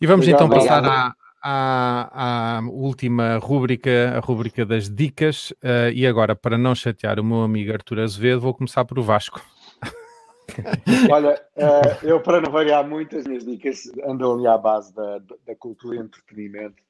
E 0.00 0.06
vamos 0.06 0.28
então 0.28 0.48
passar 0.48 0.84
à, 0.84 1.14
à, 1.42 2.58
à, 2.58 2.60
última 2.68 3.38
rúbrica, 3.38 4.14
a 4.16 4.20
rúbrica 4.20 4.66
das 4.66 4.90
dicas. 4.90 5.50
Uh, 5.52 5.90
e 5.94 6.06
agora, 6.06 6.36
para 6.36 6.58
não 6.58 6.74
chatear 6.74 7.18
o 7.18 7.24
meu 7.24 7.42
amigo 7.42 7.72
Artur 7.72 8.00
Azevedo, 8.00 8.40
vou 8.40 8.52
começar 8.52 8.84
por 8.84 8.98
o 8.98 9.02
Vasco. 9.02 9.40
Olha, 11.10 11.40
uh, 11.56 12.06
eu 12.06 12.20
para 12.20 12.40
não 12.40 12.50
variar 12.50 12.86
muito, 12.86 13.16
as 13.16 13.26
minhas 13.26 13.46
dicas 13.46 13.90
andam 14.06 14.34
ali 14.34 14.46
à 14.46 14.58
base 14.58 14.94
da, 14.94 15.20
da 15.46 15.56
cultura 15.56 15.96
e 15.96 16.00
entretenimento. 16.00 16.82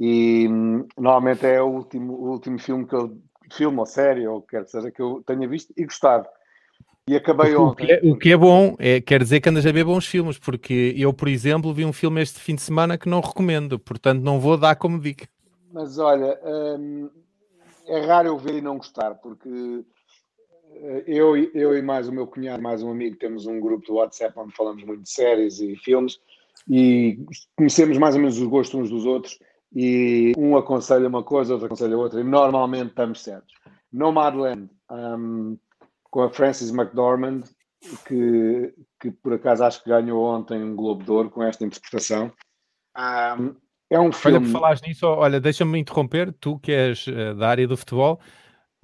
E 0.00 0.48
hum, 0.48 0.86
normalmente 0.96 1.46
é 1.46 1.60
o 1.60 1.66
último, 1.66 2.14
o 2.14 2.30
último 2.30 2.58
filme 2.58 2.86
que 2.86 2.94
eu 2.94 3.20
filme 3.52 3.78
ou 3.78 3.86
série, 3.86 4.26
ou 4.26 4.42
quer 4.42 4.64
que 4.64 4.70
seja, 4.70 4.90
que 4.90 5.00
eu 5.00 5.22
tenha 5.26 5.46
visto 5.48 5.72
e 5.76 5.84
gostado. 5.84 6.28
E 7.06 7.14
acabei 7.16 7.54
o 7.54 7.62
ontem. 7.62 7.86
Que 7.86 7.92
é, 7.92 8.00
o 8.02 8.16
que 8.16 8.32
é 8.32 8.36
bom, 8.36 8.76
é, 8.78 9.00
quer 9.00 9.22
dizer 9.22 9.40
que 9.40 9.48
andas 9.48 9.66
a 9.66 9.72
ver 9.72 9.84
bons 9.84 10.06
filmes, 10.06 10.38
porque 10.38 10.94
eu, 10.96 11.12
por 11.12 11.28
exemplo, 11.28 11.74
vi 11.74 11.84
um 11.84 11.92
filme 11.92 12.22
este 12.22 12.40
fim 12.40 12.54
de 12.54 12.62
semana 12.62 12.96
que 12.96 13.08
não 13.08 13.20
recomendo, 13.20 13.78
portanto 13.78 14.22
não 14.22 14.40
vou 14.40 14.56
dar 14.56 14.76
como 14.76 14.98
dica. 14.98 15.28
Mas 15.70 15.98
olha, 15.98 16.38
hum, 16.44 17.10
é 17.86 18.00
raro 18.00 18.28
eu 18.28 18.38
ver 18.38 18.54
e 18.54 18.62
não 18.62 18.78
gostar, 18.78 19.16
porque 19.16 19.84
eh, 20.76 21.04
eu, 21.06 21.36
eu 21.36 21.76
e 21.76 21.82
mais 21.82 22.08
o 22.08 22.12
meu 22.12 22.26
cunhado, 22.26 22.62
mais 22.62 22.82
um 22.82 22.90
amigo, 22.90 23.16
temos 23.16 23.44
um 23.44 23.60
grupo 23.60 23.86
do 23.86 23.94
WhatsApp 23.94 24.32
onde 24.38 24.54
falamos 24.54 24.82
muito 24.84 25.02
de 25.02 25.10
séries 25.10 25.60
e 25.60 25.76
filmes, 25.76 26.18
e 26.68 27.18
conhecemos 27.54 27.98
mais 27.98 28.14
ou 28.14 28.20
menos 28.22 28.38
os 28.38 28.46
gostos 28.46 28.80
uns 28.80 28.88
dos 28.88 29.04
outros 29.04 29.38
e 29.74 30.32
um 30.38 30.56
aconselha 30.56 31.08
uma 31.08 31.22
coisa, 31.22 31.52
outro 31.52 31.66
aconselha 31.66 31.98
outra 31.98 32.20
e 32.20 32.24
normalmente 32.24 32.88
estamos 32.88 33.22
certos. 33.22 33.54
Nomadland, 33.92 34.70
um, 34.90 35.58
com 36.10 36.22
a 36.22 36.30
Frances 36.30 36.70
McDormand, 36.70 37.42
que, 38.06 38.72
que 39.00 39.10
por 39.10 39.34
acaso 39.34 39.64
acho 39.64 39.82
que 39.82 39.90
ganhou 39.90 40.22
ontem 40.24 40.62
um 40.62 40.76
Globo 40.76 41.02
de 41.02 41.10
Ouro 41.10 41.30
com 41.30 41.42
esta 41.42 41.64
interpretação. 41.64 42.32
Um, 42.96 43.56
é 43.90 43.98
um 43.98 44.12
filme. 44.12 44.38
Olha, 44.38 44.46
por 44.46 44.52
falares 44.52 44.82
nisso, 44.82 45.06
olha, 45.06 45.40
deixa-me 45.40 45.78
interromper, 45.78 46.32
tu 46.32 46.58
que 46.58 46.72
és 46.72 47.06
uh, 47.06 47.34
da 47.34 47.48
área 47.48 47.66
do 47.66 47.76
futebol, 47.76 48.20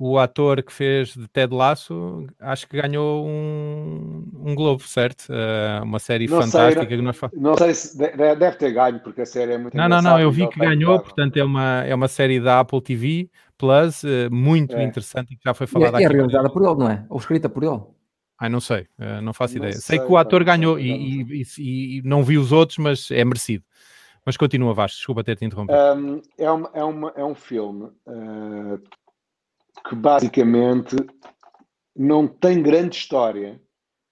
o 0.02 0.18
ator 0.18 0.62
que 0.62 0.72
fez 0.72 1.12
de 1.12 1.28
Ted 1.28 1.54
Lasso, 1.54 2.26
acho 2.40 2.66
que 2.66 2.80
ganhou 2.80 3.26
um, 3.26 4.24
um 4.34 4.54
Globo, 4.54 4.82
certo? 4.82 5.28
Uh, 5.28 5.84
uma 5.84 5.98
série 5.98 6.26
não 6.26 6.40
fantástica 6.40 6.86
sei, 6.86 6.96
que 6.96 7.02
nós 7.02 7.20
Não 7.34 7.54
sei 7.54 7.74
se 7.74 7.98
deve 7.98 8.52
ter 8.52 8.72
ganho, 8.72 8.98
porque 9.00 9.20
a 9.20 9.26
série 9.26 9.52
é 9.52 9.58
muito 9.58 9.76
Não, 9.76 9.90
não, 9.90 10.00
não, 10.00 10.18
eu 10.18 10.32
vi 10.32 10.48
que 10.48 10.58
ganhou, 10.58 10.98
portanto 11.00 11.36
é 11.36 11.44
uma, 11.44 11.84
é 11.84 11.94
uma 11.94 12.08
série 12.08 12.40
da 12.40 12.60
Apple 12.60 12.80
TV 12.80 13.28
Plus, 13.58 14.02
uh, 14.02 14.32
muito 14.32 14.74
é. 14.74 14.82
interessante 14.82 15.34
e 15.34 15.36
que 15.36 15.42
já 15.44 15.52
foi 15.52 15.66
falada 15.66 16.00
é, 16.00 16.06
aqui. 16.06 16.14
É 16.14 16.16
realizada 16.16 16.48
por 16.48 16.62
ele, 16.62 16.76
não 16.76 16.90
é? 16.90 17.04
Ou 17.10 17.18
escrita 17.18 17.50
por 17.50 17.62
ele. 17.62 17.82
Ai, 18.40 18.48
não 18.48 18.58
sei, 18.58 18.86
uh, 18.98 19.20
não 19.22 19.34
faço 19.34 19.58
não 19.58 19.64
ideia. 19.64 19.74
Sei, 19.74 19.98
sei, 19.98 20.06
que 20.06 20.10
o 20.10 20.16
ator 20.16 20.42
ganhou 20.42 20.80
e, 20.80 20.90
e, 20.90 21.42
e, 21.58 21.98
e, 21.98 22.02
não 22.06 22.24
vi 22.24 22.38
os 22.38 22.52
outros, 22.52 22.78
mas 22.78 23.10
é 23.10 23.22
merecido. 23.22 23.64
Mas 24.24 24.36
continua, 24.36 24.72
Vasco, 24.72 24.96
desculpa 24.96 25.24
ter-te 25.24 25.44
interrompido. 25.44 25.78
Um, 25.78 26.22
é, 26.38 26.50
uma, 26.50 26.70
é, 26.72 26.84
uma, 26.84 27.12
é 27.16 27.24
um 27.24 27.34
filme 27.34 27.84
uh, 28.06 28.80
que 29.88 29.94
basicamente 29.94 30.96
não 31.96 32.26
tem 32.26 32.62
grande 32.62 32.96
história. 32.96 33.60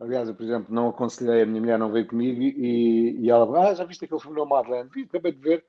Aliás, 0.01 0.29
eu, 0.29 0.35
por 0.35 0.45
exemplo, 0.45 0.75
não 0.75 0.89
aconselhei, 0.89 1.43
a 1.43 1.47
minha 1.47 1.61
mulher 1.61 1.79
não 1.79 1.91
veio 1.91 2.07
comigo 2.07 2.41
e, 2.41 3.19
e 3.21 3.31
ela, 3.31 3.71
ah, 3.71 3.75
já 3.75 3.85
viste 3.85 4.05
aquele 4.05 4.21
filme 4.21 4.37
no 4.37 4.47
Madland? 4.47 4.91
Vi, 4.93 5.03
acabei 5.03 5.33
de 5.33 5.41
ver, 5.41 5.65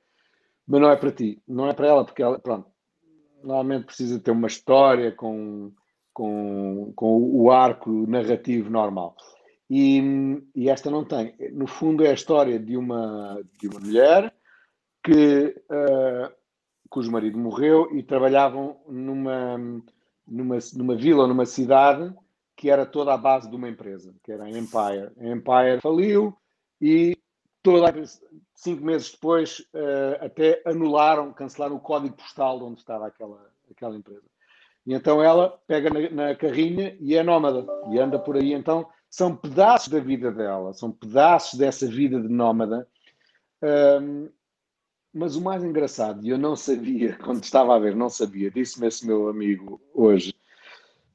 mas 0.66 0.80
não 0.80 0.90
é 0.90 0.96
para 0.96 1.10
ti, 1.10 1.42
não 1.48 1.68
é 1.68 1.72
para 1.72 1.88
ela, 1.88 2.04
porque 2.04 2.22
ela, 2.22 2.38
pronto, 2.38 2.68
normalmente 3.42 3.86
precisa 3.86 4.20
ter 4.20 4.30
uma 4.30 4.46
história 4.46 5.10
com, 5.12 5.72
com, 6.12 6.92
com 6.94 7.22
o 7.22 7.50
arco 7.50 7.90
narrativo 8.06 8.70
normal. 8.70 9.16
E, 9.68 10.42
e, 10.54 10.68
esta 10.68 10.90
não 10.90 11.04
tem. 11.04 11.34
No 11.52 11.66
fundo, 11.66 12.04
é 12.04 12.10
a 12.10 12.14
história 12.14 12.58
de 12.58 12.76
uma, 12.76 13.40
de 13.60 13.68
uma 13.68 13.78
mulher 13.78 14.34
que 15.02 15.54
uh, 15.70 16.39
cujo 16.90 17.10
marido 17.10 17.38
morreu 17.38 17.96
e 17.96 18.02
trabalhavam 18.02 18.76
numa, 18.88 19.56
numa, 20.26 20.58
numa 20.74 20.96
vila 20.96 21.26
numa 21.26 21.46
cidade 21.46 22.12
que 22.56 22.68
era 22.68 22.84
toda 22.84 23.14
a 23.14 23.16
base 23.16 23.48
de 23.48 23.56
uma 23.56 23.68
empresa, 23.68 24.14
que 24.22 24.30
era 24.30 24.44
a 24.44 24.50
Empire. 24.50 25.12
A 25.18 25.28
Empire 25.28 25.80
faliu 25.80 26.36
e 26.78 27.16
toda, 27.62 27.90
cinco 28.54 28.84
meses 28.84 29.12
depois 29.12 29.60
uh, 29.72 30.22
até 30.24 30.60
anularam, 30.66 31.32
cancelaram 31.32 31.76
o 31.76 31.80
código 31.80 32.16
postal 32.16 32.58
de 32.58 32.64
onde 32.64 32.80
estava 32.80 33.06
aquela, 33.06 33.50
aquela 33.70 33.96
empresa. 33.96 34.28
E 34.86 34.92
então 34.92 35.22
ela 35.22 35.58
pega 35.66 35.88
na, 35.88 36.10
na 36.10 36.34
carrinha 36.34 36.96
e 37.00 37.14
é 37.14 37.22
nómada 37.22 37.64
e 37.90 37.98
anda 37.98 38.18
por 38.18 38.36
aí. 38.36 38.52
Então 38.52 38.86
são 39.08 39.34
pedaços 39.34 39.88
da 39.88 40.00
vida 40.00 40.30
dela, 40.30 40.74
são 40.74 40.90
pedaços 40.90 41.58
dessa 41.58 41.86
vida 41.86 42.20
de 42.20 42.28
nómada 42.28 42.86
um, 43.62 44.28
mas 45.12 45.36
o 45.36 45.42
mais 45.42 45.64
engraçado, 45.64 46.24
e 46.24 46.30
eu 46.30 46.38
não 46.38 46.54
sabia, 46.54 47.16
quando 47.24 47.42
estava 47.42 47.74
a 47.74 47.78
ver, 47.78 47.94
não 47.96 48.08
sabia, 48.08 48.50
disse-me 48.50 48.86
esse 48.86 49.06
meu 49.06 49.28
amigo 49.28 49.80
hoje, 49.94 50.34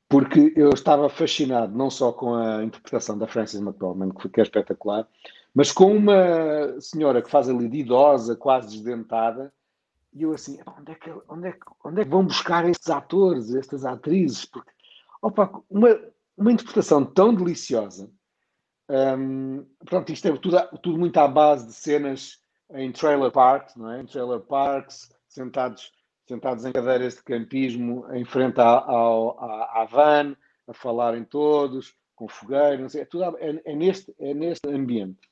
porque 0.07 0.53
eu 0.55 0.69
estava 0.69 1.09
fascinado 1.09 1.75
não 1.75 1.89
só 1.89 2.11
com 2.11 2.35
a 2.35 2.63
interpretação 2.63 3.17
da 3.17 3.27
Frances 3.27 3.59
McDormand, 3.59 4.11
que 4.11 4.39
é 4.39 4.43
espetacular, 4.43 5.07
mas 5.53 5.71
com 5.71 5.95
uma 5.95 6.79
senhora 6.79 7.21
que 7.21 7.31
faz 7.31 7.49
ali 7.49 7.67
de 7.67 7.79
idosa, 7.79 8.35
quase 8.35 8.69
desdentada, 8.69 9.53
e 10.13 10.23
eu 10.23 10.33
assim, 10.33 10.59
onde 10.79 10.91
é 10.91 10.95
que, 10.95 11.11
onde 11.27 11.47
é 11.47 11.51
que, 11.51 11.59
onde 11.83 12.01
é 12.01 12.03
que 12.05 12.09
vão 12.09 12.25
buscar 12.25 12.69
estes 12.69 12.89
atores, 12.89 13.53
estas 13.53 13.85
atrizes? 13.85 14.45
Porque, 14.45 14.71
opa, 15.21 15.61
uma, 15.69 15.89
uma 16.37 16.51
interpretação 16.51 17.03
tão 17.03 17.33
deliciosa. 17.33 18.09
Um, 18.89 19.65
pronto, 19.83 20.11
isto 20.13 20.27
é 20.27 20.37
tudo, 20.37 20.57
tudo 20.81 20.97
muito 20.97 21.17
à 21.17 21.27
base 21.27 21.67
de 21.67 21.73
cenas 21.73 22.39
em 22.71 22.91
trailer 22.91 23.31
parks, 23.31 23.75
não 23.75 23.91
é? 23.91 24.01
Em 24.01 24.05
trailer 24.05 24.39
parks, 24.39 25.11
sentados, 25.27 25.91
sentados 26.27 26.65
em 26.65 26.71
cadeiras 26.71 27.15
de 27.15 27.23
campismo 27.23 28.05
em 28.13 28.25
frente 28.25 28.59
ao, 28.59 29.39
à, 29.39 29.81
à 29.81 29.85
van, 29.85 30.35
a 30.67 30.73
falarem 30.73 31.23
todos, 31.23 31.93
com 32.15 32.27
fogueira, 32.27 32.77
não 32.77 32.89
sei, 32.89 33.01
é, 33.01 33.05
tudo, 33.05 33.37
é, 33.37 33.61
é, 33.65 33.75
neste, 33.75 34.15
é 34.19 34.33
neste 34.33 34.67
ambiente. 34.67 35.29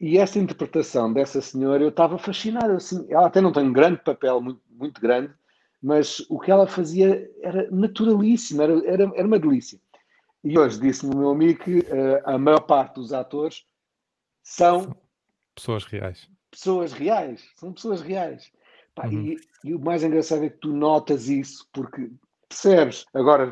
E 0.00 0.16
essa 0.18 0.38
interpretação 0.38 1.12
dessa 1.12 1.42
senhora, 1.42 1.82
eu 1.82 1.90
estava 1.90 2.16
fascinado. 2.16 2.72
Assim, 2.72 3.06
ela 3.10 3.26
até 3.26 3.40
não 3.40 3.52
tem 3.52 3.64
um 3.64 3.72
grande 3.72 3.98
papel, 3.98 4.40
muito, 4.40 4.62
muito 4.70 5.00
grande, 5.00 5.32
mas 5.82 6.24
o 6.30 6.38
que 6.38 6.50
ela 6.50 6.66
fazia 6.66 7.30
era 7.42 7.70
naturalíssimo, 7.70 8.62
era, 8.62 8.72
era, 8.86 9.12
era 9.14 9.26
uma 9.26 9.38
delícia. 9.38 9.78
E 10.42 10.58
hoje 10.58 10.80
disse-me 10.80 11.14
o 11.14 11.18
meu 11.18 11.30
amigo 11.30 11.62
que 11.62 11.80
uh, 11.80 12.22
a 12.24 12.38
maior 12.38 12.60
parte 12.60 12.94
dos 12.94 13.12
atores 13.12 13.66
são 14.42 14.96
pessoas 15.54 15.84
reais 15.84 16.26
pessoas 16.50 16.92
reais, 16.92 17.48
são 17.56 17.72
pessoas 17.72 18.00
reais. 18.00 18.50
Pá, 18.94 19.06
uhum. 19.06 19.22
e, 19.22 19.36
e, 19.64 19.74
o 19.74 19.80
mais 19.80 20.02
engraçado 20.02 20.44
é 20.44 20.50
que 20.50 20.58
tu 20.58 20.72
notas 20.72 21.28
isso, 21.28 21.68
porque 21.72 22.10
percebes, 22.48 23.04
agora 23.14 23.48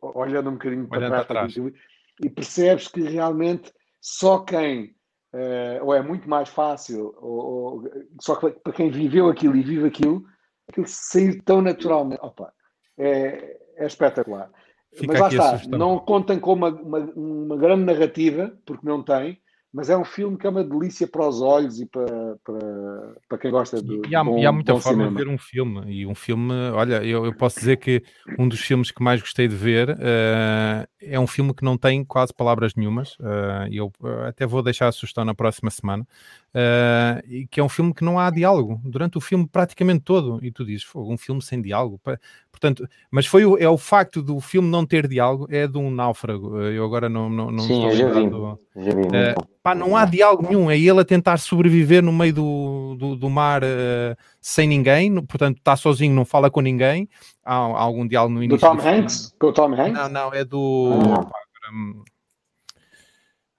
olhando 0.00 0.50
um 0.50 0.54
bocadinho 0.54 0.88
para 0.88 1.06
trás, 1.06 1.26
para 1.26 1.48
trás. 1.48 1.56
e 2.22 2.30
percebes 2.30 2.88
que 2.88 3.02
realmente 3.02 3.72
só 4.00 4.38
quem, 4.38 4.96
uh, 5.34 5.84
ou 5.84 5.94
é 5.94 6.02
muito 6.02 6.28
mais 6.28 6.48
fácil, 6.48 7.14
ou, 7.20 7.82
ou, 7.82 7.90
só 8.20 8.36
que 8.36 8.50
para 8.50 8.72
quem 8.72 8.90
viveu 8.90 9.28
aquilo 9.28 9.56
e 9.56 9.62
vive 9.62 9.86
aquilo, 9.86 10.24
aquilo 10.68 10.86
sair 10.86 11.42
tão 11.42 11.60
naturalmente, 11.60 12.20
opa, 12.22 12.52
é, 12.96 13.58
é 13.76 13.86
espetacular. 13.86 14.50
Fica 14.94 15.12
Mas 15.12 15.20
lá 15.20 15.28
está, 15.28 15.68
não 15.68 15.98
contem 15.98 16.40
com 16.40 16.54
uma, 16.54 16.70
uma, 16.70 16.98
uma 16.98 17.56
grande 17.56 17.84
narrativa, 17.84 18.58
porque 18.64 18.86
não 18.86 19.02
tem, 19.02 19.40
mas 19.72 19.90
é 19.90 19.96
um 19.96 20.04
filme 20.04 20.38
que 20.38 20.46
é 20.46 20.50
uma 20.50 20.64
delícia 20.64 21.06
para 21.06 21.26
os 21.28 21.42
olhos 21.42 21.78
e 21.78 21.86
para, 21.86 22.36
para, 22.42 23.14
para 23.28 23.38
quem 23.38 23.50
gosta 23.50 23.82
de. 23.82 24.00
E 24.08 24.16
há, 24.16 24.24
bom, 24.24 24.38
e 24.38 24.46
há 24.46 24.50
muita 24.50 24.72
forma 24.80 25.04
cinema. 25.04 25.18
de 25.18 25.24
ver 25.24 25.30
um 25.30 25.36
filme. 25.36 25.82
E 25.86 26.06
um 26.06 26.14
filme, 26.14 26.52
olha, 26.72 27.04
eu, 27.04 27.26
eu 27.26 27.34
posso 27.34 27.58
dizer 27.58 27.76
que 27.76 28.02
um 28.38 28.48
dos 28.48 28.60
filmes 28.60 28.90
que 28.90 29.02
mais 29.02 29.20
gostei 29.20 29.46
de 29.46 29.54
ver 29.54 29.90
uh, 29.90 30.88
é 31.00 31.20
um 31.20 31.26
filme 31.26 31.52
que 31.52 31.64
não 31.64 31.76
tem 31.76 32.02
quase 32.02 32.32
palavras 32.32 32.74
nenhumas. 32.74 33.14
Uh, 33.16 33.68
eu 33.70 33.92
até 34.26 34.46
vou 34.46 34.62
deixar 34.62 34.88
a 34.88 34.92
sugestão 34.92 35.24
na 35.24 35.34
próxima 35.34 35.70
semana. 35.70 36.06
Uh, 36.54 37.20
e 37.28 37.46
que 37.46 37.60
é 37.60 37.62
um 37.62 37.68
filme 37.68 37.92
que 37.92 38.02
não 38.02 38.18
há 38.18 38.30
diálogo 38.30 38.80
durante 38.82 39.18
o 39.18 39.20
filme 39.20 39.46
praticamente 39.46 40.00
todo. 40.00 40.42
E 40.42 40.50
tu 40.50 40.64
dizes, 40.64 40.86
um 40.94 41.18
filme 41.18 41.42
sem 41.42 41.60
diálogo. 41.60 42.00
Portanto, 42.50 42.88
mas 43.10 43.26
foi 43.26 43.44
o, 43.44 43.56
é 43.58 43.68
o 43.68 43.76
facto 43.76 44.22
do 44.22 44.40
filme 44.40 44.68
não 44.68 44.84
ter 44.84 45.06
diálogo, 45.06 45.46
é 45.50 45.66
de 45.66 45.78
um 45.78 45.90
náufrago. 45.90 46.58
Eu 46.60 46.84
agora 46.84 47.08
não, 47.08 47.28
não, 47.28 47.50
não 47.50 47.60
Sim, 47.60 47.86
estou 47.86 47.92
já 47.92 48.08
vi. 48.08 48.30
Já 48.76 48.94
vi 48.94 49.02
uh, 49.02 49.48
pá, 49.62 49.74
não 49.74 49.96
há 49.96 50.04
diálogo 50.04 50.48
nenhum, 50.48 50.70
é 50.70 50.78
ele 50.78 51.00
a 51.00 51.04
tentar 51.04 51.38
sobreviver 51.38 52.02
no 52.02 52.12
meio 52.12 52.32
do, 52.32 52.96
do, 52.98 53.16
do 53.16 53.30
mar 53.30 53.62
uh, 53.62 54.16
sem 54.40 54.66
ninguém, 54.66 55.14
portanto 55.26 55.58
está 55.58 55.76
sozinho, 55.76 56.14
não 56.14 56.24
fala 56.24 56.50
com 56.50 56.60
ninguém. 56.60 57.08
Há, 57.44 57.54
há 57.54 57.80
algum 57.80 58.06
diálogo 58.06 58.34
no 58.34 58.42
início. 58.42 58.58
Do 58.58 58.76
Tom 58.76 58.88
Hanks? 58.88 59.34
Com 59.38 59.46
o 59.48 59.52
Tom 59.52 59.74
Hanks? 59.74 59.92
Não, 59.92 60.08
não, 60.08 60.34
é 60.34 60.44
do. 60.44 60.94
Ah. 61.14 61.30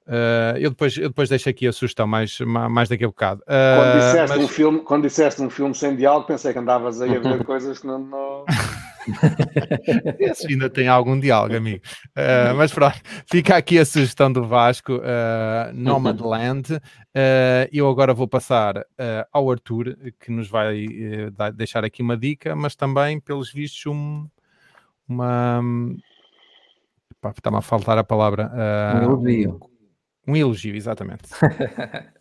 Uh, 0.10 0.58
eu, 0.58 0.72
depois, 0.72 0.98
eu 0.98 1.10
depois 1.10 1.30
deixo 1.30 1.48
aqui 1.48 1.68
a 1.68 1.72
sugestão 1.72 2.08
mais, 2.08 2.40
mais 2.40 2.90
daqui 2.90 3.04
a 3.04 3.08
bocado. 3.08 3.42
Uh, 3.42 3.78
quando, 3.78 4.00
disseste 4.00 4.38
mas... 4.38 4.44
um 4.44 4.48
filme, 4.48 4.80
quando 4.80 5.02
disseste 5.04 5.42
um 5.44 5.50
filme 5.52 5.76
sem 5.76 5.96
diálogo, 5.96 6.26
pensei 6.26 6.52
que 6.52 6.58
andavas 6.58 7.00
aí 7.00 7.16
a 7.16 7.20
ver 7.20 7.44
coisas 7.46 7.78
que 7.78 7.86
não. 7.86 8.00
não... 8.00 8.46
Esse 10.20 10.48
ainda 10.48 10.68
tem 10.68 10.88
algum 10.88 11.20
diálogo, 11.20 11.56
amigo. 11.56 11.84
Uh, 12.18 12.56
mas 12.58 12.74
pronto, 12.74 13.00
fica 13.30 13.56
aqui 13.56 13.78
a 13.78 13.86
sugestão 13.86 14.34
do 14.34 14.48
Vasco, 14.48 14.96
uh, 14.96 15.72
Nomadland. 15.74 16.74
Uh, 16.74 17.70
eu 17.72 17.88
agora 17.88 18.12
vou 18.12 18.28
passar 18.28 18.84
ao 19.32 19.52
Arthur, 19.52 19.96
que 20.20 20.32
nos 20.32 20.48
vai 20.48 20.88
deixar 21.54 21.86
aqui 21.86 22.02
uma 22.02 22.18
dica, 22.18 22.56
mas 22.56 22.76
também, 22.76 23.20
pelos 23.20 23.54
vistos, 23.54 23.86
um, 23.86 24.28
uma. 25.08 25.62
Está-me 27.38 27.58
a 27.58 27.62
faltar 27.62 27.98
a 28.00 28.04
palavra. 28.04 28.52
um 28.96 29.04
elogio. 29.04 29.60
Um 30.28 30.36
elogio, 30.36 30.76
exatamente. 30.76 31.24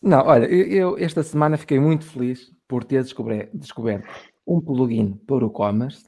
Não, 0.00 0.26
olha, 0.26 0.46
eu 0.46 0.98
esta 0.98 1.22
semana 1.22 1.56
fiquei 1.56 1.80
muito 1.80 2.04
feliz 2.04 2.52
por 2.68 2.84
ter 2.84 3.02
descoberto 3.02 4.06
um 4.46 4.60
plugin 4.60 5.14
para 5.26 5.46
o 5.46 5.50
commerce, 5.50 6.04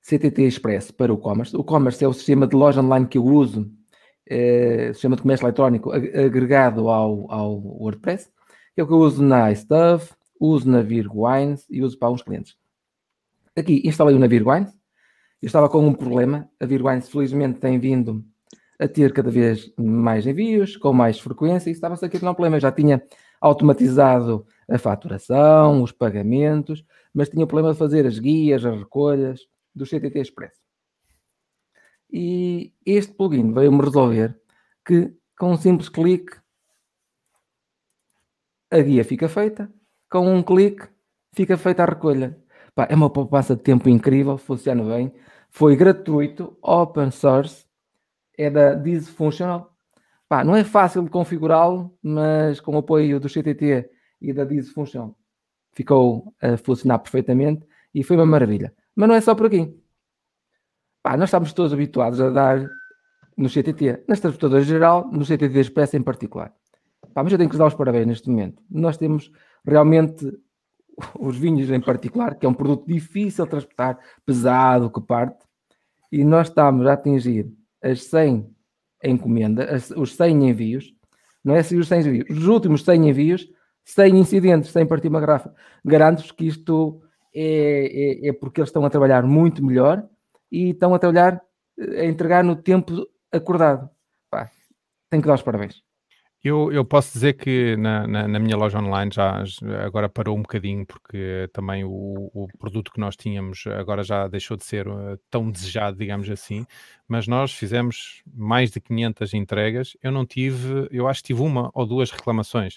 CTT 0.00 0.42
Express 0.42 0.90
para 0.90 1.12
o 1.12 1.18
commerce. 1.18 1.56
O 1.56 1.62
commerce 1.62 2.04
é 2.04 2.08
o 2.08 2.12
sistema 2.12 2.46
de 2.46 2.56
loja 2.56 2.80
online 2.80 3.06
que 3.06 3.18
eu 3.18 3.24
uso, 3.24 3.70
é, 4.26 4.92
sistema 4.92 5.16
de 5.16 5.22
comércio 5.22 5.44
eletrónico 5.44 5.92
agregado 5.92 6.88
ao, 6.88 7.30
ao 7.30 7.58
WordPress, 7.58 8.30
é 8.76 8.82
o 8.82 8.86
que 8.86 8.92
eu 8.92 8.98
uso 8.98 9.22
na 9.22 9.52
iStuff, 9.52 10.14
uso 10.40 10.68
na 10.68 10.82
Virgwines 10.82 11.66
e 11.70 11.82
uso 11.82 11.98
para 11.98 12.10
uns 12.10 12.22
clientes. 12.22 12.56
Aqui 13.56 13.82
instalei 13.84 14.14
o 14.14 14.18
na 14.18 14.26
Virgwines, 14.26 14.72
eu 15.40 15.46
estava 15.46 15.68
com 15.68 15.86
um 15.86 15.92
problema, 15.92 16.48
a 16.58 16.66
Virgwines 16.66 17.08
felizmente 17.08 17.60
tem 17.60 17.78
vindo 17.78 18.24
a 18.78 18.88
ter 18.88 19.12
cada 19.12 19.30
vez 19.30 19.72
mais 19.76 20.26
envios, 20.26 20.76
com 20.76 20.92
mais 20.92 21.18
frequência, 21.18 21.70
e 21.70 21.72
estava-se 21.72 22.04
aqui 22.04 22.22
não 22.22 22.34
problema. 22.34 22.56
Eu 22.56 22.60
já 22.60 22.72
tinha 22.72 23.02
automatizado 23.40 24.46
a 24.68 24.78
faturação, 24.78 25.82
os 25.82 25.92
pagamentos, 25.92 26.84
mas 27.12 27.28
tinha 27.28 27.44
o 27.44 27.48
problema 27.48 27.72
de 27.72 27.78
fazer 27.78 28.06
as 28.06 28.18
guias, 28.18 28.64
as 28.64 28.78
recolhas 28.78 29.40
do 29.74 29.84
CTT 29.84 30.18
Express. 30.20 30.64
E 32.10 32.72
este 32.86 33.12
plugin 33.12 33.52
veio-me 33.52 33.82
resolver 33.82 34.38
que 34.84 35.12
com 35.38 35.52
um 35.52 35.56
simples 35.56 35.88
clique 35.88 36.36
a 38.70 38.80
guia 38.80 39.04
fica 39.04 39.28
feita, 39.28 39.72
com 40.10 40.32
um 40.32 40.42
clique 40.42 40.88
fica 41.32 41.56
feita 41.56 41.82
a 41.82 41.86
recolha. 41.86 42.38
Pá, 42.74 42.86
é 42.90 42.94
uma 42.94 43.10
poupança 43.10 43.54
de 43.54 43.62
tempo 43.62 43.88
incrível, 43.88 44.36
funciona 44.36 44.82
bem, 44.82 45.12
foi 45.50 45.76
gratuito, 45.76 46.56
open 46.60 47.10
source, 47.10 47.66
é 48.36 48.50
da 48.50 48.74
Dysfunctional. 48.74 49.72
Pá, 50.28 50.42
não 50.42 50.56
é 50.56 50.64
fácil 50.64 51.02
de 51.02 51.10
configurá-lo, 51.10 51.96
mas 52.02 52.60
com 52.60 52.74
o 52.74 52.78
apoio 52.78 53.20
do 53.20 53.28
CTT 53.28 53.90
e 54.20 54.32
da 54.32 54.44
Dysfunctional 54.44 55.16
ficou 55.72 56.32
a 56.40 56.56
funcionar 56.56 57.00
perfeitamente 57.00 57.66
e 57.94 58.02
foi 58.02 58.16
uma 58.16 58.26
maravilha. 58.26 58.72
Mas 58.94 59.08
não 59.08 59.14
é 59.14 59.20
só 59.20 59.34
por 59.34 59.46
aqui. 59.46 59.76
Pá, 61.02 61.16
nós 61.16 61.28
estamos 61.28 61.52
todos 61.52 61.72
habituados 61.72 62.20
a 62.20 62.30
dar 62.30 62.66
no 63.36 63.48
CTT, 63.48 64.04
nas 64.08 64.20
transportadoras 64.20 64.64
em 64.64 64.68
geral, 64.68 65.10
no 65.10 65.24
CTT 65.24 65.58
Express 65.58 65.94
em 65.94 66.02
particular. 66.02 66.52
Pá, 67.12 67.22
mas 67.22 67.32
eu 67.32 67.38
tenho 67.38 67.50
que 67.50 67.56
dar 67.56 67.66
os 67.66 67.74
parabéns 67.74 68.06
neste 68.06 68.30
momento. 68.30 68.62
Nós 68.70 68.96
temos 68.96 69.30
realmente 69.64 70.32
os 71.18 71.36
vinhos 71.36 71.70
em 71.70 71.80
particular, 71.80 72.36
que 72.36 72.46
é 72.46 72.48
um 72.48 72.54
produto 72.54 72.86
difícil 72.86 73.44
de 73.44 73.50
transportar, 73.50 73.98
pesado, 74.24 74.90
que 74.90 75.00
parte, 75.00 75.44
e 76.10 76.24
nós 76.24 76.48
estamos 76.48 76.86
a 76.86 76.92
atingir 76.92 77.52
as 77.84 78.04
100 78.04 78.50
encomendas, 79.04 79.90
os 79.90 80.16
100 80.16 80.48
envios, 80.48 80.94
não 81.44 81.54
é 81.54 81.58
assim 81.58 81.76
os 81.78 81.86
100 81.86 82.00
envios, 82.00 82.38
os 82.38 82.46
últimos 82.46 82.82
100 82.82 83.10
envios, 83.10 83.46
100 83.84 84.18
incidentes, 84.18 84.70
sem 84.70 84.86
partir 84.86 85.08
uma 85.08 85.20
garrafa. 85.20 85.54
Garanto-vos 85.84 86.32
que 86.32 86.46
isto 86.46 87.02
é, 87.34 88.22
é, 88.24 88.28
é, 88.28 88.32
porque 88.32 88.60
eles 88.60 88.70
estão 88.70 88.84
a 88.86 88.90
trabalhar 88.90 89.22
muito 89.24 89.62
melhor 89.62 90.08
e 90.50 90.70
estão 90.70 90.94
a 90.94 90.98
trabalhar, 90.98 91.42
eh, 91.78 92.00
a 92.00 92.04
entregar 92.06 92.42
no 92.42 92.56
tempo 92.56 93.06
acordado. 93.30 93.90
Pá, 94.30 94.50
tenho 95.10 95.22
que 95.22 95.28
dar 95.28 95.34
os 95.34 95.42
parabéns. 95.42 95.83
Eu, 96.44 96.70
eu 96.70 96.84
posso 96.84 97.10
dizer 97.14 97.32
que 97.32 97.74
na, 97.78 98.06
na, 98.06 98.28
na, 98.28 98.38
minha 98.38 98.54
loja 98.54 98.78
online 98.78 99.10
já 99.10 99.42
agora 99.82 100.10
parou 100.10 100.36
um 100.36 100.42
bocadinho, 100.42 100.84
porque 100.84 101.48
também 101.54 101.84
o, 101.84 102.30
o, 102.34 102.46
produto 102.58 102.92
que 102.92 103.00
nós 103.00 103.16
tínhamos 103.16 103.64
agora 103.66 104.02
já 104.02 104.28
deixou 104.28 104.54
de 104.54 104.62
ser 104.62 104.86
uh, 104.86 105.18
tão 105.30 105.50
desejado, 105.50 105.96
digamos 105.96 106.28
assim, 106.28 106.66
mas 107.08 107.26
nós 107.26 107.54
fizemos 107.54 108.22
mais 108.30 108.70
de 108.70 108.78
500 108.78 109.32
entregas. 109.32 109.96
Eu 110.02 110.12
não 110.12 110.26
tive, 110.26 110.86
eu 110.90 111.08
acho 111.08 111.22
que 111.22 111.28
tive 111.28 111.40
uma 111.40 111.70
ou 111.72 111.86
duas 111.86 112.10
reclamações. 112.10 112.76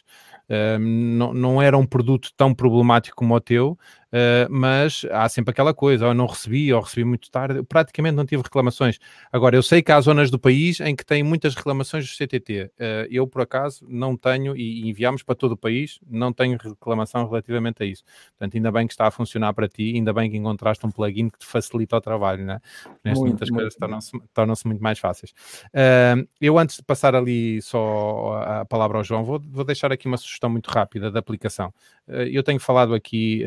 Uh, 0.49 0.80
não, 0.80 1.34
não 1.34 1.61
era 1.61 1.78
um 1.78 1.86
produto 1.86 2.30
tão 2.38 2.53
problemático 2.53 3.18
como 3.18 3.36
o 3.36 3.41
teu, 3.41 3.78
Uh, 4.07 4.47
mas 4.49 5.05
há 5.11 5.27
sempre 5.27 5.51
aquela 5.51 5.73
coisa, 5.73 6.07
ou 6.07 6.13
não 6.13 6.25
recebi, 6.25 6.71
ou 6.73 6.81
recebi 6.81 7.03
muito 7.03 7.29
tarde, 7.29 7.59
eu 7.59 7.63
praticamente 7.63 8.15
não 8.15 8.25
tive 8.25 8.41
reclamações. 8.41 8.99
Agora, 9.31 9.55
eu 9.55 9.63
sei 9.63 9.81
que 9.81 9.91
há 9.91 9.99
zonas 9.99 10.31
do 10.31 10.39
país 10.39 10.79
em 10.79 10.95
que 10.95 11.05
têm 11.05 11.23
muitas 11.23 11.55
reclamações 11.55 12.05
do 12.05 12.15
CTT. 12.15 12.63
Uh, 12.63 12.71
eu, 13.09 13.27
por 13.27 13.41
acaso, 13.41 13.85
não 13.87 14.15
tenho, 14.15 14.55
e 14.55 14.89
enviamos 14.89 15.23
para 15.23 15.35
todo 15.35 15.53
o 15.53 15.57
país, 15.57 15.99
não 16.09 16.31
tenho 16.31 16.57
reclamação 16.57 17.27
relativamente 17.27 17.83
a 17.83 17.85
isso. 17.85 18.03
Portanto, 18.37 18.55
ainda 18.55 18.71
bem 18.71 18.87
que 18.87 18.93
está 18.93 19.07
a 19.07 19.11
funcionar 19.11 19.53
para 19.53 19.67
ti, 19.67 19.93
ainda 19.95 20.13
bem 20.13 20.31
que 20.31 20.37
encontraste 20.37 20.85
um 20.85 20.91
plugin 20.91 21.29
que 21.29 21.39
te 21.39 21.45
facilita 21.45 21.97
o 21.97 22.01
trabalho, 22.01 22.45
né? 22.45 22.59
Neste 23.03 23.23
muitas 23.23 23.49
coisas 23.49 23.75
tornam-se 23.75 24.11
tornam 24.33 24.55
muito 24.65 24.81
mais 24.81 24.99
fáceis. 24.99 25.31
Uh, 25.67 26.27
eu, 26.39 26.57
antes 26.57 26.77
de 26.77 26.83
passar 26.83 27.13
ali 27.13 27.61
só 27.61 28.41
a 28.41 28.65
palavra 28.65 28.97
ao 28.97 29.03
João, 29.03 29.23
vou, 29.23 29.39
vou 29.39 29.65
deixar 29.65 29.91
aqui 29.91 30.07
uma 30.07 30.17
sugestão 30.17 30.49
muito 30.49 30.67
rápida 30.67 31.11
da 31.11 31.19
aplicação. 31.19 31.73
eu 32.07 32.41
tenho 32.41 32.59
falado 32.59 32.93
aqui 32.93 33.43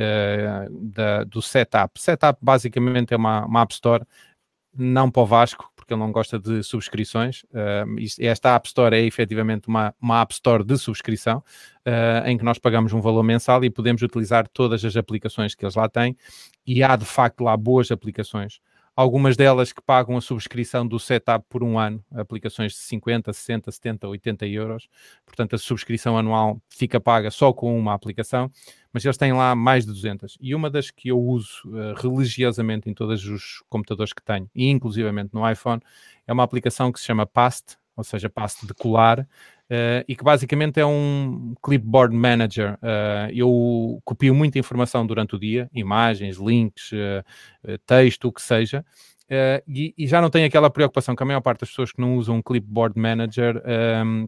da, 0.71 1.25
do 1.25 1.41
setup. 1.41 2.01
Setup 2.01 2.39
basicamente 2.43 3.15
é 3.15 3.17
uma, 3.17 3.45
uma 3.45 3.63
App 3.63 3.73
Store, 3.75 4.05
não 4.77 5.11
para 5.11 5.23
o 5.23 5.27
Vasco, 5.27 5.71
porque 5.75 5.93
ele 5.93 6.01
não 6.01 6.13
gosta 6.13 6.39
de 6.39 6.63
subscrições. 6.63 7.43
Uh, 7.45 7.97
esta 8.21 8.55
App 8.55 8.69
Store 8.69 8.95
é 8.95 9.05
efetivamente 9.05 9.69
uma, 9.69 9.95
uma 10.01 10.21
App 10.21 10.33
Store 10.33 10.63
de 10.63 10.79
subscrição, 10.79 11.39
uh, 11.87 12.27
em 12.27 12.39
que 12.39 12.45
nós 12.45 12.59
pagamos 12.59 12.93
um 12.93 13.01
valor 13.01 13.23
mensal 13.23 13.65
e 13.65 13.71
podemos 13.71 14.03
utilizar 14.03 14.49
todas 14.49 14.85
as 14.85 14.97
aplicações 14.97 15.55
que 15.55 15.65
eles 15.65 15.75
lá 15.75 15.89
têm. 15.89 16.17
E 16.67 16.83
há 16.83 16.95
de 16.97 17.05
facto 17.05 17.43
lá 17.43 17.57
boas 17.57 17.91
aplicações 17.91 18.61
algumas 19.01 19.35
delas 19.35 19.73
que 19.73 19.81
pagam 19.81 20.15
a 20.15 20.21
subscrição 20.21 20.87
do 20.87 20.99
setup 20.99 21.47
por 21.49 21.63
um 21.63 21.79
ano, 21.79 22.05
aplicações 22.13 22.73
de 22.73 22.79
50, 22.81 23.33
60, 23.33 23.73
70, 23.73 24.09
80 24.09 24.47
euros. 24.47 24.89
Portanto, 25.25 25.57
a 25.57 25.59
subscrição 25.59 26.19
anual 26.19 26.61
fica 26.69 27.01
paga 27.01 27.31
só 27.31 27.51
com 27.51 27.79
uma 27.79 27.95
aplicação, 27.95 28.51
mas 28.93 29.03
eles 29.03 29.17
têm 29.17 29.33
lá 29.33 29.55
mais 29.55 29.87
de 29.87 29.93
200. 29.93 30.37
E 30.39 30.55
uma 30.55 30.69
das 30.69 30.91
que 30.91 31.09
eu 31.09 31.19
uso 31.19 31.63
uh, 31.67 31.95
religiosamente 31.95 32.91
em 32.91 32.95
todos 32.95 33.25
os 33.25 33.63
computadores 33.71 34.13
que 34.13 34.23
tenho, 34.23 34.51
e 34.55 34.69
inclusivamente 34.69 35.31
no 35.33 35.51
iPhone, 35.51 35.81
é 36.27 36.33
uma 36.33 36.43
aplicação 36.43 36.93
que 36.93 37.01
se 37.01 37.07
chama 37.07 37.25
Past, 37.25 37.79
ou 38.01 38.05
seja, 38.05 38.29
Past 38.29 38.67
de 38.67 38.75
colar, 38.75 39.27
Uh, 39.71 40.03
e 40.09 40.17
que 40.17 40.25
basicamente 40.25 40.81
é 40.81 40.85
um 40.85 41.55
clipboard 41.63 42.13
manager. 42.13 42.75
Uh, 42.83 43.31
eu 43.33 44.03
copio 44.05 44.35
muita 44.35 44.59
informação 44.59 45.07
durante 45.07 45.37
o 45.37 45.39
dia, 45.39 45.71
imagens, 45.73 46.39
links, 46.39 46.91
uh, 46.91 47.79
texto, 47.87 48.27
o 48.27 48.33
que 48.33 48.43
seja, 48.43 48.85
e, 49.69 49.95
e, 49.97 50.09
já 50.09 50.21
não 50.21 50.29
tenho 50.29 50.45
aquela 50.45 50.69
preocupação 50.69 51.15
que 51.15 51.23
a 51.23 51.27
maior 51.27 51.41
parte 51.41 51.61
das 51.61 51.69
pessoas 51.69 51.93
que 51.93 52.01
não 52.01 52.17
usam 52.17 52.39
um 52.39 52.43
clipboard 52.43 52.99
manager 52.99 53.63
um, 53.65 53.71
ehm, 53.71 54.27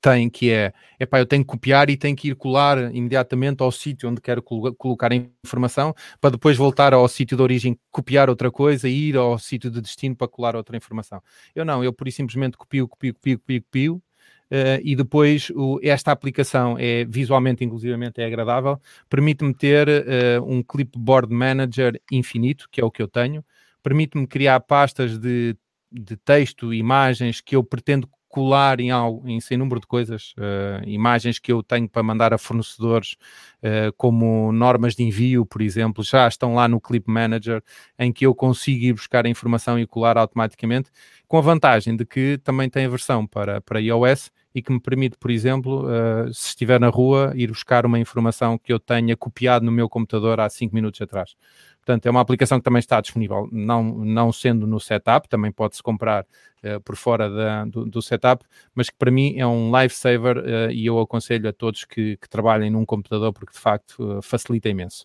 tem, 0.00 0.28
que 0.28 0.50
é, 0.50 0.72
epá, 0.98 1.18
eu 1.18 1.26
tenho 1.26 1.42
que 1.42 1.48
copiar 1.48 1.88
e 1.90 1.96
tenho 1.96 2.16
que 2.16 2.28
ir 2.28 2.34
colar 2.34 2.94
imediatamente 2.94 3.62
ao 3.62 3.70
sítio 3.70 4.08
onde 4.08 4.20
quero 4.20 4.42
colo 4.42 4.74
colocar 4.74 5.12
a 5.12 5.16
informação, 5.16 5.94
para 6.20 6.30
depois 6.30 6.56
voltar 6.56 6.92
ao 6.92 7.06
sítio 7.08 7.36
de 7.36 7.42
origem, 7.42 7.78
copiar 7.90 8.28
outra 8.28 8.50
coisa 8.50 8.88
e 8.88 9.08
ir 9.08 9.16
ao 9.16 9.38
sítio 9.38 9.70
de 9.70 9.80
destino 9.80 10.16
para 10.16 10.28
colar 10.28 10.56
outra 10.56 10.76
informação. 10.76 11.22
Eu 11.54 11.64
não, 11.64 11.82
eu 11.84 11.92
por 11.92 12.10
simplesmente 12.10 12.56
copio, 12.56 12.88
copio, 12.88 13.14
copio, 13.14 13.38
copio, 13.38 13.62
copio, 13.62 14.02
Uh, 14.46 14.78
e 14.84 14.94
depois 14.94 15.50
o, 15.50 15.80
esta 15.82 16.12
aplicação 16.12 16.76
é 16.78 17.04
visualmente, 17.04 17.64
inclusivamente, 17.64 18.20
é 18.20 18.26
agradável, 18.26 18.80
permite-me 19.08 19.52
ter 19.52 19.88
uh, 19.88 20.44
um 20.46 20.62
clipboard 20.62 21.34
manager 21.34 22.00
infinito, 22.12 22.68
que 22.70 22.80
é 22.80 22.84
o 22.84 22.90
que 22.90 23.02
eu 23.02 23.08
tenho, 23.08 23.44
permite-me 23.82 24.24
criar 24.24 24.60
pastas 24.60 25.18
de, 25.18 25.56
de 25.90 26.16
texto, 26.16 26.72
imagens 26.72 27.40
que 27.40 27.56
eu 27.56 27.64
pretendo 27.64 28.08
colar 28.28 28.80
em, 28.80 28.90
algo, 28.90 29.28
em 29.28 29.40
sem 29.40 29.56
número 29.56 29.80
de 29.80 29.86
coisas, 29.86 30.34
uh, 30.38 30.86
imagens 30.86 31.38
que 31.38 31.52
eu 31.52 31.62
tenho 31.62 31.88
para 31.88 32.02
mandar 32.02 32.34
a 32.34 32.38
fornecedores, 32.38 33.16
uh, 33.62 33.92
como 33.96 34.52
normas 34.52 34.94
de 34.94 35.02
envio, 35.02 35.46
por 35.46 35.62
exemplo, 35.62 36.04
já 36.04 36.26
estão 36.28 36.54
lá 36.54 36.68
no 36.68 36.80
Clip 36.80 37.10
Manager, 37.10 37.62
em 37.98 38.12
que 38.12 38.26
eu 38.26 38.34
consigo 38.34 38.84
ir 38.84 38.92
buscar 38.92 39.26
a 39.26 39.28
informação 39.28 39.78
e 39.78 39.86
colar 39.86 40.18
automaticamente, 40.18 40.90
com 41.26 41.38
a 41.38 41.40
vantagem 41.40 41.96
de 41.96 42.04
que 42.04 42.38
também 42.44 42.68
tem 42.68 42.84
a 42.84 42.88
versão 42.88 43.26
para, 43.26 43.60
para 43.60 43.80
iOS 43.80 44.30
e 44.56 44.62
que 44.62 44.72
me 44.72 44.80
permite, 44.80 45.18
por 45.18 45.30
exemplo, 45.30 45.84
uh, 45.84 46.32
se 46.32 46.48
estiver 46.48 46.80
na 46.80 46.88
rua, 46.88 47.30
ir 47.34 47.48
buscar 47.48 47.84
uma 47.84 47.98
informação 47.98 48.56
que 48.56 48.72
eu 48.72 48.80
tenha 48.80 49.14
copiado 49.14 49.66
no 49.66 49.70
meu 49.70 49.86
computador 49.86 50.40
há 50.40 50.48
5 50.48 50.74
minutos 50.74 50.98
atrás. 51.02 51.36
Portanto, 51.76 52.06
é 52.06 52.10
uma 52.10 52.22
aplicação 52.22 52.58
que 52.58 52.64
também 52.64 52.80
está 52.80 52.98
disponível, 52.98 53.50
não, 53.52 53.82
não 53.82 54.32
sendo 54.32 54.66
no 54.66 54.80
setup, 54.80 55.28
também 55.28 55.52
pode-se 55.52 55.82
comprar 55.82 56.24
uh, 56.64 56.80
por 56.80 56.96
fora 56.96 57.28
da, 57.28 57.66
do, 57.66 57.84
do, 57.84 58.00
setup, 58.00 58.46
mas 58.74 58.88
que 58.88 58.96
para 58.96 59.10
mim 59.10 59.34
é 59.36 59.46
um 59.46 59.70
lifesaver 59.78 60.38
uh, 60.38 60.70
e 60.70 60.86
eu 60.86 60.98
aconselho 61.00 61.50
a 61.50 61.52
todos 61.52 61.84
que, 61.84 62.16
que, 62.16 62.26
trabalhem 62.26 62.70
num 62.70 62.86
computador 62.86 63.34
porque 63.34 63.52
de 63.52 63.60
facto 63.60 64.20
facilita 64.22 64.70
imenso. 64.70 65.04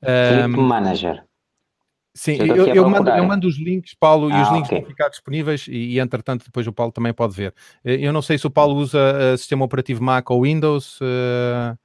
Um, 0.00 0.62
Manager. 0.62 1.24
Sim, 2.14 2.36
eu, 2.36 2.66
eu, 2.66 2.88
mando, 2.90 3.08
eu, 3.08 3.24
mando, 3.24 3.48
os 3.48 3.58
links, 3.58 3.94
Paulo, 3.94 4.28
ah, 4.30 4.38
e 4.38 4.42
os 4.42 4.50
links 4.50 4.68
okay. 4.68 4.80
vão 4.80 4.90
ficar 4.90 5.08
disponíveis 5.08 5.66
e, 5.66 5.94
e, 5.94 5.98
entretanto, 5.98 6.44
depois 6.44 6.66
o 6.66 6.72
Paulo 6.72 6.92
também 6.92 7.12
pode 7.12 7.34
ver. 7.34 7.54
Eu 7.82 8.12
não 8.12 8.20
sei 8.20 8.36
se 8.36 8.46
o 8.46 8.50
Paulo 8.50 8.76
usa 8.76 8.98
uh, 8.98 9.38
sistema 9.38 9.64
operativo 9.64 10.02
Mac 10.04 10.30
ou 10.30 10.42
Windows. 10.42 11.00
Uh... 11.00 11.76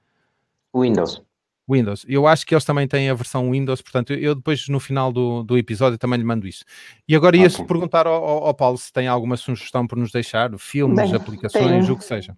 Windows. 0.78 1.22
Windows. 1.70 2.06
Eu 2.08 2.28
acho 2.28 2.46
que 2.46 2.54
eles 2.54 2.66
também 2.66 2.88
têm 2.88 3.10
a 3.10 3.14
versão 3.14 3.52
Windows, 3.52 3.82
portanto, 3.82 4.14
eu 4.14 4.36
depois 4.36 4.68
no 4.68 4.80
final 4.80 5.12
do, 5.12 5.44
do 5.44 5.58
episódio 5.58 5.98
também 5.98 6.20
lhe 6.20 6.26
mando 6.26 6.46
isso. 6.46 6.64
E 7.08 7.16
agora 7.16 7.36
ia-se 7.36 7.56
okay. 7.56 7.68
perguntar 7.68 8.06
ao, 8.06 8.24
ao, 8.24 8.54
Paulo 8.54 8.78
se 8.78 8.92
tem 8.92 9.08
alguma 9.08 9.38
sugestão 9.38 9.88
por 9.88 9.98
nos 9.98 10.12
deixar, 10.12 10.52
filmes, 10.58 11.10
Bem, 11.10 11.16
aplicações, 11.16 11.86
tem... 11.86 11.94
o 11.94 11.98
que 11.98 12.04
seja. 12.04 12.36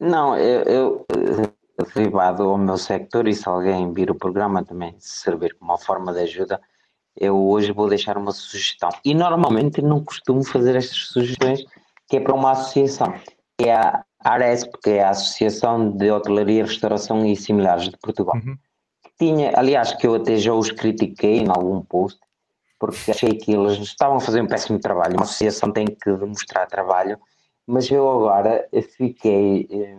Não, 0.00 0.36
eu, 0.36 0.62
eu 0.62 1.06
derivado 1.94 2.44
ao 2.44 2.58
meu 2.58 2.76
sector 2.76 3.26
e 3.28 3.34
se 3.34 3.48
alguém 3.48 3.92
vir 3.92 4.10
o 4.10 4.14
programa 4.14 4.64
também 4.64 4.94
servir 4.98 5.54
como 5.54 5.72
uma 5.72 5.78
forma 5.78 6.12
de 6.12 6.20
ajuda, 6.20 6.60
eu 7.20 7.36
hoje 7.48 7.72
vou 7.72 7.88
deixar 7.88 8.16
uma 8.16 8.32
sugestão. 8.32 8.90
E 9.04 9.14
normalmente 9.14 9.82
não 9.82 10.04
costumo 10.04 10.44
fazer 10.44 10.76
estas 10.76 10.98
sugestões, 11.08 11.64
que 12.06 12.16
é 12.16 12.20
para 12.20 12.34
uma 12.34 12.52
associação, 12.52 13.12
que 13.58 13.68
é 13.68 13.74
a 13.74 14.04
ARESP, 14.20 14.70
que 14.82 14.90
é 14.90 15.04
a 15.04 15.10
Associação 15.10 15.90
de 15.90 16.10
Hotelaria, 16.10 16.64
Restauração 16.64 17.24
e 17.24 17.36
Similares 17.36 17.88
de 17.88 17.96
Portugal. 17.98 18.36
Uhum 18.36 18.56
tinha, 19.18 19.52
aliás, 19.56 19.92
que 19.94 20.06
eu 20.06 20.14
até 20.14 20.36
já 20.36 20.54
os 20.54 20.70
critiquei 20.70 21.38
em 21.38 21.48
algum 21.48 21.82
post, 21.82 22.18
porque 22.78 23.10
achei 23.10 23.34
que 23.34 23.52
eles 23.52 23.78
estavam 23.78 24.18
a 24.18 24.20
fazer 24.20 24.40
um 24.40 24.46
péssimo 24.46 24.78
trabalho. 24.78 25.14
Uma 25.14 25.24
associação 25.24 25.72
tem 25.72 25.86
que 25.86 26.12
demonstrar 26.12 26.68
trabalho, 26.68 27.18
mas 27.66 27.90
eu 27.90 28.08
agora 28.08 28.66
fiquei, 28.96 29.68
eh, 29.70 29.98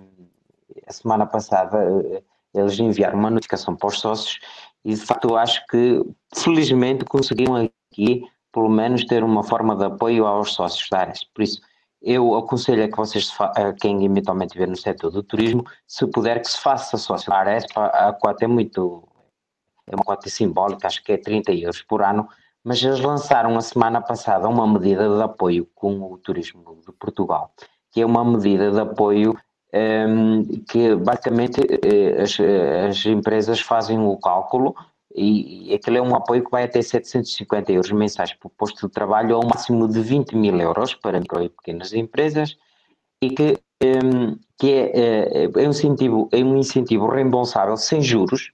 a 0.87 0.93
semana 0.93 1.25
passada, 1.25 1.77
eh, 1.77 2.23
eles 2.53 2.79
enviaram 2.79 3.19
uma 3.19 3.29
notificação 3.29 3.75
para 3.75 3.87
os 3.89 3.99
sócios 3.99 4.39
e 4.83 4.93
de 4.93 5.01
facto 5.01 5.29
eu 5.29 5.37
acho 5.37 5.65
que 5.67 6.01
felizmente 6.35 7.05
conseguiram 7.05 7.55
aqui 7.55 8.23
pelo 8.51 8.69
menos 8.69 9.05
ter 9.05 9.23
uma 9.23 9.43
forma 9.43 9.75
de 9.75 9.85
apoio 9.85 10.25
aos 10.25 10.53
sócios 10.53 10.89
da 10.89 10.99
Ares. 10.99 11.23
Por 11.23 11.43
isso, 11.43 11.61
eu 12.01 12.35
aconselho 12.35 12.83
a 12.83 12.87
que 12.87 12.97
vocês, 12.97 13.31
quem 13.79 14.03
eventualmente 14.05 14.51
estiver 14.51 14.67
no 14.67 14.77
setor 14.77 15.11
do 15.11 15.21
turismo, 15.21 15.65
se 15.85 16.07
puder 16.07 16.41
que 16.41 16.49
se 16.49 16.59
faça 16.59 16.97
sócio 16.97 17.29
da 17.29 17.37
Ares, 17.37 17.65
a 17.75 18.13
cota 18.13 18.45
é 18.45 18.47
muito, 18.47 19.07
é 19.85 19.95
uma 19.95 20.03
cota 20.03 20.29
simbólica, 20.29 20.87
acho 20.87 21.03
que 21.03 21.11
é 21.11 21.17
30 21.17 21.51
euros 21.53 21.81
por 21.81 22.01
ano, 22.01 22.27
mas 22.63 22.81
eles 22.83 22.99
lançaram 22.99 23.57
a 23.57 23.61
semana 23.61 24.01
passada 24.01 24.47
uma 24.47 24.67
medida 24.67 25.07
de 25.15 25.21
apoio 25.21 25.67
com 25.75 26.01
o 26.11 26.17
turismo 26.17 26.77
de 26.85 26.91
Portugal, 26.93 27.53
que 27.91 28.01
é 28.01 28.05
uma 28.05 28.23
medida 28.23 28.71
de 28.71 28.79
apoio 28.79 29.37
que 30.67 30.95
basicamente 30.95 31.61
eh, 31.61 32.21
as, 32.21 32.37
as, 32.89 33.05
empresas 33.05 33.59
fazem 33.59 33.99
o 33.99 34.17
cálculo 34.17 34.75
e, 35.13 35.71
e 35.71 35.73
aquele 35.75 35.99
é 35.99 36.01
um 36.01 36.15
apoio 36.15 36.43
que 36.43 36.49
vai 36.49 36.63
até 36.63 36.81
750 36.81 37.71
euros 37.71 37.91
mensais 37.91 38.33
por 38.33 38.49
posto 38.49 38.87
de 38.87 38.93
trabalho 38.93 39.35
a 39.35 39.39
um 39.39 39.47
máximo 39.47 39.87
de 39.87 40.01
20 40.01 40.35
mil 40.35 40.59
euros 40.59 40.95
para 40.95 41.19
micro 41.19 41.43
e 41.43 41.49
pequenas 41.49 41.93
empresas 41.93 42.57
e 43.21 43.29
que, 43.29 43.57
um, 43.83 44.37
que 44.57 44.71
é, 44.71 44.91
é, 44.93 45.43
é, 45.45 45.67
um 45.67 45.69
incentivo, 45.69 46.29
é 46.31 46.37
um 46.37 46.57
incentivo 46.57 47.07
reembolsável 47.07 47.77
sem 47.77 48.01
juros. 48.01 48.51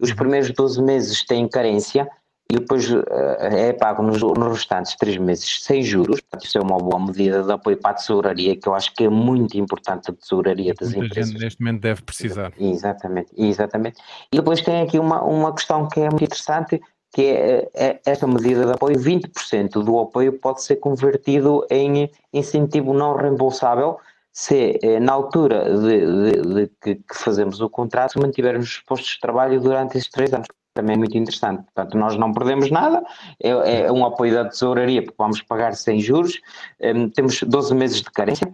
Os 0.00 0.12
primeiros 0.12 0.50
12 0.50 0.82
meses 0.82 1.24
têm 1.24 1.48
carência 1.48 2.08
e 2.50 2.58
depois 2.58 2.90
uh, 2.90 3.04
é 3.40 3.72
pago 3.72 4.02
nos, 4.02 4.20
nos 4.20 4.58
restantes 4.58 4.94
três 4.96 5.16
meses 5.16 5.62
sem 5.62 5.82
juros. 5.82 6.20
Portanto, 6.20 6.46
isso 6.46 6.58
é 6.58 6.60
uma 6.60 6.78
boa 6.78 7.04
medida 7.04 7.42
de 7.42 7.50
apoio 7.50 7.76
para 7.76 7.92
a 7.92 7.94
tesouraria, 7.94 8.56
que 8.56 8.68
eu 8.68 8.74
acho 8.74 8.94
que 8.94 9.04
é 9.04 9.08
muito 9.08 9.56
importante 9.56 10.10
a 10.10 10.14
tesouraria 10.14 10.74
das 10.74 10.92
empresas. 10.92 11.30
Gente 11.30 11.42
neste 11.42 11.60
momento 11.60 11.80
deve 11.80 12.02
precisar. 12.02 12.52
Exatamente, 12.58 13.30
exatamente. 13.36 14.00
E 14.30 14.36
depois 14.36 14.60
tem 14.60 14.82
aqui 14.82 14.98
uma, 14.98 15.22
uma 15.22 15.54
questão 15.54 15.88
que 15.88 16.00
é 16.00 16.10
muito 16.10 16.24
interessante, 16.24 16.80
que 17.12 17.22
é, 17.22 17.70
é 17.74 18.00
esta 18.04 18.26
medida 18.26 18.66
de 18.66 18.72
apoio, 18.72 18.98
20% 18.98 19.82
do 19.82 19.98
apoio 19.98 20.32
pode 20.34 20.62
ser 20.62 20.76
convertido 20.76 21.66
em 21.70 22.10
incentivo 22.32 22.92
não 22.92 23.16
reembolsável, 23.16 23.98
se 24.32 24.78
eh, 24.82 24.98
na 24.98 25.12
altura 25.12 25.64
de, 25.78 26.00
de, 26.00 26.54
de 26.54 26.70
que, 26.82 26.94
que, 26.96 27.14
fazemos 27.14 27.60
o 27.60 27.70
contrato 27.70 28.20
mantivermos 28.20 28.68
os 28.68 28.80
postos 28.80 29.12
de 29.12 29.20
trabalho 29.20 29.60
durante 29.60 29.96
esses 29.96 30.10
três 30.10 30.32
anos 30.32 30.48
também 30.74 30.94
é 30.94 30.98
muito 30.98 31.16
interessante. 31.16 31.62
Portanto, 31.62 31.96
nós 31.96 32.16
não 32.16 32.32
perdemos 32.32 32.70
nada, 32.70 33.02
é, 33.40 33.82
é 33.82 33.92
um 33.92 34.04
apoio 34.04 34.34
da 34.34 34.44
tesouraria, 34.48 35.02
porque 35.02 35.16
vamos 35.16 35.40
pagar 35.40 35.74
sem 35.74 36.00
juros, 36.00 36.40
um, 36.82 37.08
temos 37.08 37.42
12 37.42 37.74
meses 37.74 38.02
de 38.02 38.10
carência, 38.10 38.52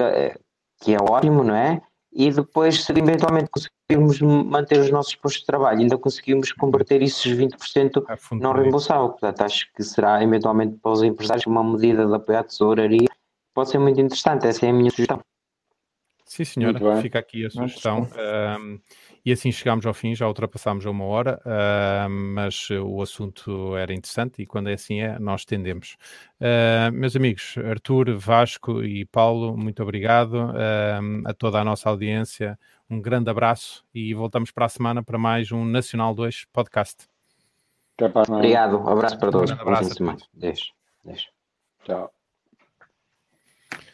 eh, 0.00 0.36
que 0.80 0.94
é 0.94 0.98
ótimo, 0.98 1.44
não 1.44 1.54
é? 1.54 1.80
E 2.12 2.30
depois, 2.30 2.84
se 2.84 2.92
eventualmente 2.92 3.50
conseguirmos 3.50 4.20
manter 4.20 4.78
os 4.80 4.90
nossos 4.90 5.14
postos 5.14 5.42
de 5.42 5.46
trabalho, 5.46 5.80
ainda 5.80 5.98
conseguimos 5.98 6.52
converter 6.52 7.02
esses 7.02 7.24
20% 7.24 8.02
não 8.32 8.52
reembolsável. 8.52 9.10
Portanto, 9.10 9.42
acho 9.42 9.70
que 9.74 9.82
será 9.82 10.22
eventualmente 10.22 10.76
para 10.78 10.90
os 10.90 11.02
empresários 11.02 11.46
uma 11.46 11.62
medida 11.62 12.06
de 12.06 12.14
apoio 12.14 12.38
à 12.38 12.42
tesouraria, 12.42 13.08
pode 13.54 13.70
ser 13.70 13.78
muito 13.78 14.00
interessante. 14.00 14.46
Essa 14.46 14.66
é 14.66 14.70
a 14.70 14.72
minha 14.72 14.90
sugestão. 14.90 15.20
Sim, 16.24 16.44
senhora, 16.44 17.00
fica 17.00 17.18
aqui 17.18 17.46
a 17.46 17.50
sugestão. 17.50 18.06
Um, 18.60 18.80
e 19.24 19.32
assim 19.32 19.52
chegámos 19.52 19.86
ao 19.86 19.94
fim, 19.94 20.14
já 20.14 20.26
ultrapassámos 20.26 20.86
a 20.86 20.90
uma 20.90 21.04
hora, 21.04 21.40
uh, 21.44 22.10
mas 22.10 22.68
o 22.70 23.02
assunto 23.02 23.76
era 23.76 23.92
interessante 23.92 24.42
e 24.42 24.46
quando 24.46 24.68
é 24.68 24.74
assim 24.74 25.00
é, 25.00 25.18
nós 25.18 25.44
tendemos. 25.44 25.96
Uh, 26.40 26.92
meus 26.92 27.14
amigos, 27.16 27.56
Arthur, 27.58 28.16
Vasco 28.16 28.82
e 28.82 29.04
Paulo, 29.04 29.56
muito 29.56 29.82
obrigado. 29.82 30.34
Uh, 30.34 31.22
a 31.24 31.34
toda 31.34 31.60
a 31.60 31.64
nossa 31.64 31.88
audiência, 31.88 32.58
um 32.88 33.00
grande 33.00 33.30
abraço 33.30 33.84
e 33.94 34.14
voltamos 34.14 34.50
para 34.50 34.66
a 34.66 34.68
semana 34.68 35.02
para 35.02 35.18
mais 35.18 35.52
um 35.52 35.64
Nacional 35.64 36.14
2 36.14 36.46
podcast. 36.52 37.06
Obrigado, 38.28 38.78
um 38.78 38.88
abraço 38.88 39.18
para 39.18 39.30
todos. 39.30 39.50
Um 39.50 39.54
abraço. 39.54 39.94
Deixa, 40.32 40.72
deixa. 41.04 41.28
Tchau. 41.84 42.17